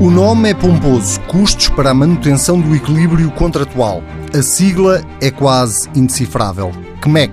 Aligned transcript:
O 0.00 0.12
nome 0.12 0.50
é 0.50 0.54
pomposo, 0.54 1.18
custos 1.22 1.68
para 1.70 1.90
a 1.90 1.94
manutenção 1.94 2.60
do 2.60 2.72
equilíbrio 2.72 3.32
contratual. 3.32 4.00
A 4.32 4.40
sigla 4.42 5.02
é 5.20 5.28
quase 5.28 5.88
indecifrável. 5.92 6.70
CMEC. 7.00 7.32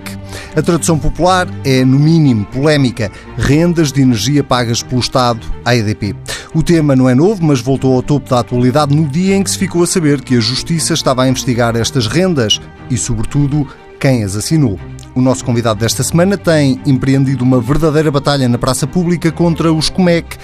A 0.55 0.63
tradução 0.63 0.97
popular 0.97 1.47
é, 1.63 1.85
no 1.85 1.99
mínimo, 1.99 2.43
polémica: 2.45 3.11
rendas 3.37 3.91
de 3.91 4.01
energia 4.01 4.43
pagas 4.43 4.81
pelo 4.81 4.99
Estado 4.99 5.45
à 5.63 5.75
EDP. 5.75 6.15
O 6.55 6.63
tema 6.63 6.95
não 6.95 7.07
é 7.07 7.13
novo, 7.13 7.45
mas 7.45 7.61
voltou 7.61 7.95
ao 7.95 8.01
topo 8.01 8.31
da 8.31 8.39
atualidade 8.39 8.95
no 8.95 9.07
dia 9.07 9.35
em 9.35 9.43
que 9.43 9.51
se 9.51 9.59
ficou 9.59 9.83
a 9.83 9.87
saber 9.87 10.23
que 10.23 10.35
a 10.35 10.39
Justiça 10.39 10.95
estava 10.95 11.21
a 11.21 11.29
investigar 11.29 11.75
estas 11.75 12.07
rendas 12.07 12.59
e, 12.89 12.97
sobretudo, 12.97 13.67
quem 13.99 14.23
as 14.23 14.35
assinou. 14.35 14.79
O 15.13 15.21
nosso 15.21 15.45
convidado 15.45 15.81
desta 15.81 16.01
semana 16.01 16.35
tem 16.35 16.81
empreendido 16.83 17.43
uma 17.43 17.61
verdadeira 17.61 18.09
batalha 18.09 18.49
na 18.49 18.57
praça 18.57 18.87
pública 18.87 19.31
contra 19.31 19.71
os 19.71 19.87
COMEC 19.87 20.35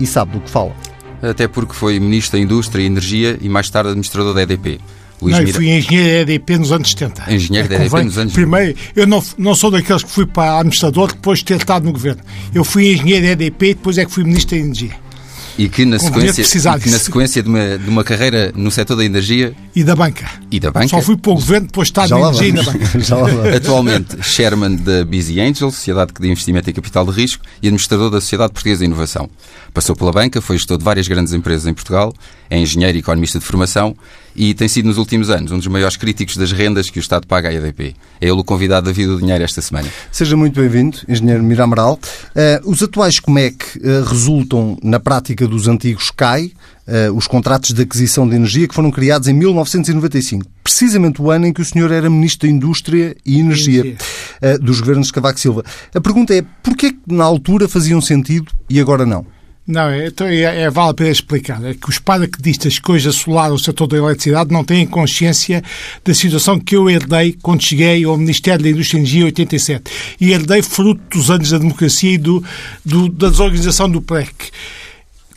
e 0.00 0.06
sabe 0.06 0.32
do 0.32 0.40
que 0.40 0.48
fala. 0.48 0.87
Até 1.22 1.48
porque 1.48 1.74
foi 1.74 1.98
Ministro 1.98 2.38
da 2.38 2.44
Indústria 2.44 2.82
e 2.82 2.86
Energia 2.86 3.38
e 3.40 3.48
mais 3.48 3.68
tarde 3.70 3.90
administrador 3.90 4.34
da 4.34 4.42
EDP. 4.42 4.80
Luís 5.20 5.36
não, 5.36 5.42
eu 5.44 5.52
fui 5.52 5.70
engenheiro 5.70 6.26
da 6.26 6.32
EDP 6.32 6.58
nos 6.58 6.72
anos 6.72 6.90
70. 6.90 7.34
Engenheiro 7.34 7.66
é, 7.66 7.78
da 7.78 7.84
EDP 7.84 8.04
nos 8.04 8.18
anos 8.18 8.32
Primeiro, 8.32 8.78
eu 8.94 9.06
não, 9.06 9.22
não 9.36 9.54
sou 9.54 9.70
daqueles 9.70 10.04
que 10.04 10.10
fui 10.10 10.26
para 10.26 10.58
administrador 10.58 11.12
depois 11.12 11.40
de 11.40 11.46
ter 11.46 11.56
estado 11.56 11.84
no 11.84 11.92
governo. 11.92 12.22
Eu 12.54 12.64
fui 12.64 12.92
engenheiro 12.92 13.26
da 13.26 13.32
EDP 13.32 13.70
e 13.70 13.74
depois 13.74 13.98
é 13.98 14.04
que 14.04 14.12
fui 14.12 14.22
Ministro 14.22 14.56
da 14.56 14.62
Energia. 14.62 15.07
E 15.58 15.68
que 15.68 15.84
na 15.84 15.98
sequência, 15.98 16.42
e 16.42 16.80
que 16.80 16.88
na 16.88 16.98
sequência 17.00 17.42
de, 17.42 17.48
uma, 17.48 17.76
de 17.76 17.90
uma 17.90 18.04
carreira 18.04 18.52
no 18.54 18.70
setor 18.70 18.94
da 18.94 19.04
energia 19.04 19.52
e 19.74 19.82
da 19.82 19.96
banca. 19.96 20.30
E 20.52 20.60
da 20.60 20.70
banca. 20.70 20.86
Só 20.86 21.02
fui 21.02 21.16
para 21.16 21.32
o 21.32 21.34
governo 21.34 21.66
depois 21.66 21.88
de 21.88 21.90
estar 21.90 22.08
na 22.08 22.20
energia 22.20 22.48
e 22.48 22.52
na 22.52 22.62
banca. 22.62 23.56
Atualmente, 23.56 24.22
chairman 24.22 24.76
da 24.76 25.04
Busy 25.04 25.40
Angel, 25.40 25.70
Sociedade 25.72 26.12
de 26.18 26.28
Investimento 26.28 26.70
e 26.70 26.72
Capital 26.72 27.04
de 27.06 27.10
Risco, 27.10 27.44
e 27.60 27.66
administrador 27.66 28.08
da 28.08 28.20
Sociedade 28.20 28.52
Portuguesa 28.52 28.78
de 28.78 28.84
Inovação. 28.84 29.28
Passou 29.74 29.96
pela 29.96 30.12
banca, 30.12 30.40
foi 30.40 30.56
gestor 30.56 30.78
de 30.78 30.84
várias 30.84 31.08
grandes 31.08 31.32
empresas 31.32 31.66
em 31.66 31.74
Portugal, 31.74 32.14
é 32.48 32.56
engenheiro 32.56 32.96
e 32.96 33.00
economista 33.00 33.40
de 33.40 33.44
formação 33.44 33.96
e 34.38 34.54
tem 34.54 34.68
sido 34.68 34.86
nos 34.86 34.98
últimos 34.98 35.30
anos 35.30 35.50
um 35.50 35.58
dos 35.58 35.66
maiores 35.66 35.96
críticos 35.96 36.36
das 36.36 36.52
rendas 36.52 36.88
que 36.88 36.98
o 36.98 37.00
Estado 37.00 37.26
paga 37.26 37.48
à 37.48 37.52
EDP. 37.52 37.96
É 38.20 38.26
ele 38.26 38.32
o 38.32 38.44
convidado 38.44 38.86
da 38.86 38.92
Vida 38.92 39.12
do 39.12 39.18
Dinheiro 39.18 39.42
esta 39.42 39.60
semana. 39.60 39.88
Seja 40.12 40.36
muito 40.36 40.60
bem-vindo, 40.60 40.98
engenheiro 41.08 41.42
Miramaral. 41.42 41.98
Uh, 42.34 42.70
os 42.70 42.80
atuais 42.80 43.18
COMEC 43.18 43.78
uh, 43.78 44.04
resultam 44.04 44.78
na 44.80 45.00
prática 45.00 45.47
dos 45.48 45.68
antigos 45.68 46.10
CAI, 46.10 46.52
uh, 46.86 47.12
os 47.14 47.26
contratos 47.26 47.72
de 47.72 47.82
aquisição 47.82 48.28
de 48.28 48.36
energia 48.36 48.68
que 48.68 48.74
foram 48.74 48.90
criados 48.90 49.28
em 49.28 49.32
1995, 49.32 50.44
precisamente 50.62 51.20
o 51.20 51.30
ano 51.30 51.46
em 51.46 51.52
que 51.52 51.62
o 51.62 51.64
senhor 51.64 51.90
era 51.90 52.08
Ministro 52.08 52.48
da 52.48 52.54
Indústria 52.54 53.16
e 53.24 53.40
Energia, 53.40 53.96
dos 54.60 54.80
governos 54.80 55.08
de 55.08 55.12
Cavaco 55.12 55.40
Silva. 55.40 55.64
A 55.94 56.00
pergunta 56.00 56.34
é, 56.34 56.42
porquê 56.62 56.92
que 56.92 56.98
na 57.06 57.24
altura 57.24 57.68
faziam 57.68 58.00
sentido 58.00 58.52
e 58.68 58.80
agora 58.80 59.04
não? 59.04 59.26
Não, 59.68 59.90
é, 59.90 60.06
então 60.06 60.26
é, 60.26 60.62
é, 60.62 60.70
vale 60.70 60.92
a 60.92 60.94
pena 60.94 61.10
explicar. 61.10 61.62
É 61.62 61.74
que 61.74 61.90
os 61.90 61.98
paraquedistas 61.98 62.78
que 62.78 62.90
hoje 62.90 63.06
assolaram 63.06 63.54
o 63.54 63.58
setor 63.58 63.86
da 63.86 63.98
eletricidade 63.98 64.50
não 64.50 64.64
têm 64.64 64.86
consciência 64.86 65.62
da 66.02 66.14
situação 66.14 66.58
que 66.58 66.74
eu 66.74 66.88
herdei 66.88 67.36
quando 67.42 67.62
cheguei 67.62 68.02
ao 68.02 68.16
Ministério 68.16 68.64
da 68.64 68.70
Indústria 68.70 68.96
e 68.96 69.00
Energia 69.00 69.20
em 69.20 69.24
87. 69.24 69.90
E 70.18 70.32
herdei 70.32 70.62
fruto 70.62 71.02
dos 71.10 71.30
anos 71.30 71.50
da 71.50 71.58
democracia 71.58 72.14
e 72.14 72.16
do, 72.16 72.42
do, 72.82 73.10
da 73.10 73.28
desorganização 73.28 73.90
do 73.90 74.00
PREC. 74.00 74.32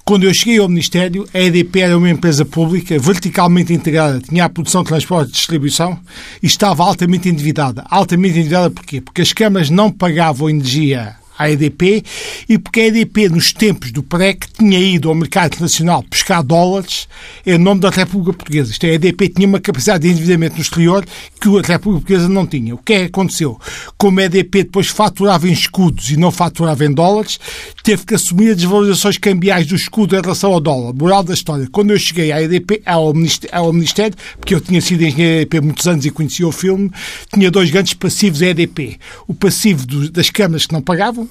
Quando 0.03 0.23
eu 0.25 0.33
cheguei 0.33 0.57
ao 0.57 0.67
Ministério, 0.67 1.27
a 1.33 1.39
EDP 1.39 1.79
era 1.79 1.97
uma 1.97 2.09
empresa 2.09 2.43
pública, 2.43 2.97
verticalmente 2.99 3.73
integrada, 3.73 4.19
tinha 4.19 4.45
a 4.45 4.49
produção, 4.49 4.83
transporte 4.83 5.29
e 5.29 5.33
distribuição 5.33 5.97
e 6.41 6.47
estava 6.47 6.83
altamente 6.83 7.29
endividada. 7.29 7.83
Altamente 7.89 8.39
endividada 8.39 8.69
porquê? 8.69 8.99
Porque 8.99 9.21
as 9.21 9.31
câmaras 9.31 9.69
não 9.69 9.91
pagavam 9.91 10.49
energia 10.49 11.20
à 11.41 11.49
EDP 11.49 12.03
e 12.47 12.57
porque 12.57 12.81
a 12.81 12.87
EDP, 12.87 13.29
nos 13.29 13.51
tempos 13.51 13.91
do 13.91 14.03
PREC, 14.03 14.47
tinha 14.57 14.79
ido 14.79 15.09
ao 15.09 15.15
mercado 15.15 15.53
internacional 15.53 16.03
pescar 16.03 16.43
dólares 16.43 17.07
em 17.45 17.57
nome 17.57 17.81
da 17.81 17.89
República 17.89 18.33
Portuguesa. 18.33 18.71
Isto 18.71 18.85
é, 18.85 18.91
a 18.91 18.93
EDP 18.93 19.29
tinha 19.29 19.47
uma 19.47 19.59
capacidade 19.59 20.03
de 20.03 20.13
endividamento 20.13 20.55
no 20.55 20.61
exterior 20.61 21.05
que 21.39 21.49
a 21.49 21.61
República 21.61 22.05
Portuguesa 22.05 22.29
não 22.29 22.45
tinha. 22.45 22.75
O 22.75 22.77
que 22.77 22.93
é 22.93 22.99
que 22.99 23.05
aconteceu? 23.05 23.59
Como 23.97 24.19
a 24.19 24.23
EDP 24.23 24.63
depois 24.63 24.87
faturava 24.87 25.47
em 25.47 25.53
escudos 25.53 26.11
e 26.11 26.17
não 26.17 26.31
faturava 26.31 26.85
em 26.85 26.93
dólares, 26.93 27.39
teve 27.83 28.05
que 28.05 28.15
assumir 28.15 28.51
as 28.51 28.57
desvalorizações 28.57 29.17
cambiais 29.17 29.65
do 29.65 29.75
escudo 29.75 30.15
em 30.15 30.21
relação 30.21 30.53
ao 30.53 30.59
dólar. 30.59 30.93
Moral 30.93 31.23
da 31.23 31.33
história, 31.33 31.67
quando 31.71 31.91
eu 31.91 31.99
cheguei 31.99 32.31
à 32.31 32.41
EDP, 32.41 32.81
ao 32.85 33.13
Ministério, 33.13 34.15
porque 34.37 34.53
eu 34.53 34.61
tinha 34.61 34.81
sido 34.81 35.03
engenheiro 35.03 35.35
da 35.35 35.41
EDP 35.41 35.61
muitos 35.61 35.87
anos 35.87 36.05
e 36.05 36.11
conhecia 36.11 36.47
o 36.47 36.51
filme, 36.51 36.91
tinha 37.33 37.49
dois 37.49 37.71
grandes 37.71 37.93
passivos 37.93 38.41
a 38.41 38.47
EDP. 38.47 38.99
O 39.27 39.33
passivo 39.33 39.85
das 40.09 40.29
câmaras 40.29 40.65
que 40.65 40.73
não 40.73 40.81
pagavam 40.81 41.27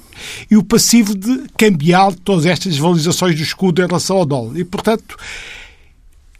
e 0.49 0.57
o 0.57 0.63
passivo 0.63 1.15
de 1.15 1.45
cambial 1.57 2.11
de 2.11 2.17
todas 2.17 2.45
estas 2.45 2.77
valorizações 2.77 3.35
do 3.35 3.41
escudo 3.41 3.81
em 3.81 3.87
relação 3.87 4.17
ao 4.17 4.25
dólar. 4.25 4.57
E, 4.57 4.63
portanto, 4.63 5.17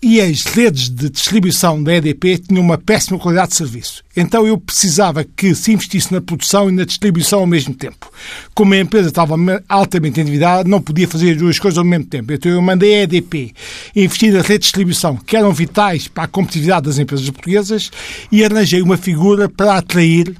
e 0.03 0.19
as 0.19 0.45
redes 0.45 0.89
de 0.89 1.11
distribuição 1.11 1.81
da 1.81 1.93
EDP 1.93 2.39
tinham 2.39 2.63
uma 2.63 2.77
péssima 2.77 3.19
qualidade 3.19 3.49
de 3.49 3.57
serviço. 3.57 4.03
Então 4.17 4.47
eu 4.47 4.57
precisava 4.57 5.23
que 5.23 5.53
se 5.53 5.71
investisse 5.73 6.11
na 6.11 6.19
produção 6.19 6.69
e 6.69 6.71
na 6.71 6.85
distribuição 6.85 7.41
ao 7.41 7.45
mesmo 7.45 7.71
tempo. 7.75 8.11
Como 8.55 8.73
a 8.73 8.79
empresa 8.79 9.09
estava 9.09 9.35
altamente 9.69 10.19
endividada, 10.19 10.67
não 10.67 10.81
podia 10.81 11.07
fazer 11.07 11.33
as 11.33 11.37
duas 11.37 11.59
coisas 11.59 11.77
ao 11.77 11.85
mesmo 11.85 12.05
tempo. 12.05 12.33
Então 12.33 12.51
eu 12.51 12.61
mandei 12.63 12.95
a 12.95 13.03
EDP 13.03 13.53
investir 13.95 14.33
na 14.33 14.41
rede 14.41 14.53
de 14.53 14.63
distribuição, 14.63 15.15
que 15.17 15.37
eram 15.37 15.53
vitais 15.53 16.07
para 16.07 16.23
a 16.23 16.27
competitividade 16.27 16.87
das 16.87 16.97
empresas 16.97 17.29
portuguesas, 17.29 17.91
e 18.31 18.43
arranjei 18.43 18.81
uma 18.81 18.97
figura 18.97 19.47
para 19.47 19.77
atrair 19.77 20.35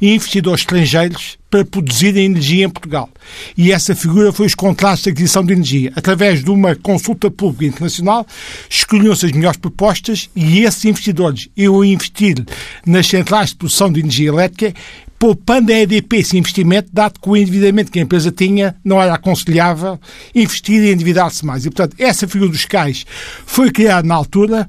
investidores 0.00 0.60
estrangeiros 0.60 1.38
para 1.50 1.64
produzir 1.64 2.16
energia 2.16 2.66
em 2.66 2.70
Portugal. 2.70 3.08
E 3.56 3.72
essa 3.72 3.94
figura 3.94 4.32
foi 4.32 4.46
os 4.46 4.54
contratos 4.54 5.02
de 5.04 5.10
aquisição 5.10 5.44
de 5.44 5.52
energia. 5.52 5.92
Através 5.96 6.42
de 6.42 6.50
uma 6.50 6.74
consulta 6.74 7.30
pública 7.30 7.66
internacional, 7.66 8.26
escolhiam-se 8.68 9.26
as 9.26 9.32
melhores 9.32 9.58
propostas 9.58 10.28
e 10.34 10.60
esses 10.60 10.84
investidores 10.84 11.48
iam 11.56 11.84
investir 11.84 12.44
nas 12.84 13.06
centrais 13.06 13.50
de 13.50 13.56
produção 13.56 13.90
de 13.90 14.00
energia 14.00 14.28
elétrica 14.28 14.74
poupando 15.18 15.72
a 15.72 15.80
EDP 15.80 16.18
esse 16.18 16.36
investimento, 16.36 16.90
dado 16.92 17.18
que 17.20 17.28
o 17.28 17.36
endividamento 17.36 17.90
que 17.90 17.98
a 17.98 18.02
empresa 18.02 18.30
tinha 18.30 18.76
não 18.84 19.00
era 19.00 19.14
aconselhável 19.14 19.98
investir 20.34 20.82
e 20.82 20.92
endividar-se 20.92 21.44
mais. 21.44 21.64
E, 21.64 21.70
portanto, 21.70 21.96
essa 21.98 22.28
figura 22.28 22.50
dos 22.50 22.64
CAIs 22.64 23.06
foi 23.46 23.70
criada 23.70 24.06
na 24.06 24.14
altura 24.14 24.66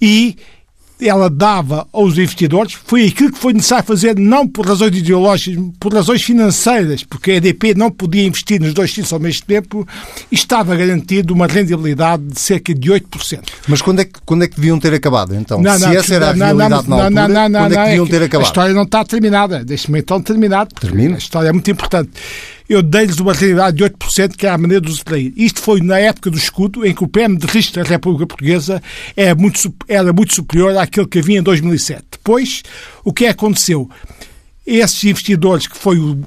e 0.00 0.36
ela 1.00 1.28
dava 1.28 1.86
aos 1.92 2.14
investidores 2.14 2.72
foi 2.72 3.06
aquilo 3.06 3.32
que 3.32 3.38
foi 3.38 3.52
necessário 3.52 3.84
fazer, 3.84 4.18
não 4.18 4.48
por 4.48 4.66
razões 4.66 4.96
ideológicas, 4.96 5.62
por 5.78 5.92
razões 5.92 6.22
financeiras, 6.22 7.02
porque 7.02 7.32
a 7.32 7.34
EDP 7.34 7.74
não 7.74 7.90
podia 7.90 8.26
investir 8.26 8.60
nos 8.60 8.72
dois 8.72 8.90
sítios 8.90 9.12
ao 9.12 9.20
mesmo 9.20 9.44
tempo 9.46 9.86
e 10.30 10.34
estava 10.34 10.74
garantido 10.74 11.34
uma 11.34 11.46
rendibilidade 11.46 12.22
de 12.22 12.40
cerca 12.40 12.74
de 12.74 12.90
8%. 12.90 13.40
Mas 13.68 13.82
quando 13.82 14.00
é 14.00 14.04
que, 14.04 14.14
quando 14.24 14.44
é 14.44 14.48
que 14.48 14.56
deviam 14.56 14.78
ter 14.78 14.94
acabado, 14.94 15.34
então? 15.34 15.60
Não, 15.60 15.74
Se 15.74 15.86
não, 15.86 15.92
essa 15.92 16.14
era 16.14 16.30
a 16.30 16.32
realidade 16.32 16.88
não, 16.88 17.10
na 17.10 17.22
altura, 17.22 17.50
quando 17.50 17.72
é 17.72 17.76
que 17.76 17.84
deviam 17.84 18.06
ter 18.06 18.22
acabado? 18.22 18.46
A 18.46 18.48
história 18.48 18.74
não 18.74 18.82
está 18.82 19.04
terminada. 19.04 19.64
Deixe-me 19.64 20.00
então 20.00 20.20
terminar. 20.20 20.66
Termina. 20.66 21.16
A 21.16 21.18
história 21.18 21.48
é 21.48 21.52
muito 21.52 21.70
importante 21.70 22.10
eu 22.68 22.82
dei-lhes 22.82 23.18
uma 23.18 23.32
realidade 23.32 23.76
de 23.76 23.84
8%, 23.84 24.36
que 24.36 24.46
é 24.46 24.50
a 24.50 24.58
maneira 24.58 24.80
de 24.80 24.90
os 24.90 25.00
atrair. 25.00 25.32
Isto 25.36 25.60
foi 25.60 25.80
na 25.80 25.98
época 25.98 26.30
do 26.30 26.36
escudo, 26.36 26.84
em 26.84 26.94
que 26.94 27.04
o 27.04 27.08
PM 27.08 27.36
de 27.36 27.46
risco 27.46 27.74
da 27.74 27.82
República 27.82 28.26
Portuguesa 28.26 28.82
era 29.16 29.34
muito, 29.34 29.74
era 29.88 30.12
muito 30.12 30.34
superior 30.34 30.76
àquele 30.76 31.06
que 31.06 31.18
havia 31.20 31.38
em 31.38 31.42
2007. 31.42 32.04
Depois, 32.12 32.62
o 33.04 33.12
que 33.12 33.26
aconteceu? 33.26 33.88
Esses 34.66 35.02
investidores 35.04 35.66
que 35.66 35.76
foi 35.76 35.98
o, 35.98 36.20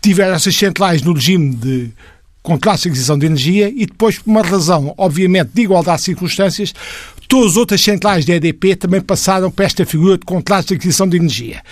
tiveram 0.00 0.34
essas 0.34 0.56
centrais 0.56 1.02
no 1.02 1.12
regime 1.12 1.54
de 1.54 1.90
contratos 2.42 2.82
de 2.82 2.88
aquisição 2.88 3.18
de 3.18 3.26
energia 3.26 3.68
e 3.68 3.86
depois, 3.86 4.18
por 4.18 4.30
uma 4.30 4.42
razão, 4.42 4.94
obviamente, 4.96 5.50
de 5.54 5.62
igualdade 5.62 5.98
de 5.98 6.04
circunstâncias, 6.04 6.74
todas 7.28 7.52
as 7.52 7.56
outras 7.56 7.80
centrais 7.80 8.24
da 8.24 8.34
EDP 8.34 8.74
também 8.74 9.00
passaram 9.00 9.50
para 9.50 9.66
esta 9.66 9.84
figura 9.84 10.16
de 10.16 10.24
contratos 10.24 10.66
de 10.66 10.74
aquisição 10.74 11.06
de 11.06 11.16
energia. 11.16 11.62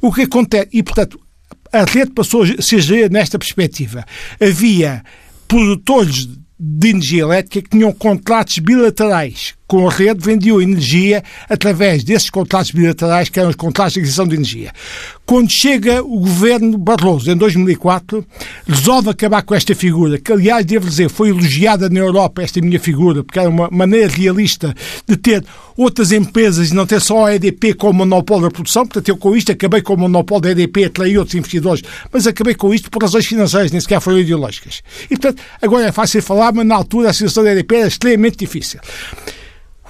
O 0.00 0.12
que 0.12 0.22
acontece, 0.22 0.68
e 0.72 0.82
portanto, 0.82 1.18
a 1.72 1.84
rede 1.84 2.12
passou 2.12 2.42
a 2.42 2.62
se 2.62 2.80
gerir 2.80 3.10
nesta 3.10 3.38
perspectiva. 3.38 4.04
Havia 4.40 5.02
produtores 5.48 6.28
de 6.58 6.88
energia 6.88 7.22
elétrica 7.22 7.62
que 7.62 7.76
tinham 7.76 7.92
contratos 7.92 8.58
bilaterais 8.58 9.54
com 9.66 9.88
a 9.88 9.90
rede, 9.90 10.20
vendiam 10.24 10.60
energia 10.60 11.22
através 11.48 12.04
desses 12.04 12.30
contratos 12.30 12.70
bilaterais, 12.70 13.28
que 13.28 13.38
eram 13.38 13.50
os 13.50 13.56
contratos 13.56 13.94
de 13.94 14.00
aquisição 14.00 14.26
de 14.26 14.36
energia. 14.36 14.72
Quando 15.24 15.50
chega 15.50 16.02
o 16.02 16.20
governo 16.20 16.78
Barroso, 16.78 17.30
em 17.30 17.36
2004, 17.36 18.24
resolve 18.66 19.10
acabar 19.10 19.42
com 19.42 19.54
esta 19.54 19.74
figura, 19.74 20.18
que, 20.18 20.32
aliás, 20.32 20.64
devo 20.64 20.88
dizer, 20.88 21.10
foi 21.10 21.30
elogiada 21.30 21.88
na 21.88 21.98
Europa, 21.98 22.42
esta 22.42 22.60
minha 22.60 22.78
figura, 22.78 23.24
porque 23.24 23.40
era 23.40 23.48
uma 23.48 23.68
maneira 23.70 24.06
realista 24.06 24.72
de 25.06 25.16
ter 25.16 25.44
outras 25.76 26.12
empresas 26.12 26.70
e 26.70 26.74
não 26.74 26.86
ter 26.86 27.00
só 27.00 27.26
a 27.26 27.34
EDP 27.34 27.74
como 27.74 27.98
monopólio 27.98 28.44
da 28.44 28.50
produção. 28.50 28.86
Portanto, 28.86 29.08
eu 29.08 29.16
com 29.16 29.36
isto 29.36 29.50
acabei 29.50 29.82
com 29.82 29.94
o 29.94 29.98
monopólio 29.98 30.42
da 30.42 30.50
EDP, 30.52 30.84
atraí 30.84 31.18
outros 31.18 31.34
investidores, 31.34 31.82
mas 32.12 32.26
acabei 32.26 32.54
com 32.54 32.72
isto 32.72 32.88
por 32.88 33.02
razões 33.02 33.26
financeiras, 33.26 33.72
nem 33.72 33.80
sequer 33.80 34.00
foram 34.00 34.20
ideológicas. 34.20 34.80
E, 35.06 35.16
portanto, 35.16 35.42
agora 35.60 35.86
é 35.86 35.92
fácil 35.92 36.22
falar, 36.22 36.52
mas 36.52 36.64
na 36.64 36.76
altura 36.76 37.10
a 37.10 37.12
situação 37.12 37.42
da 37.42 37.52
EDP 37.52 37.74
era 37.74 37.88
extremamente 37.88 38.36
difícil 38.38 38.80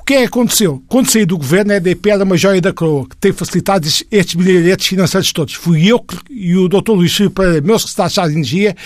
que 0.06 0.14
é 0.14 0.18
que 0.18 0.24
aconteceu? 0.26 0.80
Quando 0.86 1.10
saí 1.10 1.26
do 1.26 1.36
governo, 1.36 1.72
a 1.72 1.76
EDP 1.76 2.10
era 2.10 2.22
uma 2.22 2.36
joia 2.36 2.60
da 2.60 2.72
coroa, 2.72 3.08
que 3.08 3.16
tem 3.16 3.32
facilitado 3.32 3.88
estes 3.88 4.34
bilhetes 4.36 4.86
financeiros 4.86 5.32
todos. 5.32 5.54
Fui 5.54 5.84
eu 5.84 6.02
e 6.30 6.54
o 6.54 6.68
Dr. 6.68 6.92
Luís 6.92 7.18
Pereira, 7.34 7.60
meu 7.60 7.76
secretário 7.76 8.30
de 8.30 8.36
Energia, 8.36 8.76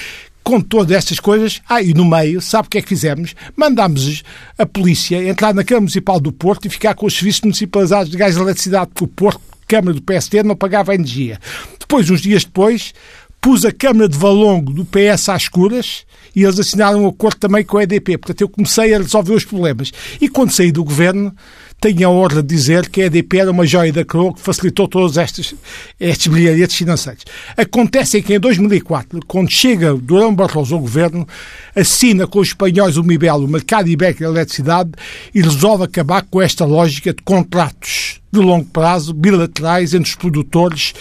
com 0.43 0.63
todas 0.63 0.97
estas 0.97 1.21
coisas, 1.21 1.61
ah, 1.69 1.83
e 1.83 1.93
no 1.93 2.07
meio, 2.07 2.41
sabe 2.41 2.69
o 2.69 2.71
que 2.71 2.79
é 2.79 2.83
que 2.83 2.89
fizemos? 2.89 3.35
Mandámos 3.55 4.23
a 4.57 4.65
polícia 4.65 5.23
entrar 5.23 5.53
na 5.53 5.63
Câmara 5.63 5.83
Municipal 5.83 6.19
do 6.19 6.33
Porto 6.33 6.65
e 6.65 6.71
ficar 6.71 6.95
com 6.95 7.05
os 7.05 7.15
serviços 7.15 7.43
municipalizados 7.43 8.11
de 8.11 8.17
gás 8.17 8.35
e 8.35 8.41
eletricidade, 8.41 8.87
porque 8.87 9.05
o 9.05 9.09
Porto, 9.09 9.43
Câmara 9.69 9.93
do 9.93 10.03
PST, 10.03 10.43
não 10.43 10.57
pagava 10.57 10.95
energia. 10.95 11.39
Depois, 11.79 12.09
uns 12.09 12.23
dias 12.23 12.45
depois, 12.45 12.95
pus 13.41 13.65
a 13.65 13.73
Câmara 13.73 14.09
de 14.09 14.19
Valongo 14.19 14.73
do 14.73 14.85
PS 14.85 15.29
às 15.31 15.43
escuras 15.43 16.05
e 16.37 16.45
eles 16.45 16.59
assinaram 16.59 17.05
um 17.05 17.09
acordo 17.09 17.39
também 17.39 17.65
com 17.65 17.79
a 17.79 17.83
EDP. 17.83 18.19
Portanto, 18.19 18.41
eu 18.43 18.49
comecei 18.49 18.95
a 18.95 18.99
resolver 18.99 19.35
os 19.35 19.45
problemas. 19.45 19.91
E 20.21 20.29
quando 20.29 20.53
saí 20.53 20.71
do 20.71 20.85
governo, 20.85 21.35
tenho 21.81 22.07
a 22.07 22.11
honra 22.11 22.43
de 22.43 22.55
dizer 22.55 22.89
que 22.89 23.01
a 23.01 23.07
EDP 23.07 23.39
era 23.39 23.51
uma 23.51 23.67
joia 23.67 23.93
da 23.93 24.05
coroa 24.05 24.35
que 24.35 24.41
facilitou 24.41 24.87
todos 24.87 25.17
estes, 25.17 25.55
estes 25.99 26.27
brilharetes 26.27 26.77
financeiros. 26.77 27.25
Acontece 27.57 28.19
é 28.19 28.23
que 28.23 28.35
em 28.35 28.39
2004, 28.39 29.21
quando 29.27 29.51
chega 29.51 29.95
Durão 29.95 30.35
Barroso 30.35 30.75
ao 30.75 30.81
governo, 30.81 31.27
assina 31.75 32.27
com 32.27 32.39
os 32.39 32.49
espanhóis 32.49 32.99
o 32.99 33.03
MIBEL, 33.03 33.37
o 33.37 33.49
Mercado 33.49 33.89
Ibérico 33.89 34.19
de 34.19 34.25
Eletricidade, 34.25 34.91
e 35.35 35.41
resolve 35.41 35.85
acabar 35.85 36.23
com 36.23 36.43
esta 36.43 36.67
lógica 36.67 37.15
de 37.15 37.23
contratos 37.23 38.20
de 38.33 38.39
longo 38.39 38.67
prazo, 38.67 39.13
bilaterais, 39.13 39.93
entre 39.93 40.09
os 40.09 40.15
produtores 40.15 40.95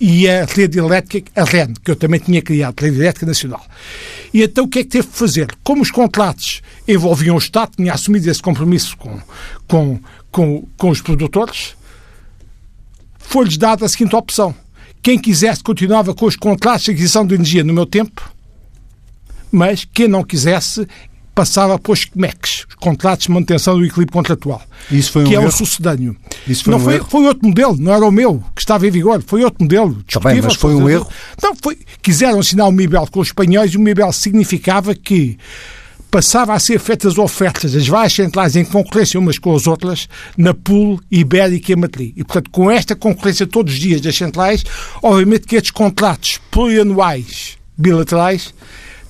e 0.00 0.28
a 0.28 0.44
rede 0.44 0.78
elétrica, 0.78 1.30
a 1.34 1.44
REN, 1.44 1.72
que 1.82 1.90
eu 1.90 1.96
também 1.96 2.20
tinha 2.20 2.42
criado, 2.42 2.74
a 2.78 2.82
Rede 2.82 2.98
Elétrica 2.98 3.26
Nacional. 3.26 3.64
E 4.32 4.42
então 4.42 4.64
o 4.64 4.68
que 4.68 4.80
é 4.80 4.82
que 4.82 4.90
teve 4.90 5.08
de 5.08 5.14
fazer? 5.14 5.48
Como 5.62 5.80
os 5.80 5.90
contratos 5.90 6.60
envolviam 6.86 7.36
o 7.36 7.38
Estado, 7.38 7.72
tinha 7.76 7.94
assumido 7.94 8.30
esse 8.30 8.42
compromisso 8.42 8.96
com, 8.96 9.18
com, 9.66 9.98
com, 10.30 10.68
com 10.76 10.90
os 10.90 11.00
produtores, 11.00 11.74
foi-lhes 13.18 13.56
dada 13.56 13.86
a 13.86 13.88
seguinte 13.88 14.14
opção. 14.14 14.54
Quem 15.02 15.18
quisesse 15.18 15.62
continuava 15.62 16.14
com 16.14 16.26
os 16.26 16.36
contratos 16.36 16.84
de 16.84 16.90
aquisição 16.90 17.26
de 17.26 17.34
energia 17.34 17.64
no 17.64 17.72
meu 17.72 17.86
tempo, 17.86 18.30
mas 19.50 19.84
quem 19.84 20.08
não 20.08 20.24
quisesse 20.24 20.86
passava 21.34 21.78
para 21.78 21.92
os 21.92 22.04
CMECs, 22.04 22.66
os 22.68 22.74
contratos 22.76 23.26
de 23.26 23.32
manutenção 23.32 23.76
do 23.76 23.84
equilíbrio 23.84 24.12
contratual, 24.12 24.62
Isso 24.90 25.10
foi 25.12 25.22
um 25.22 25.26
que 25.26 25.34
é 25.34 25.38
erro? 25.38 25.48
o 25.48 25.52
sucedâneo. 25.52 26.16
Isso 26.46 26.64
foi 26.64 26.70
não 26.72 26.78
um 26.78 26.84
foi, 26.84 26.94
erro? 26.94 27.06
foi 27.10 27.24
outro 27.26 27.48
modelo, 27.48 27.76
não 27.78 27.92
era 27.92 28.04
o 28.06 28.10
meu 28.10 28.42
que 28.54 28.60
estava 28.60 28.86
em 28.86 28.90
vigor, 28.90 29.22
foi 29.26 29.42
outro 29.42 29.62
modelo. 29.64 30.02
Tá 30.10 30.20
bem, 30.20 30.40
mas 30.40 30.54
foi 30.54 30.74
um 30.74 30.88
erro? 30.88 31.08
Não, 31.42 31.54
foi, 31.60 31.78
quiseram 32.00 32.38
assinar 32.38 32.68
o 32.68 32.72
MIBEL 32.72 33.08
com 33.10 33.20
os 33.20 33.28
espanhóis 33.28 33.72
e 33.72 33.76
o 33.76 33.80
MIBEL 33.80 34.12
significava 34.12 34.94
que 34.94 35.36
passava 36.10 36.54
a 36.54 36.60
ser 36.60 36.78
feitas 36.78 37.18
ofertas 37.18 37.72
das 37.72 37.88
várias 37.88 38.12
centrais 38.12 38.54
em 38.54 38.64
concorrência 38.64 39.18
umas 39.18 39.36
com 39.36 39.52
as 39.52 39.66
outras 39.66 40.08
na 40.38 40.54
Pool, 40.54 41.00
Ibérica 41.10 41.72
e 41.72 41.76
Madrid. 41.76 42.12
E, 42.16 42.22
portanto, 42.22 42.50
com 42.50 42.70
esta 42.70 42.94
concorrência 42.94 43.48
todos 43.48 43.74
os 43.74 43.80
dias 43.80 44.00
das 44.00 44.16
centrais, 44.16 44.62
obviamente 45.02 45.44
que 45.44 45.56
estes 45.56 45.72
contratos 45.72 46.38
plurianuais 46.52 47.58
bilaterais 47.76 48.54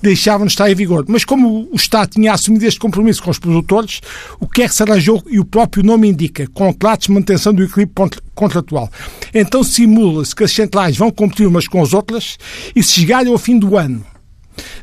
deixavam 0.05 0.47
de 0.47 0.53
estar 0.53 0.71
em 0.71 0.75
vigor. 0.75 1.05
Mas 1.09 1.25
como 1.25 1.69
o 1.73 1.77
Estado 1.77 2.11
tinha 2.11 2.33
assumido 2.33 2.65
este 2.67 2.79
compromisso 2.79 3.23
com 3.23 3.31
os 3.31 3.39
produtores, 3.39 4.01
o 4.39 4.47
que 4.49 4.63
é 4.63 4.69
que 4.69 4.75
se 4.75 4.83
arranjou? 4.83 5.23
E 5.29 5.41
o 5.41 5.45
próprio 5.45 5.83
nome 5.85 6.09
indica, 6.09 6.47
contratos 6.49 7.07
de 7.07 7.13
manutenção 7.13 7.53
do 7.53 7.63
equilíbrio 7.63 7.95
contra- 7.95 8.23
contratual. 8.35 8.91
Então 9.33 9.65
simula-se 9.65 10.35
que 10.35 10.45
as 10.45 10.53
centrais 10.53 10.97
vão 10.97 11.11
competir 11.11 11.47
umas 11.47 11.67
com 11.67 11.83
as 11.83 11.93
outras 11.93 12.39
e 12.77 12.83
se 12.83 12.93
chegarem 12.93 13.33
ao 13.33 13.39
fim 13.39 13.59
do 13.59 13.77
ano 13.77 14.05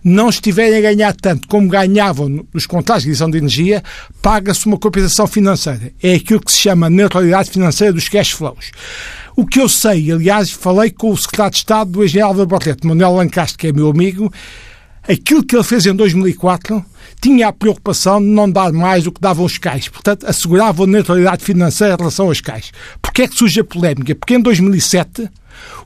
não 0.04 0.28
estiverem 0.28 0.78
a 0.78 0.82
ganhar 0.82 1.16
tanto 1.16 1.48
como 1.48 1.70
ganhavam 1.70 2.46
nos 2.54 2.66
contratos 2.66 3.04
de 3.04 3.10
edição 3.10 3.30
de 3.30 3.38
energia, 3.38 3.82
paga-se 4.22 4.66
uma 4.66 4.78
compensação 4.78 5.26
financeira. 5.28 5.94
É 6.04 6.16
aquilo 6.16 6.42
que 6.42 6.52
se 6.52 6.58
chama 6.60 6.90
neutralidade 6.90 7.50
financeira 7.52 7.94
dos 7.94 8.10
cash 8.10 8.32
flows. 8.32 8.72
O 9.34 9.46
que 9.46 9.62
eu 9.62 9.70
sei, 9.70 10.12
aliás, 10.12 10.52
falei 10.52 10.92
com 10.92 11.10
o 11.12 11.18
secretário 11.18 11.52
de 11.52 11.58
Estado 11.60 11.90
do 11.92 12.04
engenheiro 12.04 12.28
Álvaro 12.28 12.48
Barreto, 12.48 12.86
Manuel 12.86 13.14
Lancastre, 13.14 13.58
que 13.58 13.68
é 13.68 13.72
meu 13.72 13.90
amigo, 13.90 14.30
aquilo 15.12 15.44
que 15.44 15.56
ele 15.56 15.64
fez 15.64 15.86
em 15.86 15.94
2004 15.94 16.84
tinha 17.22 17.50
a 17.50 17.54
preocupação 17.54 18.20
de 18.20 18.28
não 18.28 18.50
dar 18.50 18.72
mais 18.72 19.04
do 19.04 19.12
que 19.12 19.22
davam 19.22 19.46
os 19.46 19.58
cais. 19.58 19.88
Portanto, 19.88 20.26
assegurava 20.26 20.84
a 20.84 20.88
neutralidade 20.88 21.44
financeira 21.44 21.94
em 21.94 21.98
relação 21.98 22.28
aos 22.28 22.42
cais. 22.42 22.72
Porquê 23.02 23.24
é 23.24 23.28
que 23.28 23.38
surge 23.38 23.60
a 23.60 23.64
polémica? 23.64 24.16
Porque 24.16 24.34
em 24.34 24.42
2007 24.42 25.30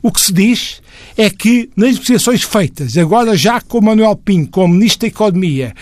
o 0.01 0.11
que 0.11 0.21
se 0.21 0.31
diz 0.31 0.81
é 1.17 1.29
que 1.29 1.69
nas 1.75 1.93
negociações 1.93 2.43
feitas, 2.43 2.97
agora 2.97 3.35
já 3.35 3.59
com 3.59 3.79
o 3.79 3.83
Manuel 3.83 4.15
Pinho 4.15 4.47
como 4.47 4.73
Ministro 4.73 5.01
da 5.01 5.07
Economia 5.07 5.73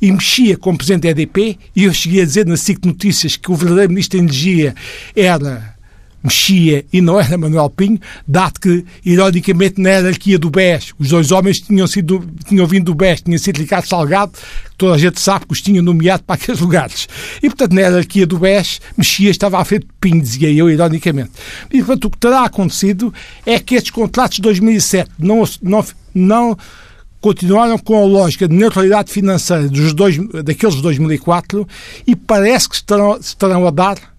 e 0.00 0.12
mexia 0.12 0.56
como 0.56 0.76
Presidente 0.76 1.02
da 1.02 1.10
EDP, 1.10 1.58
e 1.74 1.84
eu 1.84 1.94
cheguei 1.94 2.22
a 2.22 2.24
dizer 2.24 2.46
na 2.46 2.56
SIC 2.56 2.84
Notícias 2.84 3.36
que 3.36 3.50
o 3.50 3.54
verdadeiro 3.54 3.90
Ministro 3.90 4.18
da 4.18 4.24
Energia 4.24 4.74
era 5.16 5.74
mexia 6.22 6.84
e 6.92 7.00
não 7.00 7.18
era 7.18 7.36
Manuel 7.36 7.70
Pinho, 7.70 7.98
dado 8.26 8.60
que, 8.60 8.84
ironicamente, 9.04 9.80
na 9.80 9.90
hierarquia 9.90 10.38
do 10.38 10.50
BES, 10.50 10.92
os 10.98 11.08
dois 11.08 11.32
homens 11.32 11.60
tinham, 11.60 11.86
sido, 11.86 12.24
tinham 12.46 12.66
vindo 12.66 12.86
do 12.86 12.94
BES, 12.94 13.22
tinha 13.22 13.38
sido 13.38 13.58
Ricardo 13.58 13.86
Salgado, 13.86 14.32
que 14.32 14.76
toda 14.76 14.94
a 14.94 14.98
gente 14.98 15.20
sabe 15.20 15.46
que 15.46 15.52
os 15.52 15.62
tinha 15.62 15.80
nomeado 15.80 16.22
para 16.24 16.34
aqueles 16.34 16.60
lugares. 16.60 17.08
E, 17.42 17.48
portanto, 17.48 17.72
na 17.72 17.80
hierarquia 17.80 18.26
do 18.26 18.38
BES, 18.38 18.80
mexia 18.96 19.30
estava 19.30 19.58
à 19.58 19.64
frente 19.64 19.86
de 19.86 19.92
Pinho, 20.00 20.20
dizia 20.20 20.50
eu, 20.50 20.70
ironicamente. 20.70 21.30
E, 21.70 21.78
portanto, 21.78 22.04
o 22.04 22.10
que 22.10 22.18
terá 22.18 22.44
acontecido 22.44 23.12
é 23.46 23.58
que 23.58 23.74
estes 23.74 23.90
contratos 23.90 24.36
de 24.36 24.42
2007 24.42 25.10
não, 25.18 25.44
não, 25.62 25.84
não 26.14 26.58
continuaram 27.20 27.78
com 27.78 28.02
a 28.02 28.06
lógica 28.06 28.48
de 28.48 28.54
neutralidade 28.54 29.12
financeira 29.12 29.68
dos 29.68 29.92
dois, 29.92 30.16
daqueles 30.44 30.76
de 30.76 30.82
2004 30.82 31.68
e 32.06 32.16
parece 32.16 32.68
que 32.68 32.74
estarão, 32.74 33.18
estarão 33.18 33.66
a 33.66 33.70
dar 33.70 34.09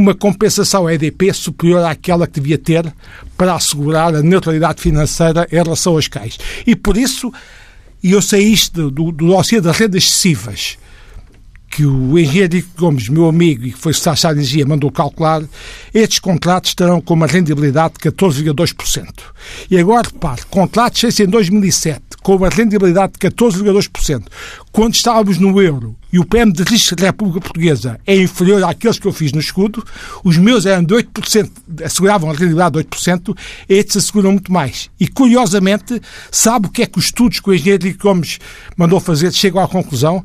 uma 0.00 0.14
compensação 0.14 0.88
EDP 0.88 1.32
superior 1.32 1.84
àquela 1.84 2.26
que 2.26 2.40
devia 2.40 2.58
ter 2.58 2.92
para 3.36 3.54
assegurar 3.54 4.14
a 4.14 4.22
neutralidade 4.22 4.80
financeira 4.80 5.46
em 5.52 5.56
relação 5.56 5.92
aos 5.92 6.08
cais. 6.08 6.38
E 6.66 6.74
por 6.74 6.96
isso, 6.96 7.32
e 8.02 8.12
eu 8.12 8.22
sei 8.22 8.42
isto 8.42 8.90
do, 8.90 9.12
do 9.12 9.26
dossiê 9.26 9.60
das 9.60 9.76
rendas 9.76 10.04
excessivas, 10.04 10.78
que 11.70 11.86
o 11.86 12.14
Rico 12.16 12.68
Gomes, 12.76 13.08
meu 13.08 13.28
amigo, 13.28 13.64
e 13.64 13.72
que 13.72 13.78
foi 13.78 13.92
secretário 13.94 14.36
de 14.36 14.42
Energia, 14.42 14.66
mandou 14.66 14.90
calcular, 14.90 15.42
estes 15.94 16.18
contratos 16.18 16.74
terão 16.74 17.00
com 17.00 17.14
uma 17.14 17.26
rendibilidade 17.26 17.94
de 17.94 18.10
14,2%. 18.10 19.06
E 19.70 19.78
agora, 19.78 20.08
repare, 20.12 20.42
contratos 20.50 21.00
feitos 21.00 21.20
em 21.20 21.26
2007, 21.26 22.00
com 22.22 22.36
uma 22.36 22.48
rendibilidade 22.48 23.14
de 23.14 23.18
14,2%, 23.18 24.24
quando 24.72 24.94
estávamos 24.94 25.38
no 25.38 25.60
euro 25.60 25.96
e 26.12 26.18
o 26.18 26.24
PM 26.24 26.52
de 26.52 26.62
risco 26.62 26.96
da 26.96 27.06
República 27.06 27.40
Portuguesa 27.40 28.00
é 28.06 28.16
inferior 28.16 28.62
àqueles 28.64 28.98
que 28.98 29.06
eu 29.06 29.12
fiz 29.12 29.32
no 29.32 29.40
escudo, 29.40 29.84
os 30.24 30.36
meus 30.36 30.66
eram 30.66 30.84
de 30.84 30.94
8%, 30.94 31.50
asseguravam 31.84 32.30
a 32.30 32.32
rendibilidade 32.32 32.78
de 32.78 32.84
8%, 32.84 33.36
estes 33.68 33.96
asseguram 33.96 34.32
muito 34.32 34.52
mais. 34.52 34.90
E, 34.98 35.06
curiosamente, 35.06 36.00
sabe 36.30 36.66
o 36.66 36.70
que 36.70 36.82
é 36.82 36.86
que 36.86 36.98
os 36.98 37.06
estudos 37.06 37.40
que 37.40 37.50
o 37.50 37.54
engenheiro 37.54 37.86
Rico 37.86 38.02
Gomes 38.02 38.38
mandou 38.76 39.00
fazer 39.00 39.32
chegam 39.32 39.62
à 39.62 39.68
conclusão? 39.68 40.24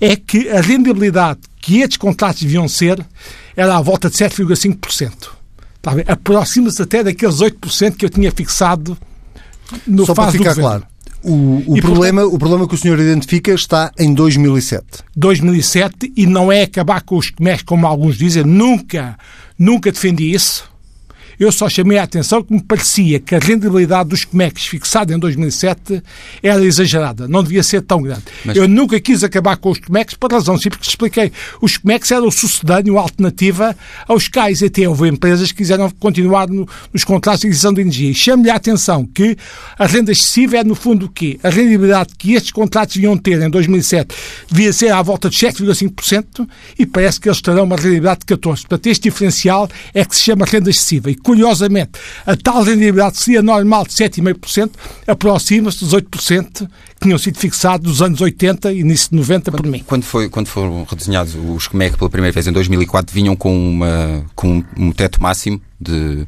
É 0.00 0.16
que 0.16 0.48
a 0.48 0.60
rendibilidade 0.60 1.40
que 1.60 1.80
estes 1.80 1.96
contratos 1.98 2.42
deviam 2.42 2.68
ser 2.68 3.04
era 3.56 3.76
à 3.76 3.80
volta 3.80 4.08
de 4.08 4.16
7,5%. 4.16 5.35
Está 5.86 5.94
bem? 5.94 6.04
Aproxima-se 6.08 6.82
até 6.82 7.04
daqueles 7.04 7.36
8% 7.36 7.94
que 7.94 8.04
eu 8.04 8.10
tinha 8.10 8.32
fixado 8.32 8.98
no 9.86 10.04
Só 10.04 10.14
para 10.14 10.32
ficar 10.32 10.56
claro. 10.56 10.84
O, 11.22 11.62
o 11.64 11.78
E, 11.78 11.80
problema, 11.80 12.24
o 12.24 12.36
problema 12.36 12.66
que 12.66 12.74
o 12.74 12.78
senhor 12.78 12.98
identifica 12.98 13.52
está 13.52 13.92
em 13.96 14.12
2007. 14.12 14.84
2007 15.14 16.12
e 16.16 16.26
não 16.26 16.50
é 16.50 16.62
acabar 16.62 17.02
com 17.02 17.16
os 17.16 17.30
comércios, 17.30 17.62
como 17.62 17.86
alguns 17.86 18.18
dizem. 18.18 18.42
Nunca, 18.42 19.16
nunca 19.56 19.92
defendi 19.92 20.32
isso. 20.34 20.68
Eu 21.38 21.52
só 21.52 21.68
chamei 21.68 21.98
a 21.98 22.02
atenção 22.02 22.42
que 22.42 22.52
me 22.52 22.62
parecia 22.62 23.20
que 23.20 23.34
a 23.34 23.38
rendibilidade 23.38 24.08
dos 24.08 24.24
COMEX 24.24 24.64
fixada 24.66 25.14
em 25.14 25.18
2007 25.18 26.02
era 26.42 26.64
exagerada, 26.64 27.28
não 27.28 27.42
devia 27.42 27.62
ser 27.62 27.82
tão 27.82 28.00
grande. 28.02 28.22
Mas- 28.44 28.56
Eu 28.56 28.66
nunca 28.68 28.98
quis 29.00 29.22
acabar 29.22 29.56
com 29.56 29.70
os 29.70 29.78
COMEX 29.78 30.14
por 30.14 30.32
razão 30.32 30.56
simples 30.56 30.78
que 30.80 30.86
te 30.86 30.90
expliquei. 30.90 31.30
Os 31.60 31.76
COMEX 31.76 32.10
eram 32.10 32.26
o 32.28 32.32
sucedâneo, 32.32 32.98
a 32.98 33.02
alternativa 33.02 33.76
aos 34.08 34.28
CAIs. 34.28 34.62
Até 34.62 34.88
houve 34.88 35.08
empresas 35.08 35.50
que 35.52 35.58
quiseram 35.58 35.90
continuar 35.90 36.48
no- 36.48 36.66
nos 36.92 37.04
contratos 37.04 37.40
de 37.42 37.46
aquisição 37.48 37.72
de 37.72 37.80
energia. 37.82 38.10
E 38.10 38.14
chamo-lhe 38.14 38.50
a 38.50 38.54
atenção 38.56 39.04
que 39.04 39.36
a 39.78 39.86
renda 39.86 40.12
excessiva 40.12 40.56
é, 40.56 40.64
no 40.64 40.74
fundo, 40.74 41.06
o 41.06 41.08
quê? 41.08 41.38
A 41.42 41.48
rendibilidade 41.50 42.14
que 42.16 42.32
estes 42.32 42.50
contratos 42.52 42.94
deviam 42.96 43.16
ter 43.16 43.40
em 43.42 43.50
2007 43.50 44.14
devia 44.50 44.72
ser 44.72 44.90
à 44.92 45.02
volta 45.02 45.28
de 45.28 45.36
7,5% 45.36 46.48
e 46.78 46.86
parece 46.86 47.20
que 47.20 47.28
eles 47.28 47.40
terão 47.40 47.64
uma 47.64 47.76
rendibilidade 47.76 48.20
de 48.20 48.26
14%. 48.26 48.60
Portanto, 48.68 48.86
este 48.86 49.02
diferencial 49.04 49.68
é 49.94 50.04
que 50.04 50.16
se 50.16 50.22
chama 50.22 50.44
renda 50.46 50.70
excessiva. 50.70 51.10
E, 51.10 51.14
curiosamente, 51.26 51.98
a 52.24 52.36
tal 52.36 52.62
rendibilidade 52.62 53.18
seria 53.18 53.42
normal 53.42 53.84
de 53.84 53.94
7,5% 53.94 54.70
aproxima-se 55.08 55.80
dos 55.80 55.92
8% 55.92 56.68
que 56.94 57.00
tinham 57.02 57.18
sido 57.18 57.36
fixados 57.36 57.88
nos 57.90 58.00
anos 58.00 58.20
80 58.20 58.72
e 58.72 58.78
início 58.78 59.10
de 59.10 59.16
90 59.16 59.50
por 59.50 59.66
mim. 59.66 59.82
Quando, 59.84 60.04
foi, 60.04 60.28
quando 60.28 60.46
foram 60.46 60.84
redesenhados 60.88 61.34
os 61.34 61.66
CMEC 61.66 61.98
pela 61.98 62.08
primeira 62.08 62.32
vez 62.32 62.46
em 62.46 62.52
2004, 62.52 63.12
vinham 63.12 63.34
com, 63.34 63.52
uma, 63.52 64.24
com 64.36 64.62
um 64.78 64.92
teto 64.92 65.20
máximo 65.20 65.60
de 65.80 66.24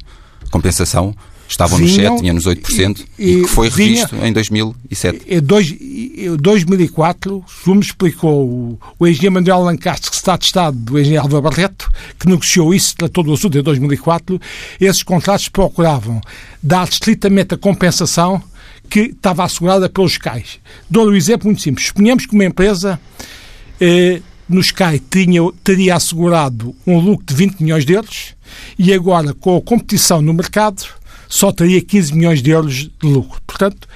compensação. 0.51 1.15
Estavam 1.49 1.79
nos 1.79 1.91
Vinham 1.91 2.11
7, 2.13 2.21
vinham 2.21 2.35
nos 2.35 2.45
8%, 2.45 3.05
e, 3.17 3.31
e- 3.31 3.41
que 3.41 3.47
foi 3.47 3.69
vinha- 3.71 4.05
revisto 4.07 4.15
em 4.25 4.31
2007. 4.31 5.21
Em 5.27 5.41
dois- 5.41 5.71
em 5.71 6.35
2004, 6.37 7.43
segundo 7.47 7.79
me 7.79 7.83
explicou 7.85 8.47
o, 8.47 8.79
o 8.99 9.07
engenheiro 9.07 9.33
Manuel 9.33 9.61
Lancastre, 9.63 10.09
que 10.11 10.15
está 10.15 10.37
de 10.37 10.45
Estado 10.45 10.77
do 10.77 10.99
engenheiro 10.99 11.23
Álvaro 11.23 11.41
Barreto, 11.43 11.91
que 12.19 12.27
negociou 12.27 12.73
isso, 12.73 12.95
tratou 12.95 13.23
do 13.23 13.33
assunto 13.33 13.57
em 13.57 13.63
2004, 13.63 14.39
esses 14.79 15.01
contratos 15.03 15.49
procuravam 15.49 16.21
dar 16.61 16.87
estritamente 16.87 17.55
a 17.55 17.57
compensação 17.57 18.41
que 18.89 19.01
estava 19.01 19.43
assegurada 19.43 19.89
pelos 19.89 20.17
CAIs. 20.17 20.59
Dou-lhe 20.89 21.11
um 21.11 21.15
exemplo 21.15 21.45
muito 21.47 21.61
simples. 21.61 21.87
Suponhamos 21.87 22.25
que 22.25 22.33
uma 22.33 22.45
empresa 22.45 22.99
eh, 23.81 24.21
nos 24.47 24.71
CAI 24.71 24.99
tinha, 25.09 25.41
teria 25.63 25.95
assegurado 25.95 26.75
um 26.85 26.99
lucro 26.99 27.25
de 27.25 27.33
20 27.33 27.59
milhões 27.61 27.85
de 27.85 27.93
euros 27.93 28.35
e 28.77 28.91
agora, 28.93 29.33
com 29.33 29.55
a 29.57 29.61
competição 29.61 30.21
no 30.21 30.33
mercado, 30.33 30.83
só 31.29 31.51
teria 31.51 31.79
15 31.79 32.15
milhões 32.15 32.41
de 32.41 32.49
euros 32.49 32.73
de 32.75 32.91
lucro. 33.03 33.39
Portanto, 33.45 33.87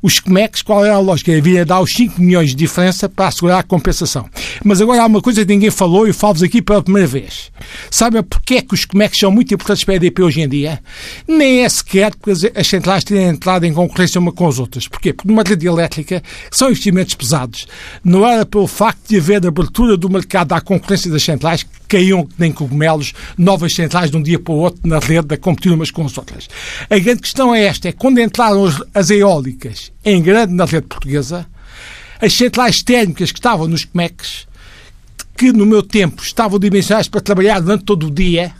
os 0.00 0.20
CMECs, 0.20 0.62
qual 0.62 0.84
era 0.84 0.94
a 0.94 1.00
lógica? 1.00 1.36
Havia 1.36 1.64
dar 1.64 1.80
os 1.80 1.92
5 1.92 2.20
milhões 2.20 2.50
de 2.50 2.56
diferença 2.56 3.08
para 3.08 3.28
assegurar 3.28 3.58
a 3.58 3.62
compensação. 3.62 4.28
Mas 4.64 4.80
agora 4.80 5.02
há 5.02 5.06
uma 5.06 5.20
coisa 5.20 5.44
que 5.44 5.52
ninguém 5.52 5.70
falou 5.70 6.06
e 6.06 6.12
falo-vos 6.12 6.42
aqui 6.42 6.62
pela 6.62 6.82
primeira 6.82 7.08
vez. 7.08 7.50
Sabem 7.90 8.22
porquê 8.22 8.56
é 8.56 8.62
que 8.62 8.74
os 8.74 8.84
CMECs 8.84 9.18
são 9.18 9.30
muito 9.30 9.52
importantes 9.52 9.84
para 9.84 9.94
a 9.94 9.96
EDP 9.96 10.22
hoje 10.22 10.40
em 10.40 10.48
dia? 10.48 10.80
Nem 11.26 11.64
é 11.64 11.68
sequer 11.68 12.14
porque 12.14 12.48
as 12.54 12.66
centrais 12.66 13.02
têm 13.02 13.24
entrado 13.24 13.64
em 13.64 13.72
concorrência 13.72 14.20
uma 14.20 14.32
com 14.32 14.46
as 14.46 14.58
outras. 14.58 14.86
Porquê? 14.86 15.12
Porque 15.12 15.28
numa 15.28 15.42
rede 15.42 15.66
elétrica 15.66 16.22
são 16.50 16.68
investimentos 16.68 17.14
pesados. 17.14 17.66
Não 18.04 18.26
era 18.26 18.46
pelo 18.46 18.66
facto 18.66 19.08
de 19.08 19.16
haver 19.16 19.44
abertura 19.46 19.96
do 19.96 20.08
mercado 20.08 20.52
à 20.52 20.60
concorrência 20.60 21.10
das 21.10 21.22
centrais 21.22 21.64
que 21.64 21.70
caíam 21.88 22.28
nem 22.38 22.52
cogumelos 22.52 23.12
novas 23.36 23.74
centrais 23.74 24.10
de 24.10 24.16
um 24.16 24.22
dia 24.22 24.38
para 24.38 24.52
o 24.52 24.58
outro 24.58 24.80
na 24.84 24.98
rede 24.98 25.34
a 25.34 25.38
competir 25.38 25.72
umas 25.72 25.90
com 25.90 26.04
as 26.04 26.16
outras. 26.16 26.48
A 26.88 26.98
grande 26.98 27.22
questão 27.22 27.54
é 27.54 27.64
esta, 27.64 27.88
é 27.88 27.92
quando 27.92 28.20
entraram 28.20 28.64
as 28.94 29.10
eólicas 29.10 29.87
em 30.04 30.22
grande 30.22 30.52
na 30.52 30.64
rede 30.64 30.86
portuguesa, 30.86 31.46
as 32.20 32.32
centrais 32.32 32.82
térmicas 32.82 33.30
que 33.30 33.38
estavam 33.38 33.68
nos 33.68 33.84
CMECs, 33.84 34.46
que 35.36 35.52
no 35.52 35.64
meu 35.64 35.82
tempo 35.82 36.22
estavam 36.22 36.58
dimensionadas 36.58 37.08
para 37.08 37.20
trabalhar 37.20 37.60
durante 37.60 37.84
todo 37.84 38.08
o 38.08 38.10
dia, 38.10 38.52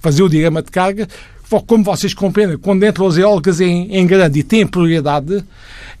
fazer 0.00 0.22
o 0.22 0.28
diagrama 0.28 0.62
de 0.62 0.70
carga, 0.70 1.08
como 1.66 1.82
vocês 1.82 2.14
compreendem, 2.14 2.56
quando 2.56 2.86
entram 2.86 3.06
as 3.06 3.16
eólicas 3.16 3.60
em, 3.60 3.92
em 3.96 4.06
grande 4.06 4.38
e 4.38 4.42
têm 4.42 4.66
prioridade, 4.66 5.44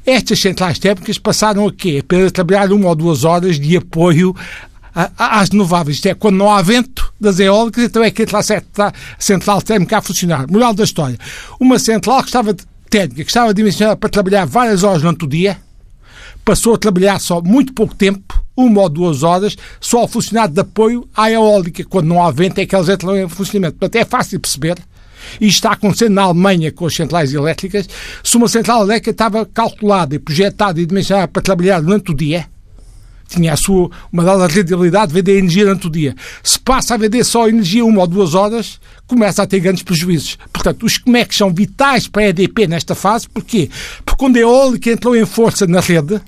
estas 0.06 0.38
centrais 0.38 0.78
térmicas 0.78 1.18
passaram 1.18 1.66
a 1.66 1.72
quê? 1.72 1.98
Apenas 2.00 2.30
trabalhar 2.30 2.72
uma 2.72 2.88
ou 2.88 2.94
duas 2.94 3.24
horas 3.24 3.58
de 3.58 3.76
apoio 3.76 4.34
às 4.94 5.50
renováveis. 5.50 5.96
Isto 5.96 6.06
é, 6.06 6.14
quando 6.14 6.36
não 6.36 6.50
há 6.50 6.62
vento 6.62 7.12
das 7.20 7.38
eólicas, 7.38 7.84
então 7.84 8.02
é 8.02 8.10
que 8.10 8.22
entra 8.22 8.38
a 8.38 8.92
central 9.18 9.60
térmica 9.60 9.98
a 9.98 10.02
funcionar. 10.02 10.50
Moral 10.50 10.72
da 10.72 10.84
história. 10.84 11.18
Uma 11.58 11.78
central 11.78 12.20
que 12.20 12.28
estava 12.28 12.54
técnica, 12.90 13.22
que 13.22 13.30
estava 13.30 13.54
dimensionada 13.54 13.96
para 13.96 14.10
trabalhar 14.10 14.44
várias 14.44 14.82
horas 14.82 15.00
durante 15.00 15.24
o 15.24 15.28
dia, 15.28 15.56
passou 16.44 16.74
a 16.74 16.78
trabalhar 16.78 17.20
só 17.20 17.40
muito 17.40 17.72
pouco 17.72 17.94
tempo, 17.94 18.44
uma 18.56 18.82
ou 18.82 18.88
duas 18.88 19.22
horas, 19.22 19.56
só 19.80 20.04
a 20.04 20.08
funcionar 20.08 20.48
de 20.48 20.60
apoio 20.60 21.08
à 21.16 21.30
eólica. 21.30 21.84
Quando 21.84 22.08
não 22.08 22.22
há 22.22 22.30
vento 22.30 22.58
é 22.58 22.66
que 22.66 22.74
elas 22.74 22.88
entram 22.88 23.16
em 23.16 23.28
funcionamento. 23.28 23.78
Portanto, 23.78 24.02
é 24.02 24.04
fácil 24.04 24.38
de 24.38 24.42
perceber 24.42 24.76
e 25.40 25.46
está 25.46 25.72
acontecendo 25.72 26.14
na 26.14 26.22
Alemanha 26.22 26.72
com 26.72 26.86
as 26.86 26.94
centrais 26.94 27.32
elétricas, 27.32 27.88
se 28.24 28.36
uma 28.36 28.48
central 28.48 28.82
elétrica 28.82 29.10
estava 29.10 29.46
calculada 29.46 30.14
e 30.14 30.18
projetada 30.18 30.80
e 30.80 30.86
dimensionada 30.86 31.28
para 31.28 31.42
trabalhar 31.42 31.80
durante 31.80 32.10
o 32.10 32.14
dia, 32.14 32.46
tinha 33.30 33.52
a 33.52 33.56
sua, 33.56 33.90
uma 34.12 34.24
dada 34.24 34.46
rentabilidade 34.46 35.08
de 35.08 35.14
vender 35.14 35.38
energia 35.38 35.64
durante 35.64 35.86
o 35.86 35.90
dia. 35.90 36.14
Se 36.42 36.58
passa 36.58 36.94
a 36.94 36.96
vender 36.96 37.24
só 37.24 37.48
energia 37.48 37.84
uma 37.84 38.00
ou 38.00 38.06
duas 38.06 38.34
horas, 38.34 38.80
começa 39.06 39.42
a 39.42 39.46
ter 39.46 39.60
grandes 39.60 39.82
prejuízos. 39.82 40.38
Portanto, 40.52 40.84
os 40.84 40.98
CMECs 40.98 41.36
são 41.36 41.52
vitais 41.52 42.06
para 42.06 42.22
a 42.22 42.28
EDP 42.28 42.66
nesta 42.66 42.94
fase. 42.94 43.28
Porquê? 43.28 43.70
Porque 44.04 44.18
quando 44.18 44.36
a 44.36 44.40
eólica 44.40 44.90
entrou 44.90 45.16
em 45.16 45.24
força 45.24 45.66
na 45.66 45.80
rede, 45.80 46.20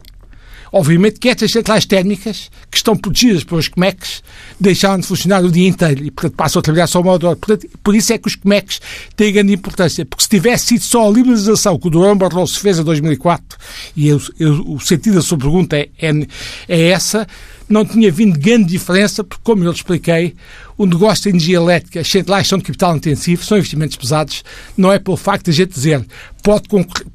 Obviamente 0.73 1.21
que 1.21 1.29
estas 1.29 1.53
centrais 1.53 1.85
térmicas, 1.85 2.51
que 2.71 2.79
estão 2.79 2.97
protegidas 2.97 3.45
pelos 3.45 3.69
CMECs, 3.69 4.23
deixaram 4.59 5.01
de 5.01 5.07
funcionar 5.07 5.45
o 5.45 5.51
dia 5.51 5.69
inteiro 5.69 6.03
e, 6.03 6.11
portanto, 6.11 6.35
passam 6.35 6.61
a 6.61 6.63
trabalhar 6.63 6.87
só 6.87 7.03
uma 7.03 7.13
hora. 7.13 7.37
Portanto, 7.37 7.69
por 7.85 7.95
isso 7.95 8.11
é 8.13 8.17
que 8.17 8.27
os 8.27 8.37
CMECs 8.37 8.81
têm 9.15 9.33
grande 9.35 9.53
importância, 9.53 10.07
porque 10.07 10.25
se 10.25 10.31
tivesse 10.31 10.67
sido 10.67 10.81
só 10.83 11.07
a 11.07 11.11
liberalização 11.11 11.79
que 11.79 11.89
o 11.89 11.91
Durão 11.91 12.17
Barroso 12.17 12.59
fez 12.59 12.79
em 12.79 12.85
2004, 12.85 13.59
e 13.95 14.09
eu, 14.09 14.23
eu, 14.41 14.63
o 14.67 14.81
sentido 14.81 15.17
da 15.17 15.23
sua 15.23 15.37
pergunta 15.37 15.77
é, 15.77 15.91
é, 16.01 16.11
é 16.69 16.89
essa, 16.89 17.27
não 17.69 17.85
tinha 17.85 18.11
vindo 18.11 18.39
grande 18.39 18.65
diferença, 18.65 19.23
porque, 19.23 19.43
como 19.45 19.63
eu 19.65 19.71
lhe 19.71 19.77
expliquei, 19.77 20.35
o 20.79 20.87
negócio 20.87 21.25
de 21.25 21.29
energia 21.31 21.57
elétrica, 21.57 22.01
as 22.01 22.09
centrais 22.09 22.49
são 22.49 22.59
de 22.59 22.65
capital 22.65 22.97
intensivo, 22.97 23.45
são 23.45 23.59
investimentos 23.59 23.97
pesados, 23.97 24.43
não 24.77 24.91
é 24.91 24.99
pelo 24.99 25.19
facto 25.19 25.45
de 25.47 25.51
a 25.51 25.55
gente 25.55 25.75
dizer 25.75 26.05
pode, 26.43 26.67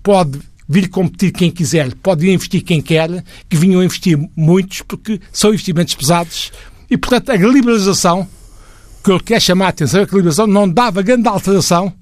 pode 0.04 0.40
vir 0.67 0.89
competir 0.89 1.31
quem 1.31 1.50
quiser, 1.50 1.93
pode 1.95 2.29
investir 2.29 2.63
quem 2.63 2.81
quer, 2.81 3.24
que 3.47 3.55
vinham 3.55 3.83
investir 3.83 4.19
muitos, 4.36 4.81
porque 4.81 5.19
são 5.31 5.51
investimentos 5.51 5.95
pesados. 5.95 6.51
E, 6.89 6.97
portanto, 6.97 7.31
a 7.31 7.36
liberalização, 7.36 8.27
que 9.03 9.12
eu 9.12 9.19
quero 9.19 9.41
chamar 9.41 9.67
a 9.67 9.69
atenção, 9.69 10.00
é 10.00 10.03
a 10.03 10.05
liberalização 10.05 10.47
não 10.47 10.69
dava 10.69 11.01
grande 11.01 11.27
alteração 11.27 11.93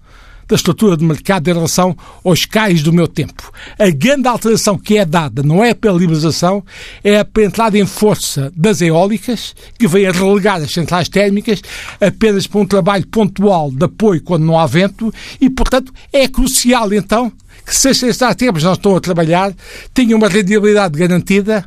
da 0.47 0.55
estrutura 0.55 0.95
do 0.95 1.03
mercado 1.03 1.47
em 1.47 1.53
relação 1.53 1.95
aos 2.23 2.45
cais 2.45 2.83
do 2.83 2.93
meu 2.93 3.07
tempo. 3.07 3.51
A 3.79 3.89
grande 3.89 4.27
alteração 4.27 4.77
que 4.77 4.97
é 4.97 5.05
dada 5.05 5.41
não 5.41 5.63
é 5.63 5.73
pela 5.73 5.97
liberalização, 5.97 6.63
é 7.03 7.17
a 7.17 7.27
entrada 7.41 7.77
em 7.77 7.85
força 7.85 8.51
das 8.55 8.81
eólicas, 8.81 9.55
que 9.77 9.87
vem 9.87 10.05
a 10.05 10.11
relegar 10.11 10.61
as 10.61 10.71
centrais 10.71 11.09
térmicas 11.09 11.61
apenas 11.99 12.47
para 12.47 12.61
um 12.61 12.65
trabalho 12.65 13.07
pontual 13.07 13.71
de 13.71 13.85
apoio 13.85 14.21
quando 14.21 14.45
não 14.45 14.59
há 14.59 14.65
vento 14.65 15.13
e, 15.41 15.49
portanto, 15.49 15.93
é 16.13 16.27
crucial, 16.27 16.93
então, 16.93 17.31
que 17.65 17.75
se 17.75 17.89
estes 17.89 18.17
tempos 18.37 18.63
não 18.63 18.73
estão 18.73 18.95
a 18.95 19.01
trabalhar, 19.01 19.53
tenham 19.93 20.17
uma 20.17 20.27
rendibilidade 20.27 20.97
garantida 20.97 21.65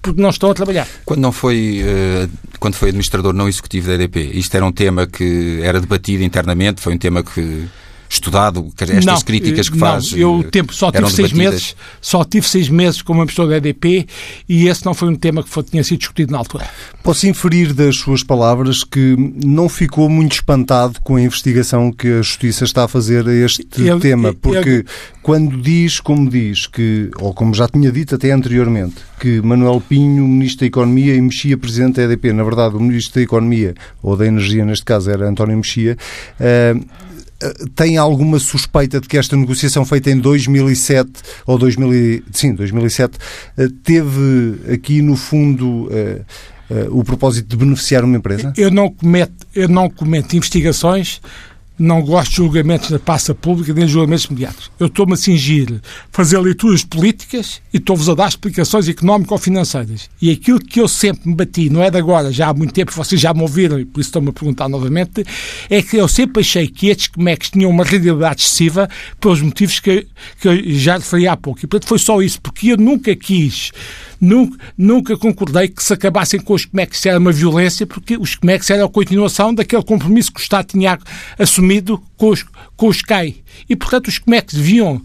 porque 0.00 0.20
não 0.20 0.30
estão 0.30 0.50
a 0.50 0.54
trabalhar. 0.54 0.86
Quando 1.04 1.20
não 1.20 1.32
foi, 1.32 1.82
uh, 1.82 2.30
quando 2.60 2.74
foi 2.74 2.90
administrador 2.90 3.32
não 3.32 3.48
executivo 3.48 3.88
da 3.88 3.94
EDP, 3.94 4.20
isto 4.34 4.54
era 4.56 4.64
um 4.64 4.70
tema 4.70 5.06
que 5.06 5.60
era 5.62 5.80
debatido 5.80 6.22
internamente, 6.22 6.80
foi 6.80 6.94
um 6.94 6.98
tema 6.98 7.22
que 7.24 7.66
estudado 8.08 8.72
estas 8.78 9.04
não, 9.04 9.20
críticas 9.20 9.68
que 9.68 9.76
não, 9.76 9.86
faz? 9.86 10.12
Eu 10.12 10.40
eh, 10.40 10.50
tempo 10.50 10.74
só 10.74 10.90
tive 10.90 11.10
seis 11.10 11.32
meses, 11.32 11.76
só 12.00 12.24
tive 12.24 12.48
seis 12.48 12.68
meses 12.68 13.02
como 13.02 13.20
administrador 13.20 13.50
da 13.50 13.56
EDP 13.56 14.06
e 14.48 14.68
esse 14.68 14.84
não 14.84 14.94
foi 14.94 15.08
um 15.08 15.16
tema 15.16 15.42
que 15.42 15.48
foi, 15.48 15.62
tinha 15.62 15.82
sido 15.82 15.98
discutido 15.98 16.32
na 16.32 16.38
altura. 16.38 16.68
Posso 17.02 17.26
inferir 17.26 17.72
das 17.72 17.96
suas 17.96 18.22
palavras 18.22 18.84
que 18.84 19.16
não 19.44 19.68
ficou 19.68 20.08
muito 20.08 20.32
espantado 20.32 21.00
com 21.02 21.16
a 21.16 21.20
investigação 21.20 21.92
que 21.92 22.08
a 22.08 22.22
Justiça 22.22 22.64
está 22.64 22.84
a 22.84 22.88
fazer 22.88 23.26
a 23.28 23.32
este 23.32 23.66
eu, 23.78 23.98
tema, 24.00 24.32
porque 24.34 24.68
eu, 24.68 24.84
quando 25.22 25.60
diz, 25.60 26.00
como 26.00 26.28
diz, 26.30 26.66
que, 26.66 27.10
ou 27.18 27.34
como 27.34 27.54
já 27.54 27.68
tinha 27.68 27.90
dito 27.90 28.14
até 28.14 28.30
anteriormente, 28.30 28.94
que 29.18 29.40
Manuel 29.40 29.82
Pinho, 29.86 30.26
Ministro 30.26 30.60
da 30.60 30.66
Economia 30.66 31.14
e 31.14 31.20
Mexia, 31.20 31.56
Presidente 31.56 31.96
da 31.96 32.04
EDP, 32.04 32.32
na 32.32 32.44
verdade 32.44 32.76
o 32.76 32.80
Ministro 32.80 33.16
da 33.16 33.22
Economia, 33.22 33.74
ou 34.02 34.16
da 34.16 34.26
Energia 34.26 34.64
neste 34.64 34.84
caso 34.84 35.10
era 35.10 35.28
António 35.28 35.56
Mexia, 35.56 35.96
uh, 36.40 36.86
tem 37.74 37.96
alguma 37.96 38.38
suspeita 38.38 39.00
de 39.00 39.08
que 39.08 39.16
esta 39.16 39.36
negociação 39.36 39.84
feita 39.84 40.10
em 40.10 40.18
2007 40.18 41.10
ou 41.46 41.58
2000, 41.58 42.22
sim, 42.32 42.54
2007 42.54 43.18
eh, 43.56 43.68
teve 43.82 44.72
aqui 44.72 45.02
no 45.02 45.16
fundo 45.16 45.88
uh, 45.88 46.24
o 46.90 47.04
propósito 47.04 47.48
de 47.48 47.56
beneficiar 47.56 48.04
uma 48.04 48.16
empresa? 48.16 48.52
Eu 48.56 48.70
não 48.70 48.90
cometo, 48.90 49.46
eu 49.54 49.68
não 49.68 49.90
cometo 49.90 50.34
investigações 50.34 51.20
não 51.78 52.02
gosto 52.02 52.30
de 52.30 52.36
julgamentos 52.36 52.90
na 52.90 52.98
passa 52.98 53.34
pública 53.34 53.72
nem 53.72 53.86
de 53.86 53.92
julgamentos 53.92 54.24
imediatos. 54.24 54.70
Eu 54.78 54.86
estou-me 54.86 55.12
a 55.12 55.16
cingir 55.16 55.80
fazer 56.10 56.38
leituras 56.38 56.84
políticas 56.84 57.60
e 57.72 57.76
estou-vos 57.76 58.08
a 58.08 58.14
dar 58.14 58.28
explicações 58.28 58.88
económico-financeiras. 58.88 60.08
E 60.20 60.30
aquilo 60.30 60.58
que 60.58 60.80
eu 60.80 60.88
sempre 60.88 61.28
me 61.28 61.34
bati, 61.34 61.68
não 61.68 61.82
é 61.82 61.90
de 61.90 61.98
agora, 61.98 62.32
já 62.32 62.48
há 62.48 62.54
muito 62.54 62.72
tempo, 62.72 62.92
vocês 62.92 63.20
já 63.20 63.34
me 63.34 63.42
ouviram 63.42 63.78
e 63.78 63.84
por 63.84 64.00
isso 64.00 64.08
estão-me 64.08 64.30
a 64.30 64.32
perguntar 64.32 64.68
novamente, 64.68 65.24
é 65.68 65.82
que 65.82 65.96
eu 65.96 66.08
sempre 66.08 66.40
achei 66.40 66.66
que 66.66 66.88
estes 66.88 67.08
COMEX 67.08 67.50
tinham 67.50 67.70
uma 67.70 67.84
rentabilidade 67.84 68.42
excessiva 68.42 68.88
pelos 69.20 69.42
motivos 69.42 69.78
que, 69.80 70.06
que 70.40 70.48
eu 70.48 70.70
já 70.70 70.96
referi 70.96 71.28
há 71.28 71.36
pouco. 71.36 71.60
E 71.60 71.66
portanto 71.66 71.88
foi 71.88 71.98
só 71.98 72.22
isso, 72.22 72.40
porque 72.40 72.72
eu 72.72 72.76
nunca 72.76 73.14
quis 73.14 73.72
Nunca, 74.20 74.58
nunca 74.76 75.16
concordei 75.16 75.68
que 75.68 75.82
se 75.82 75.92
acabassem 75.92 76.40
com 76.40 76.54
os 76.54 76.64
CMEX 76.64 77.04
era 77.06 77.18
uma 77.18 77.32
violência, 77.32 77.86
porque 77.86 78.16
os 78.16 78.34
CMEX 78.34 78.70
era 78.70 78.84
a 78.84 78.88
continuação 78.88 79.54
daquele 79.54 79.82
compromisso 79.82 80.32
que 80.32 80.40
o 80.40 80.42
Estado 80.42 80.66
tinha 80.66 80.98
assumido 81.38 82.02
com 82.16 82.30
os, 82.30 82.44
com 82.76 82.88
os 82.88 83.02
CAI. 83.02 83.36
E, 83.68 83.76
portanto, 83.76 84.08
os 84.08 84.18
CMEX 84.18 84.54
deviam 84.54 85.02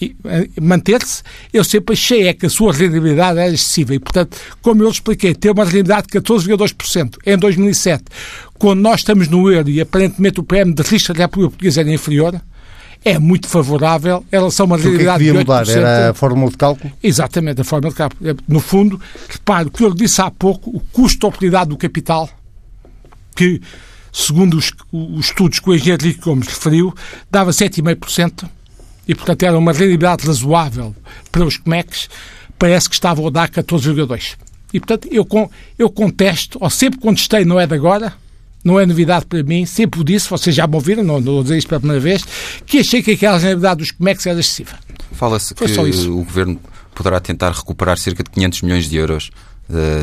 eh, 0.00 0.48
manter-se, 0.60 1.24
eu 1.52 1.64
sempre 1.64 1.94
achei 1.94 2.28
é 2.28 2.32
que 2.32 2.46
a 2.46 2.50
sua 2.50 2.72
rentabilidade 2.72 3.40
era 3.40 3.52
excessiva 3.52 3.94
e, 3.94 3.98
portanto, 3.98 4.38
como 4.62 4.84
eu 4.84 4.90
expliquei, 4.90 5.34
ter 5.34 5.50
uma 5.50 5.64
rentabilidade 5.64 6.06
de 6.06 6.20
14,2% 6.20 7.16
em 7.26 7.36
2007, 7.36 8.04
quando 8.58 8.80
nós 8.80 9.00
estamos 9.00 9.26
no 9.26 9.50
euro 9.50 9.68
e 9.68 9.80
aparentemente 9.80 10.38
o 10.38 10.44
PM 10.44 10.72
de 10.72 10.82
risco 10.82 11.12
da 11.12 11.24
República 11.24 11.50
Portuguesa 11.50 11.80
era 11.80 11.92
inferior, 11.92 12.40
é 13.04 13.18
muito 13.18 13.48
favorável 13.48 14.24
em 14.32 14.36
relação 14.36 14.64
a 14.64 14.66
uma 14.66 14.76
realidade 14.76 15.22
o 15.22 15.24
que 15.24 15.30
é 15.30 15.32
que 15.32 15.38
mudar? 15.38 15.68
Era 15.68 16.10
a 16.10 16.14
fórmula 16.14 16.50
de 16.50 16.56
cálculo? 16.56 16.92
Exatamente, 17.02 17.60
a 17.60 17.64
fórmula 17.64 17.90
de 17.90 17.96
cálculo. 17.96 18.30
É, 18.30 18.34
no 18.46 18.60
fundo, 18.60 19.00
repare, 19.28 19.68
o 19.68 19.70
que 19.70 19.84
eu 19.84 19.94
disse 19.94 20.20
há 20.20 20.30
pouco, 20.30 20.70
o 20.70 20.80
custo 20.92 21.20
de 21.20 21.26
oportunidade 21.26 21.70
do 21.70 21.76
capital, 21.76 22.28
que, 23.34 23.60
segundo 24.12 24.56
os, 24.56 24.72
os 24.92 25.26
estudos 25.26 25.60
que 25.60 25.70
o 25.70 25.74
engenheiro 25.74 26.04
Rico 26.04 26.24
Gomes 26.24 26.48
referiu, 26.48 26.94
dava 27.30 27.50
7,5%, 27.50 28.48
e, 29.06 29.14
portanto, 29.14 29.42
era 29.42 29.56
uma 29.56 29.72
realidade 29.72 30.26
razoável 30.26 30.94
para 31.32 31.44
os 31.44 31.56
COMEX, 31.56 32.10
parece 32.58 32.88
que 32.88 32.94
estavam 32.94 33.26
a 33.26 33.30
dar 33.30 33.48
14,2%. 33.48 34.36
E, 34.72 34.78
portanto, 34.78 35.08
eu, 35.10 35.26
eu 35.78 35.88
contesto, 35.88 36.58
ou 36.60 36.68
sempre 36.68 37.00
contestei, 37.00 37.44
não 37.44 37.58
é 37.58 37.66
de 37.66 37.74
agora, 37.74 38.12
não 38.64 38.78
é 38.78 38.86
novidade 38.86 39.26
para 39.26 39.42
mim, 39.42 39.64
sempre 39.66 40.00
o 40.00 40.04
disse, 40.04 40.28
vocês 40.28 40.54
já 40.54 40.66
me 40.66 40.74
ouviram, 40.74 41.02
não, 41.02 41.20
não 41.20 41.42
dizer 41.42 41.58
isto 41.58 41.68
pela 41.68 41.80
primeira 41.80 42.02
vez, 42.02 42.24
que 42.66 42.78
achei 42.78 43.02
que 43.02 43.12
aquela 43.12 43.38
generalidade 43.38 43.78
dos 43.78 43.90
Comex 43.90 44.26
era 44.26 44.40
excessiva. 44.40 44.76
Fala-se 45.12 45.54
que 45.54 45.64
o 45.64 46.24
Governo 46.24 46.60
poderá 46.94 47.20
tentar 47.20 47.52
recuperar 47.52 47.98
cerca 47.98 48.22
de 48.22 48.30
500 48.30 48.62
milhões 48.62 48.88
de 48.88 48.96
euros 48.96 49.30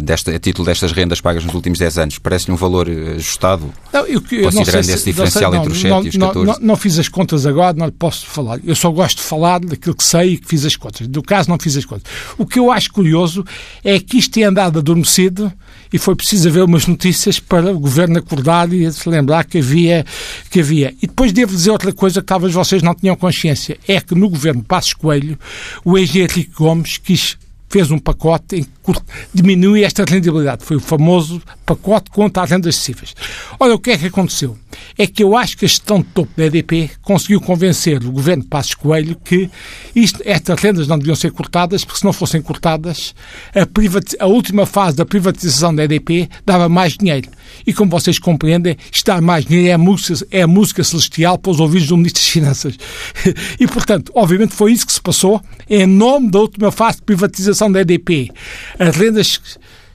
desta, 0.03 0.31
a 0.31 0.39
título 0.39 0.65
destas 0.65 0.91
rendas 0.91 1.19
pagas 1.19 1.43
nos 1.43 1.53
últimos 1.53 1.79
10 1.79 1.97
anos? 1.97 2.19
Parece-lhe 2.19 2.53
um 2.53 2.55
valor 2.55 2.87
eh, 2.87 3.15
ajustado, 3.15 3.73
não, 3.91 4.01
eu, 4.01 4.21
eu 4.31 4.43
considerando 4.43 4.89
esse 4.89 5.05
diferencial 5.05 5.51
não, 5.51 5.59
entre 5.59 5.71
os 5.71 5.81
7 5.81 5.89
não, 5.89 6.03
e 6.03 6.09
os 6.09 6.17
14? 6.17 6.45
Não, 6.45 6.67
não, 6.67 6.75
fiz 6.75 6.99
as 6.99 7.09
contas 7.09 7.45
agora, 7.45 7.75
não 7.75 7.87
lhe 7.87 7.91
posso 7.91 8.27
falar. 8.27 8.59
Eu 8.63 8.75
só 8.75 8.91
gosto 8.91 9.17
de 9.17 9.23
falar 9.23 9.59
daquilo 9.59 9.95
que 9.95 10.03
sei 10.03 10.33
e 10.33 10.37
que 10.37 10.47
fiz 10.47 10.65
as 10.65 10.75
contas. 10.75 11.07
Do 11.07 11.23
caso, 11.23 11.49
não 11.49 11.57
fiz 11.59 11.75
as 11.75 11.85
contas. 11.85 12.11
O 12.37 12.45
que 12.45 12.59
eu 12.59 12.71
acho 12.71 12.91
curioso 12.91 13.43
é 13.83 13.99
que 13.99 14.17
isto 14.17 14.31
tem 14.31 14.43
andado 14.43 14.79
adormecido 14.79 15.51
e 15.95 15.97
foi 15.97 16.13
preciso 16.13 16.49
haver 16.49 16.61
umas 16.61 16.87
notícias 16.87 17.39
para 17.39 17.71
o 17.71 17.79
Governo 17.79 18.17
acordar 18.19 18.71
e 18.73 18.91
se 18.91 19.07
lembrar 19.07 19.45
que 19.45 19.59
havia, 19.59 20.05
que 20.51 20.59
havia. 20.59 20.93
E 21.01 21.07
depois 21.07 21.31
devo 21.31 21.55
dizer 21.55 21.71
outra 21.71 21.93
coisa 21.93 22.19
que 22.19 22.27
talvez 22.27 22.53
vocês 22.53 22.83
não 22.83 22.93
tenham 22.93 23.15
consciência. 23.15 23.77
É 23.87 24.01
que 24.01 24.13
no 24.13 24.29
Governo 24.29 24.61
Passos 24.61 24.93
Coelho, 24.93 25.39
o 25.85 25.97
engenheiro 25.97 26.33
Henrique 26.33 26.51
Gomes 26.53 26.97
quis 26.97 27.37
fez 27.69 27.91
um 27.91 27.99
pacote 27.99 28.57
em 28.57 28.63
que 28.63 28.69
diminui 29.33 29.83
esta 29.83 30.05
rendibilidade. 30.05 30.63
Foi 30.63 30.77
o 30.77 30.79
famoso 30.79 31.41
pacote 31.65 32.09
contra 32.11 32.43
as 32.43 32.49
rendas 32.49 32.75
excessivas. 32.75 33.15
Olha, 33.59 33.73
o 33.73 33.79
que 33.79 33.91
é 33.91 33.97
que 33.97 34.05
aconteceu? 34.05 34.57
É 34.97 35.07
que 35.07 35.23
eu 35.23 35.35
acho 35.35 35.57
que 35.57 35.65
a 35.65 35.67
gestão 35.67 35.99
de 35.99 36.05
topo 36.05 36.31
da 36.37 36.45
EDP 36.45 36.91
conseguiu 37.01 37.41
convencer 37.41 38.03
o 38.03 38.11
governo 38.11 38.43
Passos 38.43 38.75
Coelho 38.75 39.15
que 39.23 39.49
isto, 39.95 40.21
estas 40.25 40.59
rendas 40.59 40.87
não 40.87 40.97
deviam 40.97 41.15
ser 41.15 41.31
cortadas, 41.31 41.83
porque 41.83 41.99
se 41.99 42.05
não 42.05 42.13
fossem 42.13 42.41
cortadas, 42.41 43.15
a, 43.53 44.23
a 44.23 44.27
última 44.27 44.65
fase 44.65 44.97
da 44.97 45.05
privatização 45.05 45.73
da 45.73 45.83
EDP 45.83 46.29
dava 46.45 46.69
mais 46.69 46.93
dinheiro. 46.93 47.29
E 47.65 47.73
como 47.73 47.89
vocês 47.91 48.19
compreendem, 48.19 48.77
estar 48.91 49.21
mais 49.21 49.45
dinheiro 49.45 49.69
é 49.69 49.73
a 49.73 49.77
música, 49.77 50.27
é 50.31 50.41
a 50.41 50.47
música 50.47 50.83
celestial 50.83 51.37
para 51.37 51.51
os 51.51 51.59
ouvidos 51.59 51.87
do 51.87 51.97
Ministro 51.97 52.21
das 52.21 52.29
Finanças. 52.29 52.77
E, 53.59 53.67
portanto, 53.67 54.11
obviamente 54.15 54.53
foi 54.53 54.71
isso 54.71 54.85
que 54.85 54.93
se 54.93 55.01
passou 55.01 55.41
em 55.69 55.85
nome 55.85 56.29
da 56.29 56.39
última 56.39 56.71
fase 56.71 56.97
de 56.97 57.03
privatização 57.03 57.71
da 57.71 57.81
EDP. 57.81 58.31
As 58.77 58.95
rendas 58.95 59.39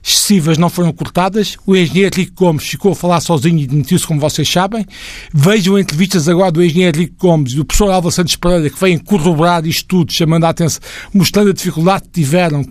excessivas 0.03 0.59
não 0.59 0.71
foram 0.71 0.93
cortadas. 0.93 1.57
O 1.67 1.77
engenheiro 1.77 2.17
Rico 2.17 2.33
Gomes 2.35 2.65
ficou 2.65 2.93
a 2.93 2.95
falar 2.95 3.21
sozinho 3.21 3.59
e 3.59 3.67
demitiu-se, 3.67 4.07
como 4.07 4.21
vocês 4.21 4.51
sabem. 4.51 4.87
Vejam 5.33 5.79
entrevistas 5.79 6.29
agora 6.29 6.51
do 6.51 6.65
engenheiro 6.65 6.99
Rico 6.99 7.15
Gomes 7.19 7.53
e 7.53 7.57
do 7.57 7.65
professor 7.65 7.91
Álvaro 7.91 8.13
Santos 8.13 8.37
Pereira, 8.37 8.71
que 8.71 8.81
vêm 8.81 8.99
corroborar 8.99 9.67
isto 9.67 9.87
tudo, 9.87 10.13
chamando 10.13 10.45
a 10.45 10.49
atenção, 10.49 10.81
mostrando 11.13 11.51
a 11.51 11.55
dificuldade 11.55 12.05
que 12.05 12.11
tiveram 12.11 12.65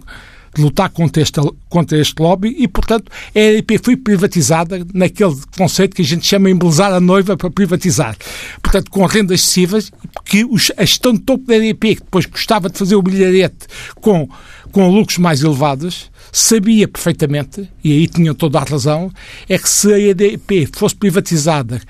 de 0.55 0.61
lutar 0.61 0.89
contra 0.89 1.21
este, 1.21 1.39
contra 1.67 1.97
este 1.97 2.21
lobby 2.21 2.55
e, 2.57 2.67
portanto, 2.67 3.11
a 3.35 3.39
EDP 3.39 3.79
foi 3.83 3.95
privatizada 3.95 4.85
naquele 4.93 5.35
conceito 5.57 5.95
que 5.95 6.01
a 6.01 6.05
gente 6.05 6.25
chama 6.25 6.49
embelezar 6.49 6.93
a 6.93 6.99
noiva 6.99 7.37
para 7.37 7.49
privatizar. 7.49 8.15
Portanto, 8.61 8.89
com 8.89 9.05
rendas 9.05 9.41
excessivas, 9.41 9.91
que 10.25 10.43
os, 10.45 10.71
a 10.77 10.81
gestão 10.81 11.13
de 11.13 11.19
topo 11.19 11.45
da 11.45 11.57
EDP, 11.57 11.95
que 11.95 12.03
depois 12.03 12.25
gostava 12.25 12.69
de 12.69 12.77
fazer 12.77 12.95
o 12.95 13.01
bilharete 13.01 13.67
com, 13.95 14.27
com 14.71 14.89
lucros 14.89 15.17
mais 15.17 15.41
elevados, 15.43 16.09
sabia 16.31 16.87
perfeitamente, 16.87 17.69
e 17.83 17.91
aí 17.91 18.07
tinham 18.07 18.35
toda 18.35 18.59
a 18.59 18.63
razão, 18.63 19.11
é 19.47 19.57
que 19.57 19.69
se 19.69 19.91
a 19.93 19.99
EDP 19.99 20.69
fosse 20.73 20.95
privatizada 20.95 21.81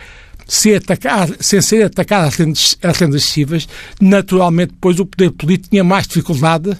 sem, 0.47 0.75
atacar, 0.75 1.29
sem 1.39 1.61
ser 1.61 1.83
atacada 1.83 2.27
as 2.27 2.35
rendas, 2.35 2.77
as 2.81 2.97
rendas 2.97 3.21
excessivas, 3.21 3.67
naturalmente 4.01 4.73
depois 4.73 4.99
o 4.99 5.05
poder 5.05 5.31
político 5.31 5.69
tinha 5.69 5.83
mais 5.83 6.07
dificuldade 6.07 6.75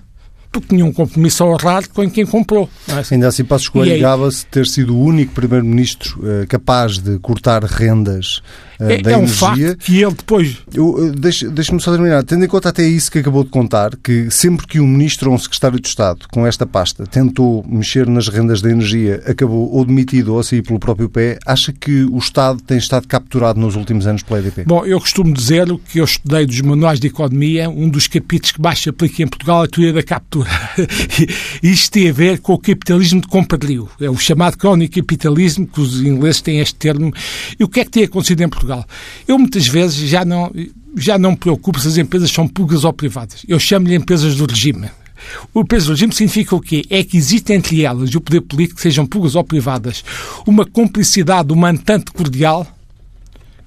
porque 0.52 0.70
tinha 0.70 0.86
um 0.86 0.92
compromisso 0.92 1.44
a 1.44 1.48
honrar 1.48 1.88
com 1.90 2.10
quem 2.10 2.26
comprou. 2.26 2.70
É? 2.88 3.14
Ainda 3.14 3.28
assim, 3.28 3.44
Passos 3.44 3.70
Coelho 3.70 4.00
gaba-se 4.00 4.46
ter 4.46 4.66
sido 4.66 4.96
o 4.96 5.02
único 5.02 5.34
Primeiro-Ministro 5.34 6.20
uh, 6.20 6.48
capaz 6.48 6.98
de 6.98 7.20
cortar 7.20 7.64
rendas 7.64 8.42
é, 8.80 9.02
da 9.02 9.12
é 9.12 9.14
energia. 9.16 9.18
um 9.18 9.28
facto 9.28 9.78
que 9.78 10.02
ele 10.02 10.14
depois... 10.14 10.58
Uh, 10.76 11.12
Deixe-me 11.52 11.82
só 11.82 11.92
terminar. 11.92 12.24
Tendo 12.24 12.46
em 12.46 12.48
conta 12.48 12.70
até 12.70 12.84
isso 12.84 13.12
que 13.12 13.20
acabou 13.20 13.44
de 13.44 13.50
contar, 13.50 13.96
que 13.98 14.30
sempre 14.32 14.66
que 14.66 14.80
um 14.80 14.88
Ministro 14.88 15.30
ou 15.30 15.36
um 15.36 15.40
Secretário 15.40 15.80
de 15.80 15.88
Estado 15.88 16.26
com 16.32 16.46
esta 16.46 16.66
pasta 16.66 17.06
tentou 17.06 17.66
mexer 17.68 18.08
nas 18.08 18.28
rendas 18.28 18.62
da 18.62 18.70
energia, 18.70 19.22
acabou 19.26 19.72
ou 19.72 19.86
demitido 19.86 20.34
ou 20.34 20.40
a 20.40 20.44
sair 20.44 20.62
pelo 20.62 20.80
próprio 20.80 21.10
pé, 21.10 21.38
acha 21.46 21.74
que 21.74 22.04
o 22.04 22.18
Estado 22.18 22.62
tem 22.62 22.78
estado 22.78 23.08
capturado 23.08 23.60
nos 23.60 23.76
últimos 23.76 24.08
anos 24.08 24.24
pela 24.24 24.40
EDP? 24.40 24.64
Bom, 24.66 24.86
eu 24.86 25.00
costumo 25.00 25.34
dizer 25.34 25.72
o 25.72 25.78
que 25.78 26.00
eu 26.00 26.06
estudei 26.06 26.46
dos 26.46 26.60
manuais 26.62 27.00
de 27.00 27.08
economia, 27.08 27.70
um 27.70 27.90
dos 27.90 28.08
capítulos 28.08 28.52
que 28.52 28.62
mais 28.62 28.80
se 28.80 28.90
aplica 28.90 29.24
em 29.24 29.28
Portugal 29.28 29.64
é 29.64 29.66
a 29.66 29.70
teoria 29.70 29.94
da 29.94 30.04
captura. 30.04 30.50
Isto 31.62 31.92
tem 31.92 32.10
a 32.10 32.14
ver 32.14 32.40
com 32.40 32.54
o 32.54 32.60
capitalismo 32.60 33.22
de 33.22 33.28
compradrio. 33.28 33.90
É 34.00 34.10
o 34.10 34.18
chamado 34.18 34.58
crónico 34.58 34.96
capitalismo, 34.96 35.68
que 35.68 35.82
os 35.82 36.02
ingleses 36.02 36.42
têm 36.42 36.60
este 36.60 36.76
termo. 36.76 37.12
E 37.60 37.64
o 37.64 37.68
que 37.68 37.80
é 37.80 37.86
que 37.86 37.92
tem 37.92 38.04
acontecido 38.04 38.42
em 38.42 38.50
Portugal? 38.50 38.69
Eu 39.28 39.38
muitas 39.38 39.68
vezes 39.68 40.10
já 40.10 40.24
não, 40.26 40.52
já 40.98 41.18
não 41.18 41.32
me 41.32 41.38
preocupo 41.38 41.80
se 41.80 41.88
as 41.88 41.98
empresas 41.98 42.32
são 42.32 42.48
públicas 42.48 42.84
ou 42.84 42.94
privadas. 42.94 43.46
Eu 43.48 43.60
chamo-lhe 43.60 43.96
empresas 43.96 44.36
do 44.36 44.46
regime. 44.46 44.90
O 45.54 45.66
peso 45.66 45.88
do 45.88 45.94
regime 45.94 46.14
significa 46.14 46.56
o 46.56 46.62
quê? 46.62 46.86
É 46.90 47.04
que 47.04 47.18
existe 47.18 47.52
entre 47.52 47.84
elas 47.84 48.10
e 48.10 48.18
o 48.18 48.22
poder 48.22 48.42
político, 48.42 48.80
sejam 48.80 49.06
públicas 49.06 49.36
ou 49.36 49.44
privadas, 49.44 50.04
uma 50.48 50.66
cumplicidade 50.66 51.52
uma 51.52 51.70
antante 51.70 52.12
cordial 52.12 52.66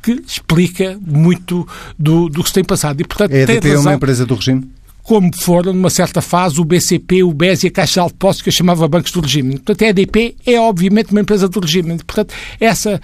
que 0.03 0.13
explica 0.27 0.99
muito 1.01 1.67
do, 1.99 2.29
do 2.29 2.43
que 2.43 2.49
se 2.49 2.55
tem 2.55 2.65
passado. 2.65 3.01
E, 3.01 3.05
portanto, 3.05 3.33
é 3.33 3.79
uma 3.79 3.95
empresa 3.95 4.27
do 4.27 4.35
regime? 4.35 4.69
como 5.03 5.31
foram, 5.37 5.73
numa 5.73 5.91
certa 5.91 6.21
fase, 6.21 6.61
o 6.61 6.65
BCP, 6.65 7.25
o 7.25 7.33
BES 7.33 7.65
e 7.65 7.67
a 7.67 7.71
Caixa 7.71 8.03
de 8.03 8.09
Depósitos, 8.09 8.43
que 8.43 8.49
eu 8.49 8.53
chamava 8.53 8.87
bancos 8.87 9.11
do 9.11 9.21
regime. 9.21 9.55
Portanto, 9.55 9.83
a 9.83 9.89
EDP 9.89 10.37
é, 10.47 10.61
obviamente, 10.61 11.11
uma 11.11 11.21
empresa 11.21 11.49
do 11.49 11.61
regime. 11.61 11.97
Portanto, 11.97 12.33
essa 12.61 13.01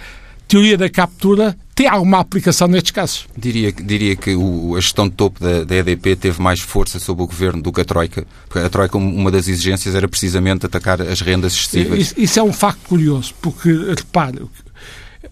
teoria 0.47 0.79
da 0.79 0.89
captura 0.89 1.57
tem 1.79 1.87
alguma 1.87 2.19
aplicação 2.19 2.67
nestes 2.67 2.91
casos. 2.91 3.29
Diria, 3.37 3.71
diria 3.71 4.17
que 4.17 4.35
o, 4.35 4.75
a 4.75 4.81
gestão 4.81 5.09
de 5.09 5.15
topo 5.15 5.39
da, 5.39 5.63
da, 5.63 5.77
EDP 5.77 6.17
teve 6.17 6.43
mais 6.43 6.59
força 6.59 6.99
sobre 6.99 7.23
o 7.23 7.27
governo 7.29 7.63
do 7.63 7.73
que 7.73 7.81
a 7.81 7.85
Troika. 7.85 8.27
Porque 8.49 8.67
a 8.67 8.69
Troika, 8.69 8.99
uma 8.99 9.31
das 9.31 9.47
exigências 9.47 9.95
era 9.95 10.09
precisamente 10.09 10.67
atacar 10.67 11.01
as 11.01 11.21
rendas 11.21 11.53
excessivas. 11.53 12.01
Isso, 12.01 12.15
isso 12.17 12.41
é 12.41 12.43
um 12.43 12.53
facto 12.53 12.81
curioso, 12.89 13.33
porque, 13.41 13.71
repare, 13.97 14.41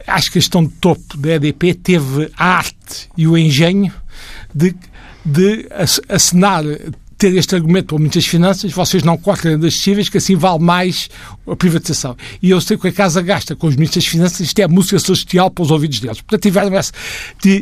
acho 0.07 0.31
que 0.31 0.39
a 0.39 0.41
gestão 0.41 0.65
de 0.65 0.71
topo 0.75 1.17
da 1.17 1.31
EDP 1.31 1.75
teve 1.75 2.31
a 2.39 2.59
arte 2.59 3.09
e 3.17 3.27
o 3.27 3.37
engenho 3.37 3.93
de 4.55 4.73
de 5.27 5.67
assinar 6.09 6.63
ter 7.19 7.35
este 7.35 7.55
argumento 7.55 7.87
para 7.87 7.99
muitas 7.99 8.27
finanças, 8.27 8.73
vocês 8.73 9.03
não 9.03 9.17
cortem 9.17 9.59
das 9.59 9.75
excessivas, 9.75 10.09
que 10.09 10.19
assim 10.19 10.37
vale 10.37 10.63
mais 10.63 11.09
a 11.47 11.57
privatização. 11.57 12.17
E 12.43 12.51
eu 12.51 12.61
sei 12.61 12.77
que 12.77 12.89
a 12.89 12.93
Casa 12.93 13.23
gasta 13.23 13.57
com 13.57 13.67
os 13.67 13.77
ministros 13.77 14.05
das 14.05 14.11
Finanças, 14.11 14.41
isto 14.41 14.59
é 14.59 14.69
música 14.69 14.99
celestial 14.99 15.51
para 15.51 15.63
os 15.63 15.71
ouvidos 15.71 16.01
deles. 16.01 16.21
Portanto, 16.21 16.43
tiveram 16.43 16.77
essa, 16.77 16.93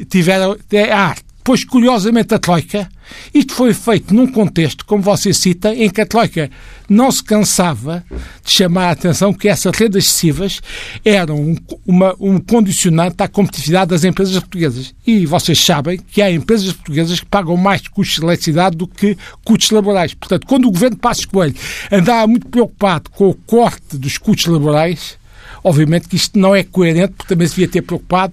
tiveram, 0.08 0.56
é 0.70 0.92
arte 0.92 1.33
Pois, 1.44 1.62
curiosamente, 1.62 2.32
a 2.32 2.38
Troika, 2.38 2.88
isto 3.34 3.52
foi 3.52 3.74
feito 3.74 4.14
num 4.14 4.26
contexto, 4.26 4.86
como 4.86 5.02
você 5.02 5.30
cita, 5.34 5.74
em 5.74 5.90
que 5.90 6.00
a 6.00 6.06
Troika 6.06 6.50
não 6.88 7.12
se 7.12 7.22
cansava 7.22 8.02
de 8.42 8.50
chamar 8.50 8.86
a 8.86 8.90
atenção 8.92 9.30
que 9.30 9.46
essas 9.46 9.76
rendas 9.76 10.04
excessivas 10.04 10.62
eram 11.04 11.36
um, 11.36 11.56
uma, 11.86 12.16
um 12.18 12.40
condicionante 12.40 13.22
à 13.22 13.28
competitividade 13.28 13.90
das 13.90 14.04
empresas 14.04 14.38
portuguesas. 14.38 14.94
E 15.06 15.26
vocês 15.26 15.62
sabem 15.62 15.98
que 15.98 16.22
há 16.22 16.32
empresas 16.32 16.72
portuguesas 16.72 17.20
que 17.20 17.26
pagam 17.26 17.58
mais 17.58 17.86
custos 17.88 18.20
de 18.20 18.24
eletricidade 18.24 18.74
do 18.78 18.88
que 18.88 19.14
custos 19.44 19.70
laborais. 19.70 20.14
Portanto, 20.14 20.46
quando 20.46 20.66
o 20.66 20.72
governo 20.72 20.96
Passos 20.96 21.26
Coelho 21.26 21.54
andava 21.92 22.26
muito 22.26 22.48
preocupado 22.48 23.10
com 23.10 23.28
o 23.28 23.34
corte 23.34 23.98
dos 23.98 24.16
custos 24.16 24.46
laborais, 24.46 25.18
obviamente 25.62 26.08
que 26.08 26.16
isto 26.16 26.38
não 26.38 26.56
é 26.56 26.64
coerente, 26.64 27.12
porque 27.18 27.34
também 27.34 27.46
se 27.46 27.54
devia 27.54 27.68
ter 27.68 27.82
preocupado 27.82 28.32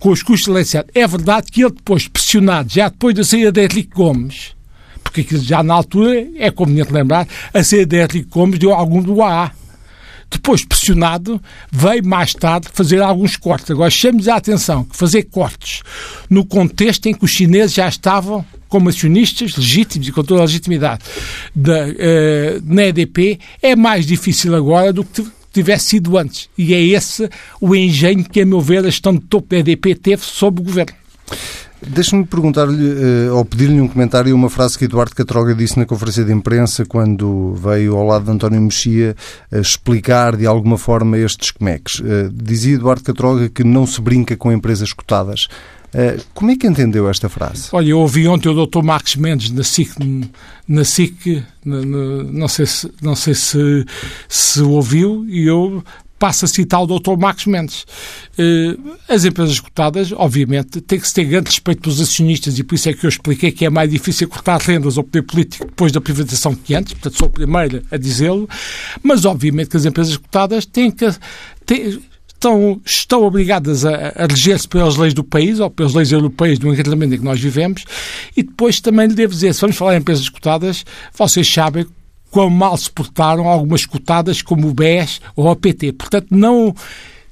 com 0.00 0.10
os 0.10 0.22
custos 0.22 0.48
eletricidade. 0.48 0.88
É 0.94 1.06
verdade 1.06 1.52
que 1.52 1.62
ele 1.62 1.72
depois, 1.72 2.08
pressionado, 2.08 2.72
já 2.72 2.88
depois 2.88 3.14
da 3.14 3.22
saída 3.22 3.52
de 3.52 3.60
Henrique 3.60 3.94
Gomes, 3.94 4.56
porque 5.04 5.24
já 5.38 5.62
na 5.62 5.74
altura, 5.74 6.26
é 6.36 6.50
conveniente 6.50 6.92
lembrar, 6.92 7.28
a 7.54 7.62
saída 7.62 7.86
de 7.86 8.02
Henrique 8.02 8.30
Gomes 8.30 8.58
deu 8.58 8.72
algum 8.72 9.00
do 9.00 9.22
AA. 9.22 9.52
Depois, 10.30 10.64
pressionado, 10.64 11.42
veio 11.72 12.06
mais 12.06 12.32
tarde 12.32 12.68
fazer 12.72 13.02
alguns 13.02 13.36
cortes. 13.36 13.68
Agora, 13.72 13.90
chamemos 13.90 14.28
a 14.28 14.36
atenção 14.36 14.84
que 14.84 14.96
fazer 14.96 15.24
cortes 15.24 15.82
no 16.30 16.44
contexto 16.44 17.06
em 17.06 17.14
que 17.14 17.24
os 17.24 17.30
chineses 17.32 17.74
já 17.74 17.88
estavam 17.88 18.44
como 18.68 18.88
acionistas 18.88 19.56
legítimos 19.56 20.06
e 20.06 20.12
com 20.12 20.22
toda 20.22 20.42
a 20.42 20.44
legitimidade 20.44 21.02
da, 21.54 21.88
uh, 21.88 22.62
na 22.62 22.84
EDP 22.84 23.40
é 23.60 23.74
mais 23.74 24.06
difícil 24.06 24.54
agora 24.54 24.92
do 24.92 25.04
que 25.04 25.26
tivesse 25.52 25.86
sido 25.86 26.16
antes. 26.16 26.48
E 26.56 26.74
é 26.74 26.80
esse 26.80 27.28
o 27.60 27.74
engenho 27.74 28.24
que, 28.24 28.40
a 28.40 28.46
meu 28.46 28.60
ver, 28.60 28.80
a 28.80 28.90
gestão 28.90 29.12
de 29.12 29.20
topo 29.20 29.48
da 29.48 29.58
EDP 29.58 29.94
teve 29.94 30.22
sob 30.22 30.60
o 30.60 30.64
governo. 30.64 30.94
Deixe-me 31.82 32.26
perguntar-lhe, 32.26 33.28
uh, 33.28 33.36
ou 33.36 33.44
pedir-lhe 33.44 33.80
um 33.80 33.88
comentário, 33.88 34.34
uma 34.34 34.50
frase 34.50 34.76
que 34.76 34.84
Eduardo 34.84 35.14
Catroga 35.14 35.54
disse 35.54 35.78
na 35.78 35.86
conferência 35.86 36.22
de 36.22 36.30
imprensa 36.30 36.84
quando 36.84 37.54
veio 37.54 37.96
ao 37.96 38.06
lado 38.06 38.26
de 38.26 38.30
António 38.32 38.60
Mexia 38.60 39.16
uh, 39.50 39.58
explicar 39.58 40.36
de 40.36 40.46
alguma 40.46 40.76
forma 40.76 41.16
estes 41.16 41.50
comeques. 41.50 42.00
Uh, 42.00 42.30
dizia 42.30 42.74
Eduardo 42.74 43.02
Catroga 43.02 43.48
que 43.48 43.64
não 43.64 43.86
se 43.86 43.98
brinca 43.98 44.36
com 44.36 44.52
empresas 44.52 44.92
cotadas. 44.92 45.48
Uh, 45.94 46.22
como 46.34 46.50
é 46.50 46.56
que 46.56 46.66
entendeu 46.66 47.08
esta 47.08 47.28
frase? 47.28 47.68
Olha, 47.72 47.90
eu 47.90 47.98
ouvi 47.98 48.28
ontem 48.28 48.48
o 48.48 48.66
Dr. 48.66 48.82
Marcos 48.82 49.16
Mendes 49.16 49.50
na 49.50 49.64
SIC, 49.64 49.92
na 50.68 50.84
SIC 50.84 51.42
na, 51.64 51.84
na, 51.84 52.22
não 52.24 52.48
sei, 52.48 52.66
se, 52.66 52.92
não 53.02 53.16
sei 53.16 53.34
se, 53.34 53.84
se 54.28 54.62
ouviu, 54.62 55.26
e 55.28 55.46
eu 55.46 55.82
passo 56.20 56.44
a 56.44 56.48
citar 56.48 56.82
o 56.82 56.86
Dr. 56.86 57.16
Marcos 57.18 57.46
Mendes. 57.46 57.86
Eh, 58.38 58.76
as 59.08 59.24
empresas 59.24 59.58
cotadas, 59.58 60.12
obviamente, 60.12 60.80
têm 60.82 61.00
que 61.00 61.08
se 61.08 61.14
ter 61.14 61.24
grande 61.24 61.48
respeito 61.48 61.80
pelos 61.80 61.98
acionistas 61.98 62.58
e 62.58 62.62
por 62.62 62.74
isso 62.74 62.90
é 62.90 62.92
que 62.92 63.06
eu 63.06 63.08
expliquei 63.08 63.50
que 63.50 63.64
é 63.64 63.70
mais 63.70 63.90
difícil 63.90 64.28
cortar 64.28 64.60
rendas 64.60 64.98
ao 64.98 65.02
poder 65.02 65.22
político 65.22 65.64
depois 65.64 65.90
da 65.90 66.00
privatização 66.00 66.54
que 66.54 66.74
antes, 66.74 66.92
portanto 66.92 67.18
sou 67.18 67.26
o 67.26 67.30
primeiro 67.30 67.82
a 67.90 67.96
dizê-lo, 67.96 68.46
mas 69.02 69.24
obviamente 69.24 69.70
que 69.70 69.78
as 69.78 69.86
empresas 69.86 70.16
cotadas 70.18 70.66
têm 70.66 70.90
que... 70.90 71.10
Têm, 71.64 71.98
estão, 72.40 72.80
estão 72.84 73.22
obrigadas 73.22 73.84
a, 73.84 74.14
a 74.16 74.26
reger-se 74.26 74.66
pelas 74.66 74.96
leis 74.96 75.12
do 75.12 75.22
país 75.22 75.60
ou 75.60 75.70
pelas 75.70 75.92
leis 75.92 76.10
europeias 76.10 76.58
do 76.58 76.72
encartamento 76.72 77.14
em 77.14 77.18
que 77.18 77.24
nós 77.24 77.38
vivemos 77.38 77.84
e 78.34 78.42
depois 78.42 78.80
também 78.80 79.06
lhe 79.06 79.14
devo 79.14 79.34
dizer, 79.34 79.54
se 79.54 79.60
vamos 79.60 79.76
falar 79.76 79.94
em 79.94 79.98
empresas 79.98 80.28
cotadas, 80.28 80.84
vocês 81.14 81.46
sabem 81.52 81.86
quão 82.30 82.48
mal 82.48 82.76
se 82.76 82.90
portaram 82.90 83.46
algumas 83.46 83.84
cotadas 83.84 84.40
como 84.40 84.68
o 84.68 84.74
BES 84.74 85.20
ou 85.36 85.50
a 85.50 85.56
PT. 85.56 85.92
Portanto, 85.92 86.28
não 86.30 86.74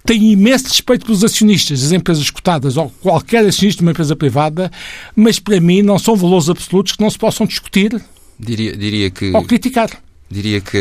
tenho 0.04 0.24
imenso 0.24 0.68
respeito 0.68 1.06
pelos 1.06 1.24
acionistas 1.24 1.82
das 1.82 1.92
empresas 1.92 2.28
cotadas 2.30 2.76
ou 2.76 2.90
qualquer 3.00 3.46
acionista 3.46 3.78
de 3.78 3.86
uma 3.86 3.92
empresa 3.92 4.14
privada, 4.14 4.70
mas 5.16 5.38
para 5.38 5.60
mim 5.60 5.82
não 5.82 5.98
são 5.98 6.16
valores 6.16 6.50
absolutos 6.50 6.92
que 6.92 7.02
não 7.02 7.10
se 7.10 7.18
possam 7.18 7.46
discutir 7.46 8.00
diria, 8.38 8.76
diria 8.76 9.10
que... 9.10 9.30
ou 9.34 9.44
criticar. 9.44 9.90
Diria 10.30 10.60
que 10.60 10.76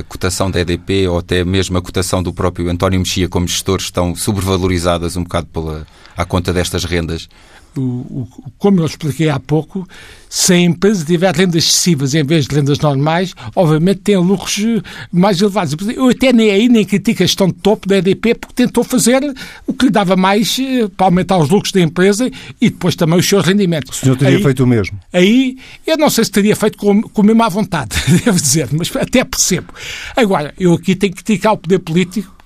a 0.00 0.02
cotação 0.04 0.50
da 0.50 0.60
EDP 0.60 1.08
ou 1.08 1.18
até 1.18 1.44
mesmo 1.44 1.76
a 1.76 1.82
cotação 1.82 2.22
do 2.22 2.32
próprio 2.32 2.70
António 2.70 2.98
Mexia 2.98 3.28
como 3.28 3.46
gestor 3.46 3.78
estão 3.78 4.14
sobrevalorizadas 4.14 5.14
um 5.16 5.22
bocado 5.22 5.46
pela, 5.48 5.86
à 6.16 6.24
conta 6.24 6.52
destas 6.54 6.84
rendas 6.84 7.28
o, 7.76 7.80
o, 7.80 8.28
como 8.58 8.80
eu 8.80 8.86
expliquei 8.86 9.28
há 9.28 9.38
pouco, 9.38 9.86
se 10.28 10.52
a 10.52 10.58
empresa 10.58 11.04
tiver 11.04 11.34
rendas 11.34 11.64
excessivas 11.64 12.14
em 12.14 12.24
vez 12.24 12.46
de 12.46 12.54
rendas 12.54 12.78
normais, 12.78 13.34
obviamente 13.54 14.00
tem 14.00 14.16
lucros 14.16 14.58
eh, 14.58 14.82
mais 15.10 15.40
elevados. 15.40 15.74
Eu 15.88 16.08
até 16.08 16.32
nem 16.32 16.50
aí 16.50 16.68
nem 16.68 16.84
critico 16.84 17.22
a 17.22 17.26
gestão 17.26 17.48
de 17.48 17.54
topo 17.54 17.88
da 17.88 17.98
EDP 17.98 18.34
porque 18.34 18.54
tentou 18.54 18.84
fazer 18.84 19.22
o 19.66 19.72
que 19.72 19.86
lhe 19.86 19.90
dava 19.90 20.16
mais 20.16 20.58
eh, 20.58 20.88
para 20.96 21.06
aumentar 21.06 21.38
os 21.38 21.48
lucros 21.48 21.72
da 21.72 21.80
empresa 21.80 22.30
e 22.60 22.70
depois 22.70 22.94
também 22.94 23.18
os 23.18 23.26
seus 23.26 23.44
rendimentos. 23.44 23.96
O 23.98 24.00
senhor 24.00 24.16
teria 24.16 24.36
aí, 24.36 24.42
feito 24.42 24.64
o 24.64 24.66
mesmo? 24.66 24.98
Aí, 25.12 25.56
eu 25.86 25.96
não 25.96 26.10
sei 26.10 26.24
se 26.24 26.30
teria 26.30 26.56
feito 26.56 26.76
com, 26.78 27.02
com 27.02 27.22
a 27.22 27.24
mesma 27.24 27.48
vontade, 27.48 27.96
devo 28.24 28.38
dizer, 28.38 28.68
mas 28.72 28.94
até 28.96 29.24
percebo. 29.24 29.72
Agora, 30.16 30.52
eu 30.58 30.74
aqui 30.74 30.94
tenho 30.94 31.14
que 31.14 31.22
criticar 31.22 31.54
o 31.54 31.58
poder 31.58 31.78
político 31.78 32.37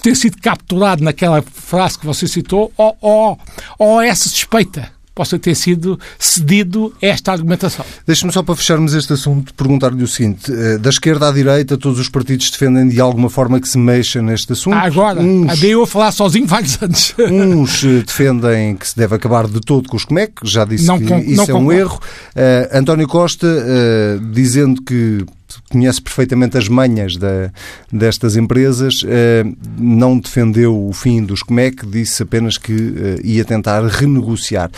ter 0.00 0.14
sido 0.14 0.36
capturado 0.40 1.02
naquela 1.02 1.42
frase 1.42 1.98
que 1.98 2.06
você 2.06 2.26
citou 2.26 2.72
ou, 2.76 2.96
ou, 3.00 3.38
ou 3.78 4.00
essa 4.00 4.28
suspeita 4.28 4.98
possa 5.18 5.36
ter 5.36 5.56
sido 5.56 5.98
cedido 6.16 6.94
a 7.02 7.06
esta 7.06 7.32
argumentação. 7.32 7.84
Deixe-me 8.06 8.30
só 8.30 8.40
para 8.40 8.54
fecharmos 8.54 8.94
este 8.94 9.14
assunto 9.14 9.52
perguntar-lhe 9.52 10.04
o 10.04 10.06
seguinte: 10.06 10.52
eh, 10.52 10.78
da 10.78 10.90
esquerda 10.90 11.28
à 11.28 11.32
direita, 11.32 11.76
todos 11.76 11.98
os 11.98 12.08
partidos 12.08 12.48
defendem 12.52 12.88
de 12.88 13.00
alguma 13.00 13.28
forma 13.28 13.60
que 13.60 13.68
se 13.68 13.76
mexa 13.76 14.22
neste 14.22 14.52
assunto? 14.52 14.74
Ah, 14.74 14.82
agora, 14.82 15.20
uns, 15.20 15.60
eu 15.64 15.82
a 15.82 15.86
falar 15.88 16.12
sozinho 16.12 16.46
vários 16.46 16.78
anos. 16.80 17.14
Uns 17.18 17.82
eh, 17.82 18.04
defendem 18.06 18.76
que 18.76 18.86
se 18.86 18.96
deve 18.96 19.16
acabar 19.16 19.48
de 19.48 19.60
todo 19.60 19.88
com 19.88 19.96
os 19.96 20.04
COMEC, 20.04 20.34
já 20.44 20.64
disse 20.64 20.86
não, 20.86 21.00
que 21.00 21.12
isso 21.14 21.42
é 21.42 21.46
concordo. 21.46 21.66
um 21.66 21.72
erro. 21.72 22.00
Uh, 22.36 22.78
António 22.78 23.08
Costa 23.08 23.46
uh, 23.48 24.20
dizendo 24.32 24.80
que 24.82 25.26
conhece 25.70 26.00
perfeitamente 26.00 26.56
as 26.56 26.68
manhas 26.68 27.16
da, 27.16 27.50
destas 27.92 28.36
empresas, 28.36 29.02
eh, 29.06 29.44
não 29.78 30.18
defendeu 30.18 30.88
o 30.88 30.92
fim 30.92 31.22
dos 31.22 31.42
COMEC, 31.42 31.86
disse 31.86 32.22
apenas 32.22 32.58
que 32.58 32.72
eh, 32.72 33.20
ia 33.24 33.44
tentar 33.44 33.84
renegociar. 33.86 34.70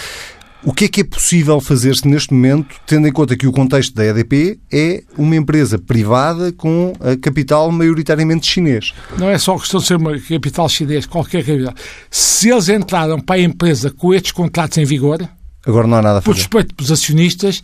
O 0.63 0.75
que 0.75 0.85
é 0.85 0.89
que 0.89 1.01
é 1.01 1.05
possível 1.05 1.59
fazer-se 1.59 2.07
neste 2.07 2.35
momento, 2.35 2.77
tendo 2.87 3.09
em 3.09 3.13
conta 3.13 3.35
que 3.35 3.47
o 3.47 3.53
contexto 3.53 3.95
da 3.95 4.05
EDP 4.05 4.61
é 4.71 5.03
uma 5.17 5.35
empresa 5.35 5.79
privada 5.79 6.53
com 6.53 6.93
capital 7.23 7.73
maioritariamente 7.73 8.47
chinês? 8.47 8.93
Não 9.17 9.31
é 9.31 9.39
só 9.39 9.59
questão 9.59 9.81
de 9.81 9.87
ser 9.87 9.97
uma 9.97 10.19
capital 10.21 10.69
chinês, 10.69 11.07
qualquer 11.07 11.47
capital. 11.47 11.73
Se 12.11 12.51
eles 12.51 12.69
entraram 12.69 13.19
para 13.19 13.37
a 13.37 13.43
empresa 13.43 13.91
com 13.91 14.13
estes 14.13 14.33
contratos 14.33 14.77
em 14.77 14.85
vigor, 14.85 15.27
Agora 15.67 15.87
não 15.87 15.99
há 15.99 16.03
nada 16.03 16.19
a 16.19 16.23
fazer. 16.23 16.35
Por 16.35 16.37
respeito 16.37 16.75
pelos 16.75 16.91
acionistas, 16.91 17.63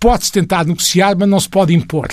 pode-se 0.00 0.30
tentar 0.30 0.64
negociar, 0.64 1.16
mas 1.18 1.28
não 1.28 1.40
se 1.40 1.48
pode 1.48 1.74
impor. 1.74 2.08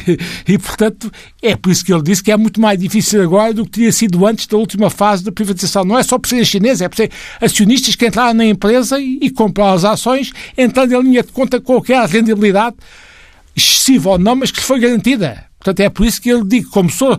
e, 0.46 0.58
portanto, 0.58 1.10
é 1.42 1.56
por 1.56 1.70
isso 1.70 1.84
que 1.84 1.92
ele 1.92 2.02
disse 2.02 2.22
que 2.22 2.30
é 2.30 2.36
muito 2.36 2.60
mais 2.60 2.78
difícil 2.78 3.22
agora 3.22 3.54
do 3.54 3.64
que 3.64 3.72
teria 3.72 3.92
sido 3.92 4.26
antes 4.26 4.46
da 4.46 4.56
última 4.56 4.90
fase 4.90 5.24
da 5.24 5.32
privatização. 5.32 5.84
Não 5.84 5.98
é 5.98 6.02
só 6.02 6.18
por 6.18 6.28
serem 6.28 6.44
chineses, 6.44 6.82
é 6.82 6.88
por 6.88 6.96
ser 6.96 7.10
acionistas 7.40 7.96
que 7.96 8.06
entraram 8.06 8.34
na 8.34 8.44
empresa 8.44 9.00
e, 9.00 9.18
e 9.22 9.30
compraram 9.30 9.74
as 9.74 9.84
ações, 9.84 10.32
entrando 10.56 10.94
em 10.94 11.02
linha 11.02 11.22
de 11.22 11.32
conta 11.32 11.60
qualquer 11.60 12.06
rendibilidade, 12.06 12.76
excessiva 13.56 14.10
ou 14.10 14.18
não, 14.18 14.36
mas 14.36 14.50
que 14.50 14.58
lhe 14.58 14.64
foi 14.64 14.78
garantida. 14.78 15.44
Portanto, 15.58 15.80
é 15.80 15.88
por 15.88 16.06
isso 16.06 16.20
que 16.20 16.30
ele 16.30 16.44
diz, 16.44 16.66
como 16.66 16.90
sou 16.90 17.18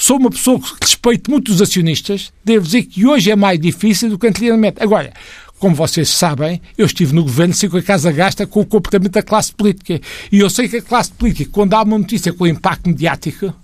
sou 0.00 0.16
uma 0.16 0.30
pessoa 0.30 0.58
que 0.58 0.66
respeito 0.80 1.30
muito 1.30 1.52
os 1.52 1.60
acionistas, 1.60 2.32
devo 2.42 2.64
dizer 2.64 2.84
que 2.84 3.06
hoje 3.06 3.30
é 3.30 3.36
mais 3.36 3.60
difícil 3.60 4.08
do 4.08 4.18
que 4.18 4.26
anteriormente. 4.26 4.82
Agora, 4.82 5.12
como 5.60 5.76
vocês 5.76 6.08
sabem, 6.08 6.60
eu 6.76 6.86
estive 6.86 7.14
no 7.14 7.22
governo, 7.22 7.54
que 7.54 7.76
a 7.76 7.82
casa 7.82 8.10
gasta 8.10 8.46
com 8.46 8.60
o 8.60 8.66
comportamento 8.66 9.12
da 9.12 9.22
classe 9.22 9.52
política. 9.52 10.00
E 10.32 10.40
eu 10.40 10.48
sei 10.48 10.66
que 10.66 10.78
a 10.78 10.82
classe 10.82 11.12
política, 11.12 11.50
quando 11.52 11.74
há 11.74 11.82
uma 11.82 11.98
notícia 11.98 12.32
com 12.32 12.46
impacto 12.46 12.88
mediático, 12.88 13.54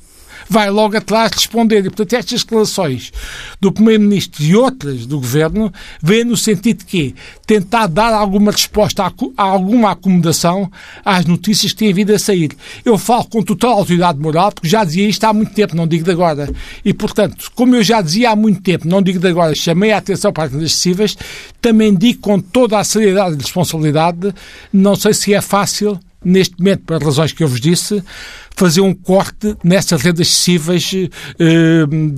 vai 0.48 0.70
logo 0.70 0.96
atrás 0.96 1.32
responder. 1.32 1.80
E, 1.80 1.90
portanto, 1.90 2.12
estas 2.14 2.42
declarações 2.42 3.12
do 3.60 3.72
Primeiro-Ministro 3.72 4.42
e 4.42 4.56
outras 4.56 5.06
do 5.06 5.18
Governo 5.18 5.72
vêm 6.02 6.24
no 6.24 6.36
sentido 6.36 6.78
de 6.78 6.84
que 6.84 7.14
tentar 7.46 7.86
dar 7.86 8.12
alguma 8.12 8.52
resposta 8.52 9.04
a, 9.04 9.12
a, 9.36 9.42
alguma 9.42 9.92
acomodação 9.92 10.70
às 11.04 11.24
notícias 11.24 11.72
que 11.72 11.78
têm 11.78 11.92
vindo 11.92 12.12
a 12.12 12.18
sair. 12.18 12.50
Eu 12.84 12.98
falo 12.98 13.24
com 13.24 13.42
total 13.42 13.72
autoridade 13.72 14.18
moral, 14.18 14.52
porque 14.52 14.68
já 14.68 14.84
dizia 14.84 15.08
isto 15.08 15.24
há 15.24 15.32
muito 15.32 15.52
tempo, 15.52 15.76
não 15.76 15.86
digo 15.86 16.04
de 16.04 16.10
agora. 16.10 16.48
E, 16.84 16.92
portanto, 16.92 17.50
como 17.54 17.74
eu 17.74 17.82
já 17.82 18.00
dizia 18.00 18.30
há 18.30 18.36
muito 18.36 18.60
tempo, 18.62 18.88
não 18.88 19.02
digo 19.02 19.18
de 19.18 19.28
agora, 19.28 19.54
chamei 19.54 19.92
a 19.92 19.98
atenção 19.98 20.32
para 20.32 20.44
as 20.44 20.54
excessivas, 20.54 21.16
também 21.60 21.94
digo 21.94 22.20
com 22.20 22.40
toda 22.40 22.78
a 22.78 22.84
seriedade 22.84 23.34
e 23.34 23.38
responsabilidade, 23.38 24.34
não 24.72 24.96
sei 24.96 25.14
se 25.14 25.34
é 25.34 25.40
fácil, 25.40 25.98
neste 26.24 26.58
momento, 26.58 26.82
por 26.84 27.02
razões 27.02 27.32
que 27.32 27.42
eu 27.42 27.48
vos 27.48 27.60
disse, 27.60 28.02
fazer 28.56 28.80
um 28.80 28.94
corte 28.94 29.54
nessas 29.62 30.00
rendas 30.00 30.28
excessivas 30.28 30.92
uh, 30.92 32.10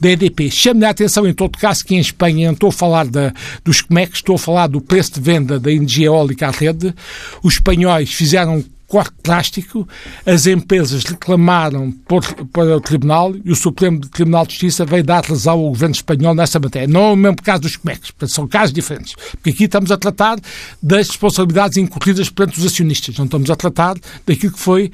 da 0.00 0.10
EDP. 0.10 0.50
Chame-lhe 0.50 0.86
a 0.86 0.90
atenção, 0.90 1.26
em 1.26 1.34
todo 1.34 1.58
caso, 1.58 1.84
que 1.84 1.94
em 1.94 2.00
Espanha 2.00 2.46
não 2.46 2.54
estou 2.54 2.70
a 2.70 2.72
falar 2.72 3.06
da, 3.06 3.32
dos 3.62 3.82
COMEX, 3.82 4.14
estou 4.16 4.36
a 4.36 4.38
falar 4.38 4.66
do 4.68 4.80
preço 4.80 5.14
de 5.14 5.20
venda 5.20 5.60
da 5.60 5.70
energia 5.70 6.06
eólica 6.06 6.48
à 6.48 6.50
rede. 6.50 6.94
Os 7.42 7.54
espanhóis 7.54 8.12
fizeram 8.12 8.64
corte 8.92 9.14
drástico, 9.24 9.88
as 10.26 10.46
empresas 10.46 11.02
reclamaram 11.02 11.90
por, 12.06 12.22
para 12.52 12.76
o 12.76 12.80
Tribunal 12.80 13.34
e 13.42 13.50
o 13.50 13.56
Supremo 13.56 14.00
Tribunal 14.00 14.44
de 14.44 14.52
Justiça 14.52 14.84
veio 14.84 15.02
dar 15.02 15.24
razão 15.24 15.58
ao 15.60 15.70
governo 15.70 15.94
espanhol 15.94 16.34
nessa 16.34 16.60
matéria. 16.60 16.86
Não 16.86 17.00
é 17.00 17.12
o 17.12 17.16
mesmo 17.16 17.42
caso 17.42 17.62
dos 17.62 17.74
COMEX, 17.74 18.10
portanto, 18.10 18.34
são 18.34 18.46
casos 18.46 18.70
diferentes. 18.70 19.14
Porque 19.14 19.48
aqui 19.48 19.64
estamos 19.64 19.90
a 19.90 19.96
tratar 19.96 20.38
das 20.82 21.08
responsabilidades 21.08 21.78
incorridas 21.78 22.28
perante 22.28 22.58
os 22.58 22.66
acionistas, 22.66 23.16
não 23.16 23.24
estamos 23.24 23.48
a 23.48 23.56
tratar 23.56 23.96
daquilo 24.26 24.52
que 24.52 24.60
foi 24.60 24.92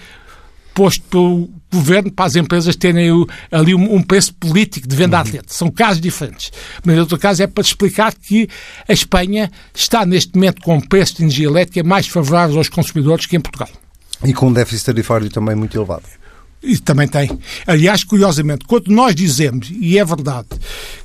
posto 0.72 1.02
pelo 1.11 1.50
governo 1.72 2.12
para 2.12 2.26
as 2.26 2.37
empresas 2.37 2.76
terem 2.76 3.11
ali 3.50 3.74
um, 3.74 4.00
preço 4.00 4.32
político 4.34 4.87
de 4.87 4.94
venda 4.94 5.18
à 5.18 5.24
rede. 5.24 5.46
São 5.48 5.72
casos 5.72 6.00
diferentes. 6.00 6.52
Mas, 6.84 6.94
em 6.94 7.00
outro 7.00 7.18
caso, 7.18 7.42
é 7.42 7.48
para 7.48 7.64
explicar 7.64 8.14
que 8.14 8.48
a 8.88 8.92
Espanha 8.92 9.50
está, 9.74 10.06
neste 10.06 10.37
momento, 10.37 10.62
com 10.62 10.76
um 10.76 10.80
preço 10.80 11.16
de 11.16 11.24
energia 11.24 11.48
elétrica 11.48 11.82
mais 11.82 12.06
favorável 12.06 12.58
aos 12.58 12.68
consumidores 12.68 13.26
que 13.26 13.37
em 13.37 13.40
Portugal. 13.40 13.68
E 14.24 14.33
com 14.33 14.48
um 14.48 14.52
déficit 14.52 14.87
tarifário 14.87 15.31
também 15.31 15.54
muito 15.54 15.76
elevado. 15.76 16.04
E 16.62 16.78
também 16.78 17.07
tem. 17.07 17.31
Aliás, 17.66 18.02
curiosamente, 18.02 18.64
quando 18.66 18.88
nós 18.88 19.14
dizemos, 19.14 19.70
e 19.70 19.98
é 19.98 20.04
verdade, 20.04 20.48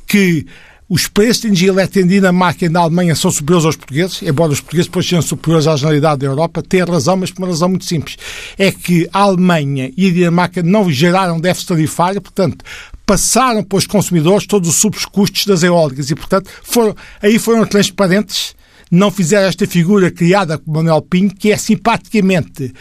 que 0.07 0.45
os 0.89 1.07
preços 1.07 1.41
de 1.41 1.47
energia 1.47 1.69
elétrica 1.69 2.01
em 2.01 2.07
Dinamarca 2.07 2.65
e 2.65 2.69
na 2.69 2.81
Alemanha 2.81 3.15
são 3.15 3.31
superiores 3.31 3.65
aos 3.65 3.75
portugueses, 3.75 4.21
embora 4.21 4.51
os 4.51 4.59
portugueses 4.59 4.87
depois 4.87 5.05
sejam 5.05 5.21
superiores 5.21 5.67
à 5.67 5.75
generalidade 5.75 6.19
da 6.19 6.27
Europa, 6.27 6.61
tem 6.61 6.83
razão, 6.83 7.17
mas 7.17 7.31
por 7.31 7.41
uma 7.41 7.47
razão 7.47 7.69
muito 7.69 7.85
simples. 7.85 8.17
É 8.57 8.71
que 8.71 9.07
a 9.13 9.19
Alemanha 9.19 9.91
e 9.95 10.07
a 10.07 10.11
Dinamarca 10.11 10.61
não 10.61 10.91
geraram 10.91 11.39
déficit 11.39 11.69
tarifário, 11.69 12.21
portanto, 12.21 12.65
passaram 13.05 13.63
para 13.63 13.77
os 13.77 13.87
consumidores 13.87 14.45
todos 14.45 14.69
os 14.69 14.75
subcustos 14.75 15.45
das 15.45 15.63
eólicas 15.63 16.09
e, 16.09 16.15
portanto, 16.15 16.49
foram, 16.63 16.95
aí 17.21 17.39
foram 17.39 17.65
transparentes 17.65 18.55
não 18.93 19.09
fizeram 19.09 19.47
esta 19.47 19.65
figura 19.65 20.11
criada 20.11 20.59
por 20.59 20.71
Manuel 20.71 21.01
Pinho, 21.01 21.33
que 21.33 21.51
é 21.51 21.57
simpaticamente 21.57 22.71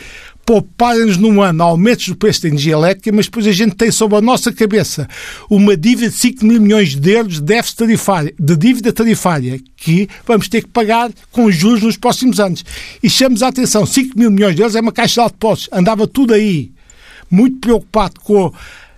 poupar-nos 0.44 1.16
num 1.16 1.40
ano 1.40 1.62
aumentos 1.62 2.08
do 2.08 2.16
preço 2.16 2.42
da 2.42 2.48
energia 2.48 2.74
elétrica, 2.74 3.10
mas 3.10 3.26
depois 3.26 3.46
a 3.46 3.52
gente 3.52 3.76
tem 3.76 3.90
sobre 3.90 4.18
a 4.18 4.20
nossa 4.20 4.52
cabeça 4.52 5.08
uma 5.48 5.74
dívida 5.74 6.10
de 6.10 6.14
5 6.14 6.44
mil 6.44 6.60
milhões 6.60 6.94
de 6.94 7.12
euros 7.12 7.34
de 7.36 7.42
déficit 7.42 7.78
tarifário, 7.78 8.34
de 8.38 8.56
dívida 8.56 8.92
tarifária 8.92 9.58
que 9.74 10.06
vamos 10.26 10.48
ter 10.48 10.60
que 10.62 10.68
pagar 10.68 11.10
com 11.30 11.50
juros 11.50 11.82
nos 11.82 11.96
próximos 11.96 12.38
anos. 12.38 12.62
E 13.02 13.08
chamamos 13.08 13.42
a 13.42 13.48
atenção, 13.48 13.86
5 13.86 14.18
mil 14.18 14.30
milhões 14.30 14.54
de 14.54 14.60
euros 14.60 14.76
é 14.76 14.82
uma 14.82 14.92
caixa 14.92 15.22
de 15.22 15.28
depósitos. 15.32 15.70
Andava 15.72 16.06
tudo 16.06 16.34
aí, 16.34 16.72
muito 17.30 17.58
preocupado 17.58 18.20
com 18.20 18.52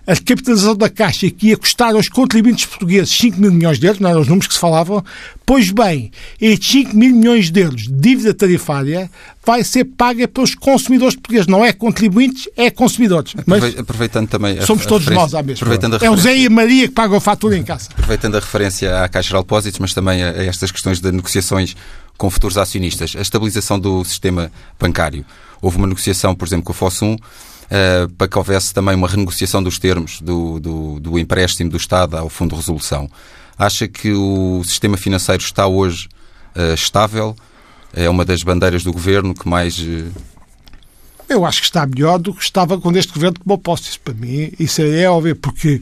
a 0.07 0.15
capitalização 0.15 0.75
da 0.75 0.89
Caixa 0.89 1.29
que 1.29 1.47
ia 1.47 1.57
custar 1.57 1.95
aos 1.95 2.07
contribuintes 2.07 2.65
portugueses 2.65 3.09
5 3.17 3.39
mil 3.39 3.51
milhões 3.51 3.79
de 3.79 3.87
euros, 3.87 3.99
não 3.99 4.09
eram 4.09 4.21
os 4.21 4.27
números 4.27 4.47
que 4.47 4.53
se 4.53 4.59
falavam, 4.59 5.03
pois 5.45 5.71
bem, 5.71 6.11
estes 6.39 6.71
5 6.71 6.95
mil 6.95 7.15
milhões 7.15 7.49
de 7.49 7.61
euros 7.61 7.83
de 7.83 7.93
dívida 7.93 8.33
tarifária 8.33 9.09
vai 9.45 9.63
ser 9.63 9.85
paga 9.85 10.27
pelos 10.27 10.55
consumidores 10.55 11.15
portugueses, 11.15 11.47
não 11.47 11.63
é 11.63 11.71
contribuintes, 11.71 12.47
é 12.55 12.69
consumidores. 12.69 13.33
Mas 13.45 13.77
aproveitando 13.77 14.27
também 14.27 14.59
a, 14.59 14.65
somos 14.65 14.85
todos 14.85 15.07
nós 15.07 15.33
à 15.33 15.43
mesma. 15.43 15.67
É 16.01 16.09
o 16.09 16.17
Zé 16.17 16.35
e 16.35 16.47
a 16.47 16.49
Maria 16.49 16.87
que 16.87 16.93
pagam 16.93 17.17
a 17.17 17.21
fatura 17.21 17.57
em 17.57 17.63
casa. 17.63 17.89
Aproveitando 17.91 18.35
a 18.35 18.39
referência 18.39 19.03
à 19.03 19.09
Caixa 19.09 19.35
de 19.35 19.41
Depósitos, 19.41 19.79
mas 19.79 19.93
também 19.93 20.23
a, 20.23 20.29
estas 20.43 20.71
questões 20.71 20.99
de 20.99 21.11
negociações 21.11 21.75
com 22.17 22.29
futuros 22.29 22.57
acionistas, 22.57 23.13
a 23.17 23.21
estabilização 23.21 23.79
do 23.79 24.03
sistema 24.03 24.51
bancário. 24.79 25.25
Houve 25.61 25.77
uma 25.77 25.87
negociação, 25.87 26.35
por 26.35 26.47
exemplo, 26.47 26.65
com 26.65 26.71
a 26.71 26.75
FOSUM, 26.75 27.17
uh, 27.65 28.09
para 28.13 28.27
que 28.27 28.37
houvesse 28.37 28.73
também 28.73 28.95
uma 28.95 29.07
renegociação 29.07 29.61
dos 29.61 29.79
termos 29.79 30.21
do, 30.21 30.59
do, 30.59 30.99
do, 30.99 31.19
empréstimo 31.19 31.69
do 31.69 31.77
Estado 31.77 32.17
ao 32.17 32.29
Fundo 32.29 32.51
de 32.51 32.55
Resolução. 32.57 33.09
Acha 33.57 33.87
que 33.87 34.11
o 34.11 34.63
sistema 34.63 34.97
financeiro 34.97 35.41
está 35.41 35.67
hoje 35.67 36.07
uh, 36.55 36.73
estável? 36.73 37.35
É 37.93 38.09
uma 38.09 38.25
das 38.25 38.43
bandeiras 38.43 38.83
do 38.83 38.91
governo 38.91 39.33
que 39.33 39.47
mais. 39.47 39.77
Eu 41.27 41.45
acho 41.45 41.59
que 41.59 41.65
está 41.65 41.85
melhor 41.85 42.19
do 42.19 42.33
que 42.33 42.43
estava 42.43 42.79
quando 42.79 42.97
este 42.97 43.13
governo 43.13 43.37
tomou 43.43 43.57
posse. 43.57 43.89
Isso 43.89 43.99
para 43.99 44.13
mim, 44.13 44.51
isso 44.59 44.81
é 44.81 45.09
óbvio, 45.09 45.35
porque 45.35 45.81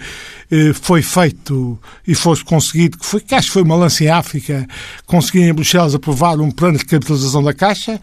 foi 0.76 1.02
feito 1.02 1.78
e 2.08 2.14
foi 2.14 2.38
conseguido, 2.44 2.98
que, 2.98 3.06
foi, 3.06 3.20
que 3.20 3.34
acho 3.34 3.48
que 3.48 3.54
foi 3.54 3.64
uma 3.64 3.76
lança 3.76 4.04
em 4.04 4.10
África, 4.10 4.68
conseguir 5.06 5.42
em 5.42 5.54
Bruxelas 5.54 5.96
aprovar 5.96 6.40
um 6.40 6.52
plano 6.52 6.78
de 6.78 6.86
capitalização 6.86 7.44
da 7.44 7.54
Caixa 7.54 8.00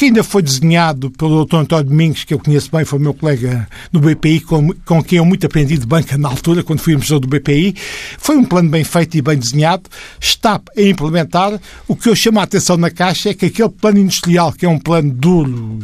que 0.00 0.06
ainda 0.06 0.24
foi 0.24 0.40
desenhado 0.40 1.10
pelo 1.10 1.44
Dr. 1.44 1.56
António 1.56 1.84
Domingos, 1.84 2.24
que 2.24 2.32
eu 2.32 2.38
conheço 2.38 2.70
bem, 2.72 2.86
foi 2.86 2.98
meu 2.98 3.12
colega 3.12 3.68
do 3.92 4.00
BPI, 4.00 4.40
com, 4.40 4.72
com 4.86 5.04
quem 5.04 5.18
eu 5.18 5.26
muito 5.26 5.44
aprendi 5.44 5.76
de 5.76 5.84
banca 5.84 6.16
na 6.16 6.26
altura, 6.26 6.62
quando 6.62 6.80
fui 6.80 6.94
emissor 6.94 7.20
do 7.20 7.28
BPI. 7.28 7.74
Foi 8.16 8.34
um 8.34 8.44
plano 8.44 8.70
bem 8.70 8.82
feito 8.82 9.18
e 9.18 9.20
bem 9.20 9.36
desenhado, 9.36 9.82
está 10.18 10.58
a 10.74 10.80
implementar. 10.80 11.60
O 11.86 11.94
que 11.94 12.08
eu 12.08 12.16
chamo 12.16 12.40
a 12.40 12.44
atenção 12.44 12.78
na 12.78 12.90
Caixa 12.90 13.28
é 13.28 13.34
que 13.34 13.44
aquele 13.44 13.68
plano 13.68 13.98
industrial, 13.98 14.54
que 14.54 14.64
é 14.64 14.68
um 14.70 14.78
plano 14.78 15.12
duro, 15.12 15.80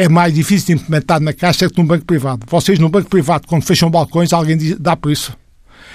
é 0.00 0.08
mais 0.08 0.32
difícil 0.32 0.68
de 0.68 0.82
implementar 0.82 1.20
na 1.20 1.34
Caixa 1.34 1.68
que 1.68 1.76
num 1.76 1.86
banco 1.86 2.06
privado. 2.06 2.46
Vocês, 2.48 2.78
num 2.78 2.88
banco 2.88 3.10
privado, 3.10 3.46
quando 3.46 3.64
fecham 3.64 3.90
balcões, 3.90 4.32
alguém 4.32 4.56
dá 4.78 4.96
por 4.96 5.12
isso. 5.12 5.36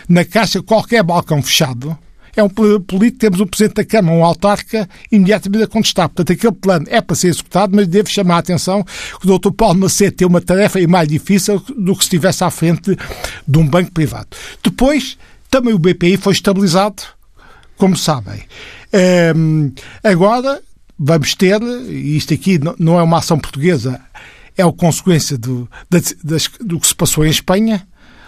Na 0.07 0.23
Caixa, 0.23 0.61
qualquer 0.61 1.01
balcão 1.01 1.41
fechado 1.41 1.97
é 2.35 2.43
um 2.43 2.49
político, 2.49 3.17
temos 3.17 3.39
o 3.39 3.47
Presidente 3.47 3.77
da 3.77 3.83
Câmara, 3.83 4.15
um 4.15 4.23
autarca, 4.23 4.87
imediatamente 5.11 5.63
a 5.63 5.67
contestar. 5.67 6.07
Portanto, 6.09 6.33
aquele 6.33 6.53
plano 6.53 6.85
é 6.87 7.01
para 7.01 7.15
ser 7.15 7.29
executado, 7.29 7.75
mas 7.75 7.87
devo 7.87 8.07
chamar 8.07 8.35
a 8.35 8.39
atenção 8.39 8.83
que 8.83 9.27
o 9.27 9.39
Dr. 9.39 9.51
Paulo 9.51 9.79
Macedo 9.79 10.15
tem 10.15 10.27
uma 10.27 10.41
tarefa 10.41 10.79
mais 10.87 11.07
difícil 11.07 11.59
do 11.75 11.93
que 11.93 12.03
se 12.03 12.07
estivesse 12.07 12.43
à 12.43 12.51
frente 12.51 12.95
de 13.47 13.57
um 13.57 13.67
banco 13.67 13.91
privado. 13.91 14.27
Depois, 14.63 15.17
também 15.49 15.73
o 15.73 15.79
BPI 15.79 16.17
foi 16.17 16.33
estabilizado, 16.33 17.01
como 17.75 17.97
sabem. 17.97 18.43
Um, 19.35 19.71
agora, 20.03 20.61
vamos 20.97 21.35
ter, 21.35 21.61
e 21.61 22.17
isto 22.17 22.33
aqui 22.33 22.59
não 22.79 22.99
é 22.99 23.03
uma 23.03 23.17
ação 23.17 23.37
portuguesa, 23.39 24.01
é 24.57 24.63
a 24.63 24.71
consequência 24.71 25.37
do, 25.37 25.69
do 26.61 26.79
que 26.79 26.87
se 26.87 26.95
passou 26.95 27.25
em 27.25 27.29
Espanha, 27.29 27.85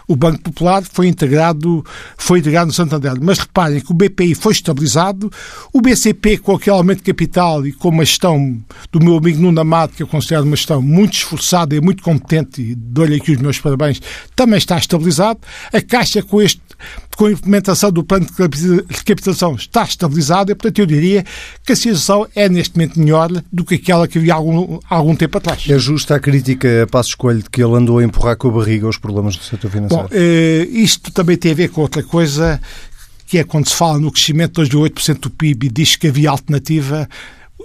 o 0.08 0.16
Banco 0.16 0.40
Popular 0.42 0.84
foi 0.84 1.08
integrado, 1.08 1.86
foi 2.16 2.40
integrado 2.40 2.68
no 2.68 2.74
Santander. 2.74 3.16
Mas 3.22 3.40
reparem 3.40 3.82
que 3.82 3.92
o 3.92 3.94
BPI 3.94 4.36
foi 4.36 4.54
estabilizado, 4.54 5.30
o 5.74 5.82
BCP, 5.82 6.38
com 6.38 6.56
aquele 6.56 6.78
aumento 6.78 7.00
de 7.00 7.12
capital 7.12 7.68
e 7.68 7.74
com 7.74 7.90
uma 7.90 8.06
gestão 8.06 8.58
do 8.90 9.04
meu 9.04 9.18
amigo 9.18 9.42
Nuno 9.42 9.60
Amado, 9.60 9.94
que 9.94 10.02
eu 10.02 10.08
considero 10.08 10.44
uma 10.44 10.56
gestão 10.56 10.82
muito 10.82 11.14
esforçada 11.14 11.76
e 11.76 11.82
muito 11.82 12.02
competente, 12.02 12.62
e 12.62 12.74
dou-lhe 12.74 13.18
aqui 13.18 13.34
os 13.34 13.38
meus 13.38 13.60
parabéns, 13.60 14.02
também 14.34 14.58
está 14.58 14.78
estabilizado. 14.78 15.40
A 15.74 15.82
Caixa, 15.82 16.24
com 16.24 16.42
este 16.42 16.62
com 17.18 17.26
a 17.26 17.32
implementação 17.32 17.92
do 17.92 18.04
plano 18.04 18.28
de 18.28 19.04
capitalização 19.04 19.56
está 19.56 19.84
estabilizada 19.84 20.52
e, 20.52 20.56
portanto, 20.56 20.78
eu 20.78 20.86
diria 20.86 21.26
que 21.66 21.74
a 21.74 21.76
situação 21.76 22.28
é 22.36 22.48
neste 22.48 22.78
momento 22.78 23.00
melhor 23.00 23.32
do 23.52 23.66
que 23.66 23.74
aquela 23.74 24.08
que 24.08 24.20
havia 24.20 24.36
algum, 24.36 24.80
algum 24.88 25.16
tempo 25.16 25.40
atrás. 25.40 25.66
É 25.68 25.80
justa 25.80 26.16
a 26.16 26.20
crítica 26.20 26.84
a 26.84 26.88
Passo 26.88 27.10
Escolho 27.10 27.42
de 27.42 27.50
que 27.50 27.62
ele 27.62 27.74
andou 27.74 27.98
a 27.98 28.04
empurrar 28.04 28.38
com 28.38 28.50
a 28.50 28.52
barriga 28.52 28.88
os 28.88 29.00
problemas 29.00 29.36
do 29.36 29.44
setor 29.44 29.72
financeiro? 29.72 30.04
Bom, 30.04 30.10
eh, 30.12 30.68
isto 30.70 31.12
também 31.12 31.36
tem 31.36 31.54
a 31.54 31.56
ver 31.56 31.70
com 31.70 31.82
outra 31.82 32.04
coisa 32.04 32.62
que 33.26 33.40
é 33.40 33.44
quando 33.44 33.68
se 33.68 33.76
fala 33.76 34.00
no 34.00 34.12
crescimento 34.12 34.64
de 34.64 34.70
2,8% 34.70 35.20
do 35.20 35.30
PIB 35.32 35.66
e 35.66 35.70
diz 35.70 35.96
que 35.96 36.08
havia 36.08 36.30
alternativa, 36.30 37.10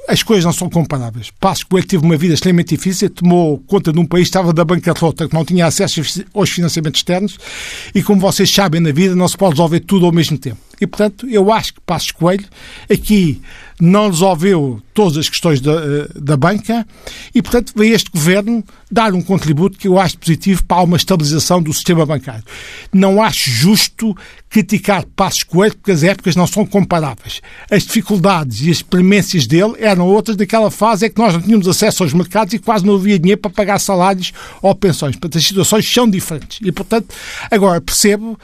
as 0.09 0.23
coisas 0.23 0.45
não 0.45 0.53
são 0.53 0.69
comparáveis. 0.69 1.31
Passo 1.39 1.67
Coelho 1.67 1.87
teve 1.87 2.05
uma 2.05 2.17
vida 2.17 2.35
extremamente 2.35 2.77
difícil, 2.77 3.09
tomou 3.09 3.59
conta 3.67 3.93
de 3.93 3.99
um 3.99 4.07
país 4.07 4.25
que 4.25 4.31
estava 4.31 4.53
da 4.53 4.65
bancarrota, 4.65 5.29
que 5.29 5.35
não 5.35 5.45
tinha 5.45 5.67
acesso 5.67 6.03
aos 6.35 6.51
financiamentos 6.51 6.99
externos 6.99 7.39
e, 7.95 8.03
como 8.03 8.21
vocês 8.21 8.53
sabem 8.53 8.81
na 8.81 8.91
vida, 8.91 9.15
não 9.15 9.29
se 9.29 9.37
pode 9.37 9.53
resolver 9.53 9.81
tudo 9.81 10.07
ao 10.07 10.13
mesmo 10.13 10.37
tempo. 10.37 10.59
E, 10.81 10.87
portanto, 10.87 11.29
eu 11.29 11.53
acho 11.53 11.75
que 11.75 11.81
Passos 11.81 12.11
Coelho 12.11 12.45
aqui 12.91 13.41
não 13.83 14.11
resolveu 14.11 14.81
todas 14.95 15.19
as 15.19 15.29
questões 15.29 15.61
da, 15.61 15.73
eh, 15.73 16.09
da 16.15 16.37
banca 16.37 16.87
e, 17.35 17.43
portanto, 17.43 17.73
veio 17.75 17.97
este 17.97 18.13
governo 18.13 18.63
dar 18.89 19.13
um 19.13 19.21
contributo 19.21 19.77
que 19.77 19.89
eu 19.89 19.99
acho 19.99 20.17
positivo 20.19 20.63
para 20.63 20.85
uma 20.85 20.97
estabilização 20.97 21.61
do 21.61 21.73
sistema 21.75 22.07
bancário. 22.07 22.45
Não 22.93 23.21
acho 23.21 23.51
justo 23.51 24.17
criticar 24.49 25.05
Passos 25.17 25.43
Coelho 25.43 25.75
porque 25.75 25.91
as 25.91 26.05
épocas 26.05 26.37
não 26.37 26.47
são 26.47 26.65
comparáveis. 26.65 27.41
As 27.69 27.83
dificuldades 27.83 28.61
e 28.61 28.71
as 28.71 28.77
experiências 28.77 29.49
dele 29.49 29.75
eram 29.81 30.07
outras 30.07 30.37
daquela 30.37 30.71
fase 30.71 31.07
é 31.07 31.09
que 31.09 31.19
nós 31.19 31.35
não 31.35 31.41
tínhamos 31.41 31.67
acesso 31.67 32.05
aos 32.05 32.13
mercados 32.13 32.55
e 32.55 32.61
quase 32.61 32.87
não 32.87 32.95
havia 32.95 33.19
dinheiro 33.19 33.41
para 33.41 33.51
pagar 33.51 33.81
salários 33.81 34.33
ou 34.61 34.73
pensões. 34.77 35.17
Portanto, 35.17 35.39
as 35.39 35.45
situações 35.45 35.93
são 35.93 36.09
diferentes. 36.09 36.61
E, 36.63 36.71
portanto, 36.71 37.13
agora 37.51 37.81
percebo 37.81 38.39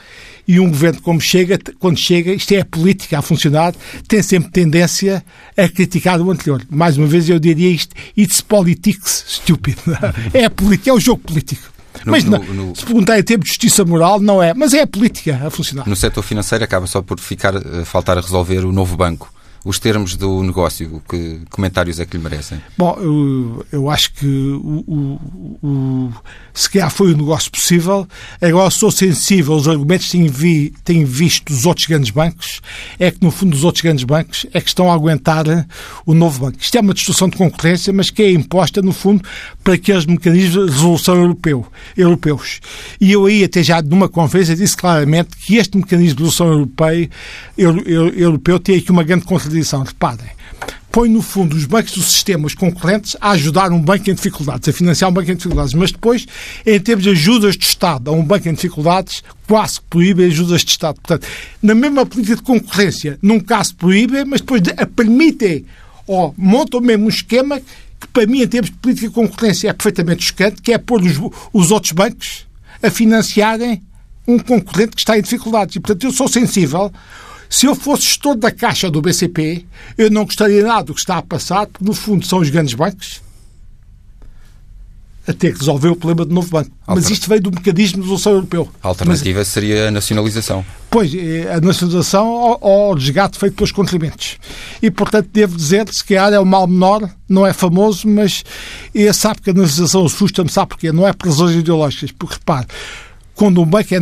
e 0.49 0.59
um 0.59 0.67
governo 0.67 0.99
como 1.03 1.21
chega, 1.21 1.59
quando 1.77 1.99
chega, 1.99 2.33
isto 2.33 2.51
é 2.53 2.61
a 2.61 2.65
política 2.65 3.19
a 3.19 3.21
funcionar, 3.21 3.75
tem 4.07 4.23
sempre 4.23 4.49
tendência 4.49 5.23
a 5.55 5.69
criticar 5.69 6.19
o 6.19 6.31
anterior. 6.31 6.63
Mais 6.71 6.97
uma 6.97 7.05
vez 7.05 7.29
eu 7.29 7.37
diria 7.37 7.69
isto, 7.69 7.95
it's 8.17 8.41
politics, 8.41 9.25
estúpido. 9.27 9.79
É 10.33 10.45
a 10.45 10.49
política, 10.49 10.89
é 10.89 10.93
o 10.93 10.99
jogo 10.99 11.21
político. 11.21 11.71
No, 12.03 12.11
mas 12.11 12.23
não, 12.23 12.39
no, 12.39 12.75
se 12.75 12.83
perguntar 12.83 13.19
em 13.19 13.23
termos 13.23 13.45
de 13.45 13.49
justiça 13.49 13.85
moral, 13.85 14.19
não 14.19 14.41
é. 14.41 14.55
Mas 14.55 14.73
é 14.73 14.81
a 14.81 14.87
política 14.87 15.39
a 15.45 15.51
funcionar. 15.51 15.87
No 15.87 15.95
setor 15.95 16.23
financeiro 16.23 16.63
acaba 16.63 16.87
só 16.87 17.03
por 17.03 17.19
ficar, 17.19 17.55
eh, 17.55 17.85
faltar 17.85 18.17
a 18.17 18.21
resolver 18.21 18.65
o 18.65 18.71
novo 18.71 18.97
banco 18.97 19.31
os 19.69 19.77
termos 19.77 20.15
do 20.15 20.41
negócio. 20.41 21.01
Que 21.07 21.41
comentários 21.49 21.99
é 21.99 22.05
que 22.05 22.17
lhe 22.17 22.23
merecem? 22.23 22.59
Bom, 22.75 22.97
eu, 22.99 23.65
eu 23.71 23.89
acho 23.89 24.11
que 24.13 24.25
o, 24.25 24.83
o, 24.87 25.67
o, 25.67 26.13
se 26.53 26.69
calhar 26.69 26.89
foi 26.89 27.13
o 27.13 27.17
negócio 27.17 27.51
possível. 27.51 28.07
Agora 28.41 28.71
sou 28.71 28.89
sensível 28.89 29.53
aos 29.53 29.67
argumentos 29.67 30.07
que 30.07 30.13
tenho, 30.13 30.31
vi, 30.31 30.73
tenho 30.83 31.05
visto 31.05 31.53
dos 31.53 31.67
outros 31.67 31.85
grandes 31.85 32.09
bancos. 32.09 32.61
É 32.97 33.11
que, 33.11 33.23
no 33.23 33.29
fundo, 33.29 33.53
os 33.53 33.63
outros 33.63 33.83
grandes 33.83 34.03
bancos 34.03 34.47
é 34.51 34.59
que 34.59 34.67
estão 34.67 34.91
a 34.91 34.95
aguentar 34.95 35.45
o 36.03 36.15
novo 36.15 36.39
banco. 36.39 36.57
Isto 36.59 36.77
é 36.77 36.81
uma 36.81 36.93
distorção 36.93 37.29
de 37.29 37.37
concorrência, 37.37 37.93
mas 37.93 38.09
que 38.09 38.23
é 38.23 38.31
imposta, 38.31 38.81
no 38.81 38.91
fundo, 38.91 39.23
para 39.63 39.75
aqueles 39.75 40.07
mecanismos 40.07 40.65
de 40.65 40.71
resolução 40.71 41.15
europeu, 41.15 41.67
europeus. 41.95 42.59
E 42.99 43.11
eu 43.11 43.27
aí, 43.27 43.43
até 43.43 43.61
já 43.61 43.81
numa 43.83 44.09
conferência, 44.09 44.55
disse 44.55 44.75
claramente 44.75 45.37
que 45.37 45.57
este 45.57 45.77
mecanismo 45.77 46.15
de 46.15 46.23
resolução 46.23 46.47
europeu, 46.47 47.09
europeu 48.15 48.59
tem 48.59 48.77
aqui 48.77 48.89
uma 48.91 49.03
grande 49.03 49.25
contradição. 49.25 49.58
Reparem, 49.85 50.29
põe 50.91 51.09
no 51.09 51.21
fundo 51.21 51.55
os 51.55 51.65
bancos 51.65 51.93
do 51.93 52.01
sistema, 52.01 52.47
os 52.47 52.55
concorrentes, 52.55 53.15
a 53.21 53.31
ajudar 53.31 53.71
um 53.71 53.81
banco 53.81 54.09
em 54.09 54.13
dificuldades, 54.13 54.67
a 54.67 54.73
financiar 54.73 55.09
um 55.09 55.13
banco 55.13 55.31
em 55.31 55.35
dificuldades, 55.35 55.73
mas 55.73 55.91
depois, 55.91 56.25
em 56.65 56.79
termos 56.79 57.03
de 57.03 57.11
ajudas 57.11 57.55
de 57.55 57.65
Estado 57.65 58.09
a 58.09 58.13
um 58.13 58.23
banco 58.23 58.49
em 58.49 58.53
dificuldades, 58.53 59.23
quase 59.47 59.79
que 59.79 59.85
proíbe 59.89 60.25
ajudas 60.25 60.61
de 60.61 60.71
Estado. 60.71 60.95
Portanto, 60.95 61.27
na 61.61 61.75
mesma 61.75 62.05
política 62.05 62.37
de 62.37 62.41
concorrência, 62.41 63.19
num 63.21 63.39
caso 63.39 63.75
proíbe, 63.75 64.23
mas 64.25 64.41
depois 64.41 64.61
permitem 64.95 65.65
ou 66.07 66.33
montam 66.37 66.81
mesmo 66.81 67.05
um 67.05 67.09
esquema 67.09 67.59
que, 67.59 68.07
para 68.11 68.25
mim, 68.25 68.41
em 68.41 68.47
termos 68.47 68.71
de 68.71 68.77
política 68.77 69.07
de 69.07 69.13
concorrência, 69.13 69.69
é 69.69 69.73
perfeitamente 69.73 70.23
chocante, 70.23 70.61
que 70.61 70.73
é 70.73 70.77
pôr 70.77 71.01
os, 71.03 71.19
os 71.53 71.71
outros 71.71 71.91
bancos 71.91 72.47
a 72.81 72.89
financiarem 72.89 73.83
um 74.27 74.39
concorrente 74.39 74.95
que 74.95 75.01
está 75.01 75.17
em 75.17 75.21
dificuldades. 75.21 75.75
E, 75.75 75.79
portanto, 75.79 76.03
eu 76.05 76.11
sou 76.11 76.27
sensível 76.27 76.91
se 77.49 77.65
eu 77.65 77.75
fosse 77.75 78.03
gestor 78.03 78.35
da 78.35 78.51
Caixa 78.51 78.91
do 78.91 79.01
BCP, 79.01 79.65
eu 79.97 80.11
não 80.11 80.23
gostaria 80.23 80.63
nada 80.63 80.83
do 80.83 80.93
que 80.93 80.99
está 80.99 81.17
a 81.17 81.21
passar, 81.21 81.65
porque 81.65 81.83
no 81.83 81.93
fundo 81.93 82.25
são 82.25 82.39
os 82.39 82.49
grandes 82.49 82.75
bancos 82.75 83.21
a 85.29 85.33
ter 85.33 85.53
que 85.53 85.59
resolver 85.59 85.89
o 85.89 85.95
problema 85.95 86.25
do 86.27 86.33
novo 86.33 86.49
banco. 86.49 86.71
Alter... 86.87 87.03
Mas 87.03 87.11
isto 87.11 87.29
veio 87.29 87.41
do 87.41 87.51
mecanismo 87.51 87.97
de 87.97 88.01
resolução 88.01 88.33
europeu. 88.33 88.67
A 88.81 88.87
alternativa 88.87 89.39
Mas... 89.39 89.47
seria 89.47 89.87
a 89.87 89.91
nacionalização. 89.91 90.65
Pois, 90.89 91.13
é, 91.13 91.53
a 91.53 91.61
nacionalização 91.61 92.57
ou 92.59 92.93
o 92.93 92.95
desgaste 92.95 93.37
feito 93.37 93.55
pelos 93.55 93.71
contribuintes. 93.71 94.37
E, 94.81 94.89
portanto, 94.89 95.29
devo 95.31 95.55
dizer 95.55 95.85
que 95.85 95.95
se 95.95 96.03
calhar 96.03 96.33
é 96.33 96.39
o 96.39 96.45
mal 96.45 96.65
menor, 96.65 97.07
não 97.27 97.45
é 97.45 97.53
famoso, 97.53 98.07
mas 98.07 98.43
e 98.93 99.11
sabe 99.13 99.41
que 99.41 99.51
a 99.51 99.53
nacionalização 99.53 100.05
assusta-me, 100.05 100.49
sabe 100.49 100.69
porquê? 100.69 100.91
Não 100.91 101.07
é 101.07 101.13
por 101.13 101.27
razões 101.27 101.55
ideológicas, 101.55 102.11
porque, 102.11 102.35
repare, 102.35 102.65
quando 103.35 103.61
um 103.61 103.65
banco 103.65 103.93
é 103.93 103.99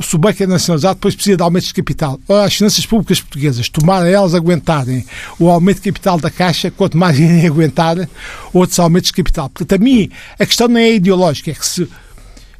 se 0.00 0.16
o 0.16 0.18
banco 0.18 0.42
é 0.42 0.46
nacionalizado, 0.46 0.94
depois 0.94 1.14
precisa 1.14 1.36
de 1.36 1.42
aumentos 1.42 1.68
de 1.68 1.74
capital. 1.74 2.18
Ora, 2.28 2.44
as 2.44 2.54
finanças 2.54 2.84
públicas 2.86 3.20
portuguesas, 3.20 3.68
tomara 3.68 4.08
elas 4.08 4.34
aguentarem 4.34 5.04
o 5.38 5.48
aumento 5.48 5.76
de 5.76 5.90
capital 5.90 6.18
da 6.18 6.30
Caixa, 6.30 6.70
quanto 6.70 6.96
mais 6.96 7.18
irem 7.20 7.46
aguentar 7.46 7.96
outros 8.52 8.78
aumentos 8.78 9.08
de 9.08 9.14
capital. 9.14 9.48
Portanto, 9.50 9.80
a 9.80 9.82
mim, 9.82 10.10
a 10.38 10.46
questão 10.46 10.68
não 10.68 10.78
é 10.78 10.92
ideológica, 10.92 11.50
é 11.50 11.54
que 11.54 11.66
se 11.66 11.88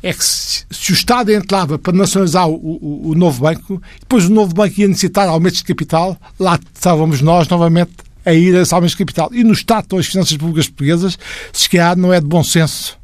é 0.03 0.15
que 0.15 0.25
se, 0.25 0.65
se 0.71 0.93
o 0.93 0.95
Estado 0.95 1.31
entrava 1.31 1.79
para 1.79 1.93
nacionalizar 1.93 2.49
o, 2.49 2.55
o, 2.55 3.11
o, 3.11 3.15
novo 3.15 3.43
banco, 3.43 3.83
depois 4.01 4.25
o 4.25 4.31
novo 4.31 4.55
banco 4.55 4.81
ia 4.81 4.89
necessitar 4.89 5.29
aumentos 5.29 5.59
de 5.59 5.65
capital, 5.65 6.17
lá 6.39 6.59
estávamos 6.75 7.21
nós 7.21 7.47
novamente 7.49 7.93
a 8.25 8.33
ir 8.33 8.57
a 8.57 8.63
esse 8.63 8.75
aumento 8.75 8.93
de 8.93 8.97
capital. 8.97 9.29
E 9.33 9.45
no 9.45 9.53
Estado 9.53 9.97
das 9.97 10.07
finanças 10.07 10.37
públicas 10.37 10.69
portuguesas, 10.69 11.19
se 11.53 11.69
calhar 11.69 11.97
não 11.99 12.13
é 12.13 12.21
de 12.21 12.27
bom 12.27 12.43
senso 12.43 13.00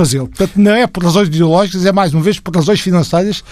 fazê-lo. 0.00 0.28
Portanto, 0.28 0.52
não 0.56 0.72
é 0.72 0.86
por 0.86 1.04
razões 1.04 1.28
ideológicas, 1.28 1.84
é 1.84 1.92
mais 1.92 2.14
uma 2.14 2.22
vez 2.22 2.40
por 2.40 2.54
razões 2.54 2.80
financeiras 2.80 3.44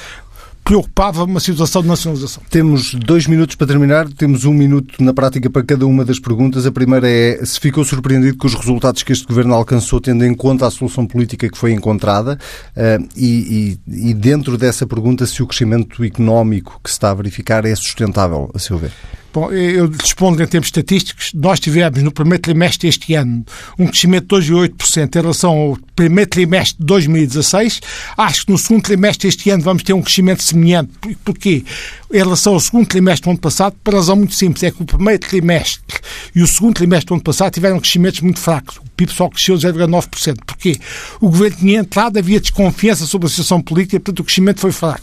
preocupava 0.65 1.25
uma 1.25 1.41
situação 1.41 1.81
de 1.81 1.89
nacionalização. 1.89 2.43
Temos 2.51 2.93
dois 2.93 3.27
minutos 3.27 3.57
para 3.57 3.67
terminar, 3.67 4.07
temos 4.07 4.45
um 4.45 4.53
minuto 4.53 5.03
na 5.03 5.15
prática 5.15 5.49
para 5.49 5.63
cada 5.63 5.87
uma 5.87 6.05
das 6.05 6.19
perguntas. 6.19 6.67
A 6.67 6.73
primeira 6.73 7.09
é 7.09 7.43
se 7.43 7.59
ficou 7.59 7.83
surpreendido 7.87 8.37
com 8.37 8.47
os 8.47 8.55
resultados 8.55 9.03
que 9.03 9.11
este 9.11 9.27
governo 9.27 9.55
alcançou, 9.55 9.99
tendo 9.99 10.27
em 10.27 10.35
conta 10.35 10.67
a 10.67 10.71
solução 10.71 11.07
política 11.07 11.49
que 11.49 11.57
foi 11.57 11.73
encontrada, 11.73 12.39
uh, 12.77 13.09
e, 13.17 13.79
e, 13.89 14.11
e, 14.11 14.15
dentro 14.15 14.59
dessa 14.59 14.87
pergunta, 14.87 15.25
se 15.25 15.43
o 15.43 15.47
crescimento 15.47 16.05
económico 16.05 16.79
que 16.85 16.91
se 16.91 16.97
está 16.97 17.13
a 17.13 17.15
verificar 17.15 17.65
é 17.65 17.75
sustentável, 17.75 18.51
a 18.55 18.59
seu 18.59 18.77
ver. 18.77 18.93
Bom, 19.33 19.53
eu 19.53 19.91
respondo 19.91 20.43
em 20.43 20.47
termos 20.47 20.69
estatísticos. 20.69 21.33
Nós 21.35 21.61
tivemos 21.61 22.03
no 22.03 22.11
primeiro 22.11 22.43
trimestre 22.43 22.89
deste 22.89 23.15
ano 23.15 23.45
um 23.79 23.87
crescimento 23.87 24.41
de 24.41 24.53
2,8% 24.53 25.17
em 25.17 25.21
relação 25.21 25.53
ao 25.53 25.79
primeiro 25.95 26.31
trimestre 26.31 26.77
de 26.79 26.87
2016. 26.87 27.81
Acho 28.17 28.47
que 28.47 28.53
no 28.53 28.59
segundo 28.59 28.83
trimestre 28.83 29.29
deste 29.29 29.51
ano 29.51 29.63
vamos 29.63 29.83
ter 29.83 29.93
um 29.93 30.03
crescimento 30.03 30.43
semelhante. 30.43 30.93
Porquê? 31.25 31.63
Em 32.11 32.17
relação 32.17 32.55
ao 32.55 32.61
segundo 32.61 32.87
trimestre 32.87 33.25
do 33.25 33.31
ano 33.31 33.39
passado, 33.39 33.77
por 33.85 33.95
razão 33.95 34.17
muito 34.17 34.35
simples, 34.35 34.63
é 34.63 34.71
que 34.71 34.83
o 34.83 34.87
primeiro 34.87 35.21
trimestre 35.21 35.99
e 36.35 36.43
o 36.43 36.47
segundo 36.47 36.75
trimestre 36.75 37.09
do 37.09 37.15
ano 37.15 37.23
passado 37.23 37.53
tiveram 37.53 37.79
crescimentos 37.79 38.21
muito 38.21 38.41
fracos. 38.41 38.77
O 38.79 38.91
PIB 38.97 39.13
só 39.13 39.29
cresceu 39.29 39.57
0,9%. 39.57 40.39
Porquê? 40.47 40.79
O 41.21 41.29
governo 41.29 41.59
tinha 41.59 41.81
entrado, 41.81 42.19
havia 42.19 42.41
desconfiança 42.41 43.05
sobre 43.05 43.27
a 43.27 43.31
situação 43.31 43.61
política 43.61 44.01
portanto, 44.01 44.21
o 44.21 44.25
crescimento 44.25 44.61
foi 44.61 44.73
fraco. 44.73 45.03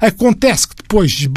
Acontece 0.00 0.68
que 0.68 0.75
depois, 0.88 1.28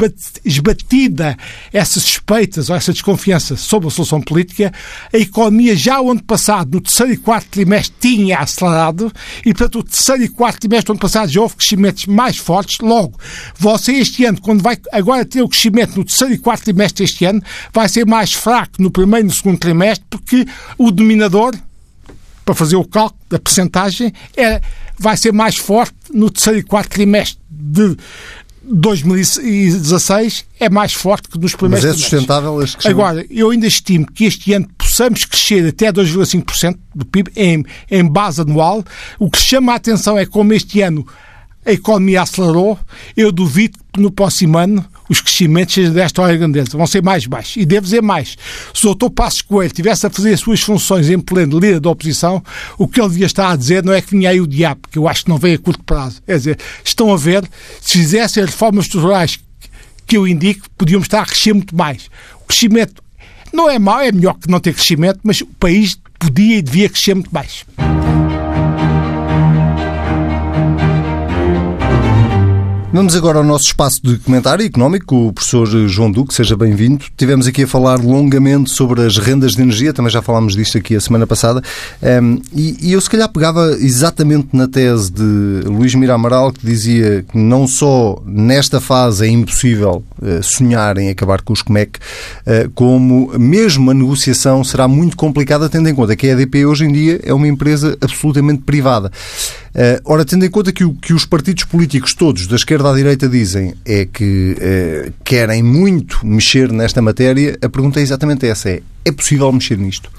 esbatida 0.44 1.36
essa 1.72 1.98
suspeitas 1.98 2.70
ou 2.70 2.76
essa 2.76 2.92
desconfiança 2.92 3.56
sobre 3.56 3.88
a 3.88 3.90
solução 3.90 4.22
política, 4.22 4.72
a 5.12 5.18
economia 5.18 5.74
já 5.74 6.00
o 6.00 6.12
ano 6.12 6.22
passado, 6.22 6.74
no 6.74 6.80
terceiro 6.80 7.12
e 7.12 7.16
quarto 7.16 7.48
trimestre, 7.48 7.96
tinha 8.00 8.38
acelerado 8.38 9.12
e, 9.44 9.52
portanto, 9.52 9.80
o 9.80 9.82
terceiro 9.82 10.22
e 10.22 10.28
quarto 10.28 10.60
trimestre 10.60 10.86
do 10.86 10.92
ano 10.92 11.00
passado 11.00 11.28
já 11.30 11.40
houve 11.40 11.56
crescimentos 11.56 12.06
mais 12.06 12.36
fortes. 12.36 12.78
Logo, 12.78 13.18
você 13.58 13.92
este 13.94 14.24
ano, 14.24 14.40
quando 14.40 14.62
vai 14.62 14.78
agora 14.92 15.24
ter 15.24 15.42
o 15.42 15.48
crescimento 15.48 15.96
no 15.96 16.04
terceiro 16.04 16.32
e 16.32 16.38
quarto 16.38 16.64
trimestre 16.64 17.04
deste 17.04 17.24
ano, 17.24 17.42
vai 17.72 17.88
ser 17.88 18.06
mais 18.06 18.32
fraco 18.32 18.80
no 18.80 18.90
primeiro 18.90 19.26
e 19.26 19.28
no 19.28 19.34
segundo 19.34 19.58
trimestre, 19.58 20.06
porque 20.08 20.46
o 20.78 20.92
dominador, 20.92 21.56
para 22.44 22.54
fazer 22.54 22.76
o 22.76 22.84
cálculo 22.84 23.20
da 23.28 23.38
percentagem, 23.38 24.12
é, 24.36 24.60
vai 24.96 25.16
ser 25.16 25.32
mais 25.32 25.56
forte 25.56 25.94
no 26.12 26.30
terceiro 26.30 26.60
e 26.60 26.62
quarto 26.62 26.90
trimestre 26.90 27.40
de 27.50 27.96
2016 28.62 30.44
é 30.58 30.68
mais 30.68 30.92
forte 30.92 31.28
que 31.28 31.38
nos 31.38 31.54
primeiros 31.54 31.84
Mas 31.84 31.94
é 31.94 31.98
sustentável 31.98 32.62
este 32.62 32.76
crescimento? 32.76 33.00
Agora, 33.00 33.26
eu 33.30 33.50
ainda 33.50 33.66
estimo 33.66 34.06
que 34.06 34.24
este 34.24 34.52
ano 34.52 34.68
possamos 34.76 35.24
crescer 35.24 35.66
até 35.66 35.92
2,5% 35.92 36.76
do 36.94 37.06
PIB 37.06 37.30
em, 37.34 37.64
em 37.90 38.06
base 38.06 38.40
anual. 38.42 38.84
O 39.18 39.30
que 39.30 39.38
chama 39.38 39.72
a 39.72 39.76
atenção 39.76 40.18
é 40.18 40.26
como 40.26 40.52
este 40.52 40.82
ano 40.82 41.06
a 41.64 41.72
economia 41.72 42.22
acelerou, 42.22 42.78
eu 43.16 43.30
duvido 43.30 43.78
que 43.92 44.00
no 44.00 44.10
próximo 44.10 44.56
ano 44.56 44.84
os 45.10 45.20
crescimentos 45.20 45.90
desta 45.90 46.22
hora 46.22 46.36
grandeza, 46.36 46.70
vão 46.70 46.86
ser 46.86 47.02
mais 47.02 47.26
baixos. 47.26 47.56
E 47.56 47.66
devo 47.66 47.82
dizer 47.82 48.00
mais, 48.00 48.38
se 48.72 48.84
o 48.84 48.90
doutor 48.90 49.10
Passos 49.10 49.42
Coelho 49.42 49.72
tivesse 49.72 50.06
a 50.06 50.10
fazer 50.10 50.32
as 50.32 50.40
suas 50.40 50.60
funções 50.60 51.10
em 51.10 51.18
pleno 51.18 51.58
líder 51.58 51.80
da 51.80 51.90
oposição, 51.90 52.40
o 52.78 52.86
que 52.86 53.00
ele 53.00 53.08
devia 53.08 53.26
estar 53.26 53.50
a 53.50 53.56
dizer 53.56 53.82
não 53.82 53.92
é 53.92 54.00
que 54.00 54.12
vinha 54.12 54.30
aí 54.30 54.40
o 54.40 54.46
diabo, 54.46 54.82
que 54.88 54.96
eu 54.96 55.08
acho 55.08 55.24
que 55.24 55.28
não 55.28 55.36
vem 55.36 55.54
a 55.54 55.58
curto 55.58 55.82
prazo. 55.82 56.22
É 56.28 56.36
dizer, 56.36 56.58
estão 56.84 57.12
a 57.12 57.16
ver, 57.16 57.42
se 57.80 57.98
fizessem 57.98 58.44
as 58.44 58.50
reformas 58.50 58.84
estruturais 58.84 59.40
que 60.06 60.16
eu 60.16 60.28
indico, 60.28 60.68
podíamos 60.78 61.06
estar 61.06 61.22
a 61.22 61.26
crescer 61.26 61.52
muito 61.52 61.74
mais. 61.74 62.08
O 62.42 62.46
crescimento 62.46 63.02
não 63.52 63.68
é 63.68 63.80
mau, 63.80 64.00
é 64.00 64.12
melhor 64.12 64.34
que 64.34 64.48
não 64.48 64.60
ter 64.60 64.72
crescimento, 64.72 65.18
mas 65.24 65.40
o 65.40 65.46
país 65.46 65.98
podia 66.20 66.58
e 66.58 66.62
devia 66.62 66.88
crescer 66.88 67.14
muito 67.14 67.34
mais. 67.34 67.64
Vamos 72.92 73.14
agora 73.14 73.38
ao 73.38 73.44
nosso 73.44 73.66
espaço 73.66 74.00
de 74.02 74.18
comentário 74.18 74.66
económico 74.66 75.28
o 75.28 75.32
professor 75.32 75.64
João 75.86 76.10
Duque, 76.10 76.34
seja 76.34 76.56
bem-vindo. 76.56 77.04
Tivemos 77.16 77.46
aqui 77.46 77.62
a 77.62 77.66
falar 77.66 78.00
longamente 78.00 78.68
sobre 78.68 79.02
as 79.02 79.16
rendas 79.16 79.52
de 79.52 79.62
energia, 79.62 79.92
também 79.92 80.10
já 80.10 80.20
falámos 80.20 80.56
disto 80.56 80.76
aqui 80.76 80.96
a 80.96 81.00
semana 81.00 81.24
passada, 81.24 81.62
um, 82.02 82.40
e, 82.52 82.88
e, 82.88 82.92
eu 82.92 83.00
se 83.00 83.08
calhar 83.08 83.28
pegava 83.28 83.76
exatamente 83.78 84.48
na 84.52 84.66
tese 84.66 85.12
de 85.12 85.22
Luís 85.66 85.94
Mira 85.94 86.14
Amaral, 86.14 86.52
que 86.52 86.66
dizia 86.66 87.24
que 87.30 87.38
não 87.38 87.64
só 87.68 88.20
nesta 88.26 88.80
fase 88.80 89.24
é 89.24 89.28
impossível 89.28 90.02
uh, 90.20 90.42
sonhar 90.42 90.98
em 90.98 91.10
acabar 91.10 91.42
com 91.42 91.52
os 91.52 91.62
COMEC, 91.62 91.96
uh, 91.96 92.68
como 92.74 93.30
mesmo 93.38 93.92
a 93.92 93.94
negociação 93.94 94.64
será 94.64 94.88
muito 94.88 95.16
complicada, 95.16 95.68
tendo 95.68 95.88
em 95.88 95.94
conta 95.94 96.16
que 96.16 96.26
a 96.26 96.32
EDP 96.32 96.66
hoje 96.66 96.86
em 96.86 96.92
dia 96.92 97.20
é 97.22 97.32
uma 97.32 97.46
empresa 97.46 97.96
absolutamente 98.00 98.62
privada. 98.62 99.12
Uh, 99.70 100.00
ora, 100.04 100.24
tendo 100.24 100.44
em 100.44 100.50
conta 100.50 100.72
que, 100.72 100.82
o, 100.82 100.94
que 100.94 101.12
os 101.12 101.24
partidos 101.24 101.64
políticos 101.64 102.12
todos, 102.12 102.46
da 102.48 102.56
esquerda 102.56 102.90
à 102.90 102.94
direita, 102.94 103.28
dizem 103.28 103.74
é 103.84 104.04
que 104.04 104.56
uh, 104.58 105.12
querem 105.24 105.62
muito 105.62 106.26
mexer 106.26 106.72
nesta 106.72 107.00
matéria, 107.00 107.56
a 107.62 107.68
pergunta 107.68 108.00
é 108.00 108.02
exatamente 108.02 108.46
essa: 108.46 108.68
é, 108.68 108.82
é 109.04 109.12
possível 109.12 109.50
mexer 109.52 109.78
nisto? 109.78 110.10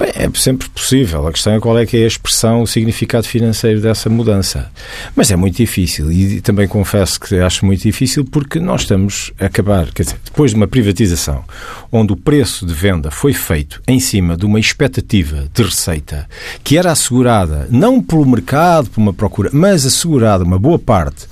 É 0.00 0.28
sempre 0.34 0.68
possível. 0.68 1.26
A 1.26 1.32
questão 1.32 1.54
é 1.54 1.60
qual 1.60 1.78
é 1.78 1.86
que 1.86 1.96
é 1.96 2.04
a 2.04 2.06
expressão, 2.06 2.62
o 2.62 2.66
significado 2.66 3.26
financeiro 3.26 3.80
dessa 3.80 4.10
mudança. 4.10 4.70
Mas 5.14 5.30
é 5.30 5.36
muito 5.36 5.56
difícil 5.56 6.10
e 6.10 6.40
também 6.40 6.66
confesso 6.66 7.20
que 7.20 7.36
acho 7.36 7.64
muito 7.64 7.82
difícil 7.82 8.24
porque 8.24 8.58
nós 8.58 8.82
estamos 8.82 9.32
a 9.38 9.46
acabar, 9.46 9.90
quer 9.92 10.02
dizer, 10.04 10.18
depois 10.24 10.50
de 10.50 10.56
uma 10.56 10.66
privatização 10.66 11.44
onde 11.92 12.12
o 12.12 12.16
preço 12.16 12.66
de 12.66 12.74
venda 12.74 13.10
foi 13.10 13.32
feito 13.32 13.80
em 13.86 14.00
cima 14.00 14.36
de 14.36 14.44
uma 14.44 14.58
expectativa 14.58 15.48
de 15.52 15.62
receita 15.62 16.28
que 16.62 16.76
era 16.76 16.90
assegurada 16.90 17.68
não 17.70 18.02
pelo 18.02 18.26
mercado, 18.26 18.90
por 18.90 19.00
uma 19.00 19.12
procura, 19.12 19.50
mas 19.52 19.86
assegurada 19.86 20.44
uma 20.44 20.58
boa 20.58 20.78
parte 20.78 21.26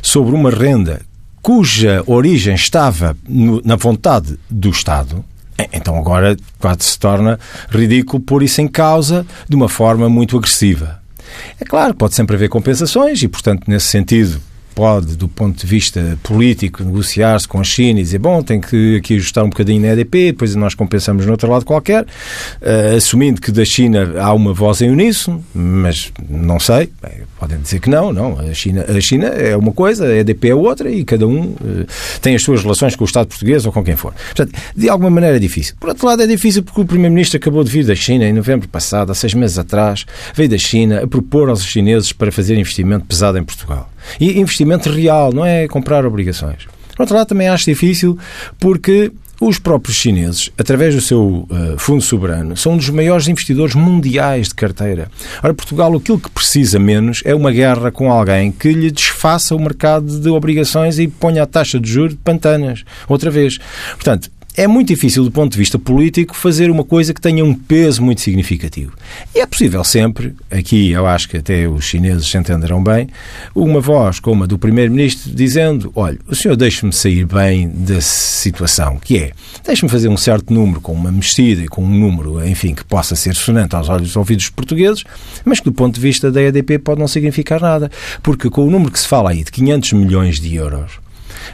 sobre 0.00 0.34
uma 0.34 0.50
renda 0.50 1.02
cuja 1.42 2.02
origem 2.06 2.54
estava 2.54 3.16
no, 3.28 3.62
na 3.64 3.76
vontade 3.76 4.36
do 4.50 4.70
Estado, 4.70 5.24
então 5.72 5.96
agora 5.98 6.36
quase 6.58 6.82
se 6.82 6.98
torna 6.98 7.38
ridículo 7.70 8.22
pôr 8.22 8.42
isso 8.42 8.60
em 8.60 8.68
causa 8.68 9.26
de 9.48 9.56
uma 9.56 9.68
forma 9.68 10.08
muito 10.08 10.36
agressiva. 10.36 11.00
É 11.60 11.64
claro, 11.64 11.94
pode 11.94 12.14
sempre 12.14 12.36
haver 12.36 12.48
compensações 12.48 13.22
e, 13.22 13.28
portanto, 13.28 13.64
nesse 13.66 13.86
sentido, 13.86 14.40
pode, 14.76 15.16
do 15.16 15.26
ponto 15.26 15.58
de 15.58 15.66
vista 15.66 16.18
político, 16.22 16.84
negociar-se 16.84 17.48
com 17.48 17.58
a 17.58 17.64
China 17.64 17.98
e 17.98 18.02
dizer, 18.02 18.18
bom, 18.18 18.42
tem 18.42 18.60
que 18.60 18.96
aqui 18.96 19.16
ajustar 19.16 19.42
um 19.42 19.48
bocadinho 19.48 19.80
na 19.80 19.88
EDP, 19.94 20.32
depois 20.32 20.54
nós 20.54 20.74
compensamos 20.74 21.24
no 21.24 21.32
outro 21.32 21.50
lado 21.50 21.64
qualquer, 21.64 22.02
uh, 22.04 22.94
assumindo 22.94 23.40
que 23.40 23.50
da 23.50 23.64
China 23.64 24.20
há 24.20 24.34
uma 24.34 24.52
voz 24.52 24.82
em 24.82 24.90
uníssono, 24.90 25.42
mas 25.54 26.12
não 26.28 26.60
sei, 26.60 26.90
bem, 27.02 27.22
podem 27.40 27.58
dizer 27.58 27.80
que 27.80 27.88
não, 27.88 28.12
não, 28.12 28.38
a 28.38 28.52
China, 28.52 28.84
a 28.86 29.00
China 29.00 29.28
é 29.28 29.56
uma 29.56 29.72
coisa, 29.72 30.06
a 30.08 30.14
EDP 30.14 30.50
é 30.50 30.54
outra 30.54 30.90
e 30.90 31.06
cada 31.06 31.26
um 31.26 31.52
uh, 31.52 31.86
tem 32.20 32.34
as 32.34 32.42
suas 32.42 32.62
relações 32.62 32.94
com 32.94 33.04
o 33.04 33.06
Estado 33.06 33.28
português 33.28 33.64
ou 33.64 33.72
com 33.72 33.82
quem 33.82 33.96
for. 33.96 34.12
Portanto, 34.12 34.52
de 34.76 34.90
alguma 34.90 35.08
maneira 35.08 35.36
é 35.36 35.40
difícil. 35.40 35.74
Por 35.80 35.88
outro 35.88 36.06
lado, 36.06 36.22
é 36.22 36.26
difícil 36.26 36.62
porque 36.62 36.82
o 36.82 36.84
Primeiro-Ministro 36.84 37.38
acabou 37.38 37.64
de 37.64 37.70
vir 37.70 37.86
da 37.86 37.94
China 37.94 38.26
em 38.26 38.32
novembro 38.34 38.68
passado, 38.68 39.10
há 39.10 39.14
seis 39.14 39.32
meses 39.32 39.58
atrás, 39.58 40.04
veio 40.34 40.50
da 40.50 40.58
China 40.58 41.02
a 41.02 41.06
propor 41.06 41.48
aos 41.48 41.64
chineses 41.64 42.12
para 42.12 42.30
fazer 42.30 42.58
investimento 42.58 43.06
pesado 43.06 43.38
em 43.38 43.42
Portugal. 43.42 43.90
E 44.20 44.38
investimento 44.40 44.90
real, 44.90 45.32
não 45.32 45.44
é 45.44 45.66
comprar 45.68 46.04
obrigações. 46.04 46.66
Por 46.96 47.02
outro 47.02 47.16
lado, 47.16 47.28
também 47.28 47.48
acho 47.48 47.64
difícil 47.64 48.18
porque 48.58 49.12
os 49.40 49.58
próprios 49.58 49.96
chineses, 49.96 50.50
através 50.56 50.94
do 50.94 51.00
seu 51.00 51.46
uh, 51.50 51.78
fundo 51.78 52.02
soberano, 52.02 52.56
são 52.56 52.72
um 52.72 52.76
dos 52.76 52.88
maiores 52.88 53.28
investidores 53.28 53.74
mundiais 53.74 54.48
de 54.48 54.54
carteira. 54.54 55.10
Ora, 55.42 55.52
Portugal, 55.52 55.94
aquilo 55.94 56.18
que 56.18 56.30
precisa 56.30 56.78
menos 56.78 57.20
é 57.24 57.34
uma 57.34 57.52
guerra 57.52 57.90
com 57.90 58.10
alguém 58.10 58.50
que 58.50 58.72
lhe 58.72 58.90
desfaça 58.90 59.54
o 59.54 59.60
mercado 59.60 60.20
de 60.20 60.28
obrigações 60.30 60.98
e 60.98 61.06
ponha 61.06 61.42
a 61.42 61.46
taxa 61.46 61.78
de 61.78 61.90
juros 61.90 62.12
de 62.12 62.18
pantanas, 62.18 62.82
outra 63.08 63.30
vez. 63.30 63.58
Portanto, 63.94 64.30
é 64.56 64.66
muito 64.66 64.88
difícil, 64.88 65.22
do 65.22 65.30
ponto 65.30 65.52
de 65.52 65.58
vista 65.58 65.78
político, 65.78 66.34
fazer 66.34 66.70
uma 66.70 66.82
coisa 66.82 67.12
que 67.12 67.20
tenha 67.20 67.44
um 67.44 67.52
peso 67.52 68.02
muito 68.02 68.22
significativo. 68.22 68.92
E 69.34 69.40
é 69.40 69.46
possível 69.46 69.84
sempre, 69.84 70.34
aqui 70.50 70.90
eu 70.92 71.06
acho 71.06 71.28
que 71.28 71.36
até 71.36 71.68
os 71.68 71.84
chineses 71.84 72.26
se 72.26 72.38
entenderão 72.38 72.82
bem, 72.82 73.08
uma 73.54 73.80
voz 73.80 74.18
como 74.18 74.44
a 74.44 74.46
do 74.46 74.58
Primeiro-Ministro 74.58 75.30
dizendo: 75.30 75.92
olha, 75.94 76.18
o 76.26 76.34
senhor 76.34 76.56
deixe-me 76.56 76.92
sair 76.92 77.26
bem 77.26 77.68
da 77.68 78.00
situação, 78.00 78.98
que 78.98 79.18
é, 79.18 79.32
deixe-me 79.64 79.90
fazer 79.90 80.08
um 80.08 80.16
certo 80.16 80.54
número 80.54 80.80
com 80.80 80.92
uma 80.92 81.12
mexida 81.12 81.62
e 81.62 81.68
com 81.68 81.84
um 81.84 81.90
número, 81.90 82.46
enfim, 82.46 82.74
que 82.74 82.84
possa 82.84 83.14
ser 83.14 83.34
sonante 83.34 83.76
aos 83.76 83.90
olhos 83.90 84.08
dos 84.08 84.16
ouvidos 84.16 84.48
portugueses, 84.48 85.04
mas 85.44 85.58
que 85.58 85.66
do 85.66 85.72
ponto 85.72 85.94
de 85.94 86.00
vista 86.00 86.32
da 86.32 86.40
EDP 86.40 86.78
pode 86.78 86.98
não 86.98 87.08
significar 87.08 87.60
nada. 87.60 87.90
Porque 88.22 88.48
com 88.48 88.66
o 88.66 88.70
número 88.70 88.90
que 88.90 88.98
se 88.98 89.06
fala 89.06 89.30
aí 89.30 89.44
de 89.44 89.52
500 89.52 89.92
milhões 89.92 90.40
de 90.40 90.54
euros, 90.54 91.05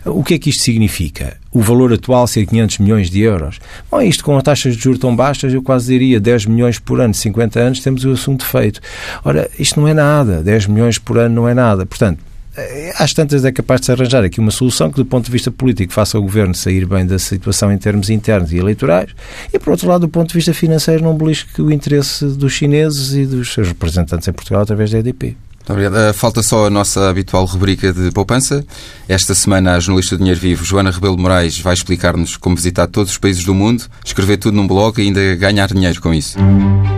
O 0.05 0.23
que 0.23 0.35
é 0.35 0.39
que 0.39 0.51
isto 0.51 0.63
significa? 0.63 1.37
O 1.53 1.61
valor 1.61 1.93
atual 1.93 2.27
ser 2.27 2.47
500 2.47 2.79
milhões 2.79 3.11
de 3.11 3.21
euros. 3.21 3.59
Bom, 3.91 4.01
isto 4.01 4.25
com 4.25 4.41
taxas 4.41 4.77
de 4.77 4.83
juros 4.83 5.01
tão 5.01 5.15
baixas, 5.15 5.53
eu 5.53 5.63
quase 5.63 5.93
diria 5.93 6.19
10 6.19 6.47
milhões 6.47 6.79
por 6.79 7.01
ano, 7.01 7.15
50 7.15 7.61
anos, 7.61 7.81
temos 7.81 8.05
o 8.05 8.11
assunto 8.11 8.45
feito. 8.45 8.81
Ora, 9.25 9.51
isto 9.59 9.81
não 9.81 9.87
é 9.87 9.95
nada. 9.95 10.43
10 10.43 10.67
milhões 10.67 10.99
por 10.99 11.19
ano 11.19 11.35
não 11.35 11.49
é 11.49 11.55
nada. 11.55 11.85
Portanto, 11.87 12.19
eh, 12.57 12.93
às 12.99 13.13
tantas 13.15 13.45
é 13.45 13.53
capaz 13.53 13.81
de 13.81 13.87
se 13.87 13.93
arranjar 13.93 14.25
aqui 14.25 14.39
uma 14.39 14.51
solução 14.51 14.91
que, 14.91 14.97
do 14.97 15.07
ponto 15.07 15.25
de 15.25 15.31
vista 15.31 15.51
político, 15.51 15.93
faça 15.93 16.19
o 16.19 16.23
governo 16.23 16.55
sair 16.55 16.85
bem 16.85 17.07
da 17.07 17.19
situação 17.19 17.73
em 17.73 17.79
termos 17.79 18.11
internos 18.11 18.53
e 18.53 18.59
eleitorais 18.59 19.11
e, 19.53 19.59
por 19.59 19.71
outro 19.71 19.89
lado, 19.89 20.03
do 20.03 20.09
ponto 20.09 20.29
de 20.29 20.35
vista 20.35 20.53
financeiro, 20.53 21.03
não 21.03 21.17
belisque 21.17 21.63
o 21.63 21.71
interesse 21.71 22.27
dos 22.27 22.53
chineses 22.53 23.15
e 23.15 23.25
dos 23.25 23.53
seus 23.53 23.69
representantes 23.69 24.29
em 24.29 24.33
Portugal 24.33 24.63
através 24.63 24.91
da 24.91 24.99
EDP. 24.99 25.37
Obrigado. 25.69 25.95
Uh, 25.95 26.15
falta 26.15 26.43
só 26.43 26.67
a 26.67 26.71
nossa 26.71 27.09
habitual 27.09 27.45
rubrica 27.45 27.93
de 27.93 28.11
poupança. 28.11 28.65
Esta 29.09 29.35
semana, 29.35 29.75
a 29.75 29.81
jornalista 29.81 30.17
do 30.17 30.19
Dinheiro 30.19 30.41
Vivo, 30.41 30.65
Joana 30.65 30.91
Rebelo 30.91 31.19
Moraes, 31.19 31.59
vai 31.59 31.75
explicar-nos 31.75 32.37
como 32.37 32.57
visitar 32.57 32.87
todos 32.87 33.13
os 33.13 33.19
países 33.19 33.45
do 33.45 33.55
mundo, 33.55 33.85
escrever 34.05 34.39
tudo 34.39 34.57
num 34.57 34.67
blog 34.67 34.99
e 34.99 35.07
ainda 35.07 35.37
ganhar 35.37 35.69
dinheiro 35.69 36.01
com 36.01 36.13
isso. 36.13 36.37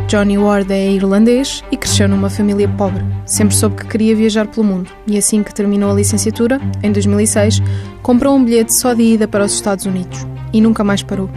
Johnny 0.08 0.38
Ward 0.38 0.72
é 0.72 0.92
irlandês 0.92 1.62
e 1.70 1.76
cresceu 1.76 2.08
numa 2.08 2.30
família 2.30 2.68
pobre. 2.68 3.04
Sempre 3.26 3.54
soube 3.54 3.76
que 3.76 3.86
queria 3.86 4.14
viajar 4.14 4.46
pelo 4.46 4.64
mundo 4.64 4.90
e 5.06 5.16
assim 5.16 5.42
que 5.42 5.52
terminou 5.52 5.90
a 5.90 5.94
licenciatura, 5.94 6.60
em 6.82 6.92
2006, 6.92 7.62
comprou 8.02 8.36
um 8.36 8.44
bilhete 8.44 8.78
só 8.78 8.94
de 8.94 9.02
ida 9.02 9.28
para 9.28 9.44
os 9.44 9.52
Estados 9.52 9.86
Unidos 9.86 10.26
e 10.52 10.60
nunca 10.60 10.84
mais 10.84 11.02
parou. 11.02 11.28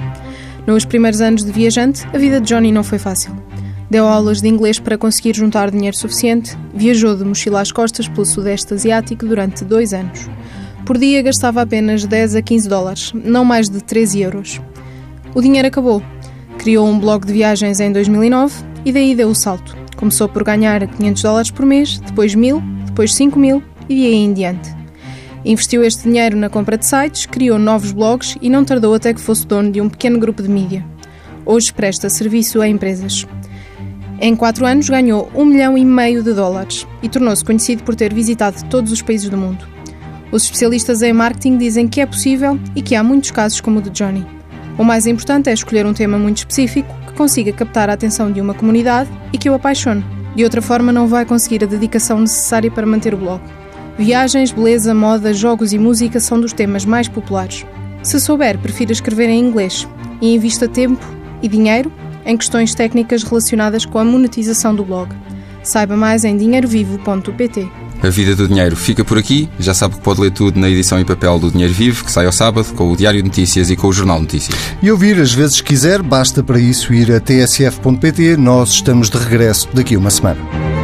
Nos 0.66 0.86
primeiros 0.86 1.22
anos 1.22 1.44
de 1.44 1.52
viajante, 1.52 2.06
a 2.14 2.18
vida 2.18 2.42
de 2.42 2.48
Johnny 2.48 2.72
não 2.72 2.84
foi 2.84 3.00
fácil. 3.00 3.47
Deu 3.90 4.06
aulas 4.06 4.42
de 4.42 4.50
inglês 4.50 4.80
para 4.80 4.98
conseguir 4.98 5.34
juntar 5.36 5.72
dinheiro 5.72 5.96
suficiente, 5.96 6.58
viajou 6.74 7.16
de 7.16 7.24
mochila 7.24 7.62
às 7.62 7.72
costas 7.72 8.08
pelo 8.08 8.26
Sudeste 8.26 8.74
Asiático 8.74 9.26
durante 9.26 9.64
dois 9.64 9.94
anos. 9.94 10.28
Por 10.86 10.98
dia 10.98 11.22
gastava 11.22 11.62
apenas 11.62 12.06
10 12.06 12.36
a 12.36 12.42
15 12.42 12.68
dólares, 12.68 13.12
não 13.14 13.46
mais 13.46 13.70
de 13.70 13.82
13 13.82 14.22
euros. 14.22 14.62
O 15.34 15.42
dinheiro 15.42 15.68
acabou. 15.68 16.02
Criou 16.58 16.86
um 16.86 17.00
blog 17.00 17.26
de 17.26 17.32
viagens 17.32 17.80
em 17.80 17.92
2009 17.92 18.62
e 18.84 18.92
daí 18.92 19.16
deu 19.16 19.30
o 19.30 19.36
salto. 19.36 19.78
Começou 19.96 20.28
por 20.28 20.44
ganhar 20.44 20.86
500 20.86 21.22
dólares 21.24 21.52
por 21.52 21.66
mês, 21.66 22.00
depois 22.00 22.36
1000, 22.36 22.62
depois 22.88 23.14
5000 23.16 23.64
e 23.88 23.96
de 23.96 24.06
aí 24.06 24.14
em 24.16 24.34
diante. 24.34 24.70
Investiu 25.46 25.82
este 25.84 26.04
dinheiro 26.04 26.36
na 26.36 26.50
compra 26.50 26.78
de 26.78 26.86
sites, 26.86 27.26
criou 27.26 27.58
novos 27.58 27.94
blogs 27.94 28.36
e 28.42 28.50
não 28.50 28.66
tardou 28.66 28.94
até 28.94 29.14
que 29.14 29.22
fosse 29.22 29.48
dono 29.48 29.72
de 29.72 29.80
um 29.80 29.88
pequeno 29.88 30.20
grupo 30.20 30.44
de 30.44 30.50
mídia. 30.50 30.86
Hoje 31.46 31.72
presta 31.72 32.10
serviço 32.10 32.62
a 32.62 32.68
empresas. 32.68 33.26
Em 34.20 34.36
quatro 34.36 34.66
anos 34.66 34.90
ganhou 34.90 35.30
um 35.36 35.46
milhão 35.46 35.78
e 35.78 35.86
meio 35.86 36.24
de 36.24 36.34
dólares 36.34 36.88
e 37.04 37.10
tornou-se 37.10 37.46
conhecido 37.46 37.84
por 37.84 37.96
ter 37.96 38.12
visitado 38.12 38.64
todos 38.68 38.92
os 38.92 39.02
países 39.02 39.30
do 39.30 39.38
mundo. 39.38 39.68
Os 40.32 40.44
especialistas 40.44 41.04
em 41.04 41.14
marketing 41.14 41.58
dizem 41.58 41.88
que 41.88 42.02
é 42.02 42.06
possível 42.06 42.60
e 42.76 42.82
que 42.82 42.96
há 42.96 43.04
muitos 43.04 43.30
casos 43.30 43.62
como 43.62 43.80
o 43.80 43.82
de 43.82 43.92
Johnny. 43.92 44.26
O 44.78 44.84
mais 44.84 45.06
importante 45.06 45.50
é 45.50 45.54
escolher 45.54 45.86
um 45.86 45.94
tema 45.94 46.18
muito 46.18 46.38
específico 46.40 46.94
que 47.06 47.14
consiga 47.14 47.54
captar 47.54 47.90
a 47.90 47.94
atenção 47.94 48.32
de 48.32 48.42
uma 48.42 48.56
comunidade 48.56 49.10
e 49.32 49.38
que 49.38 49.50
o 49.50 49.54
apaixone. 49.54 50.04
De 50.36 50.44
outra 50.44 50.62
forma, 50.62 50.92
não 50.92 51.08
vai 51.08 51.26
conseguir 51.26 51.64
a 51.64 51.68
dedicação 51.68 52.20
necessária 52.20 52.70
para 52.70 52.86
manter 52.86 53.14
o 53.14 53.18
blog. 53.18 53.42
Viagens, 53.98 54.52
beleza, 54.52 54.94
moda, 54.94 55.34
jogos 55.34 55.74
e 55.74 55.80
música 55.80 56.20
são 56.20 56.40
dos 56.40 56.54
temas 56.54 56.86
mais 56.86 57.08
populares. 57.08 57.66
Se 58.04 58.20
souber, 58.20 58.58
prefira 58.60 58.92
escrever 58.92 59.30
em 59.30 59.40
inglês 59.40 59.88
e 60.22 60.36
invista 60.36 60.68
tempo 60.68 61.04
e 61.42 61.48
dinheiro 61.48 61.92
em 62.28 62.38
questões 62.38 62.76
técnicas 62.76 63.24
relacionadas 63.24 63.86
com 63.86 63.98
a 63.98 64.06
monetização 64.06 64.76
do 64.76 64.86
blog. 64.86 65.10
Saiba 65.64 65.98
mais 65.98 66.24
em 66.24 66.38
dinheirovivo.pt. 66.38 67.68
A 68.04 68.10
vida 68.10 68.36
do 68.36 68.48
dinheiro 68.48 68.76
fica 68.76 69.04
por 69.04 69.18
aqui. 69.18 69.50
Já 69.60 69.74
sabe 69.74 69.96
que 69.96 70.02
pode 70.02 70.22
ler 70.22 70.32
tudo 70.32 70.60
na 70.60 70.70
edição 70.70 71.00
em 71.00 71.06
papel 71.06 71.40
do 71.40 71.50
Dinheiro 71.50 71.74
Vivo, 71.74 72.06
que 72.06 72.12
sai 72.12 72.28
ao 72.28 72.32
sábado, 72.32 72.68
com 72.76 72.92
o 72.92 72.96
Diário 72.96 73.22
de 73.22 73.28
Notícias 73.28 73.72
e 73.72 73.76
com 73.76 73.88
o 73.88 73.94
Jornal 73.94 74.20
Notícias. 74.20 74.56
E 74.82 74.92
ouvir 74.92 75.20
as 75.20 75.34
vezes 75.34 75.62
quiser, 75.62 76.04
basta 76.04 76.44
para 76.44 76.60
isso 76.60 76.94
ir 76.94 77.12
a 77.12 77.20
tsf.pt. 77.20 78.38
Nós 78.38 78.70
estamos 78.70 79.10
de 79.10 79.18
regresso 79.18 79.68
daqui 79.74 79.96
a 79.96 80.00
uma 80.00 80.12
semana. 80.12 80.77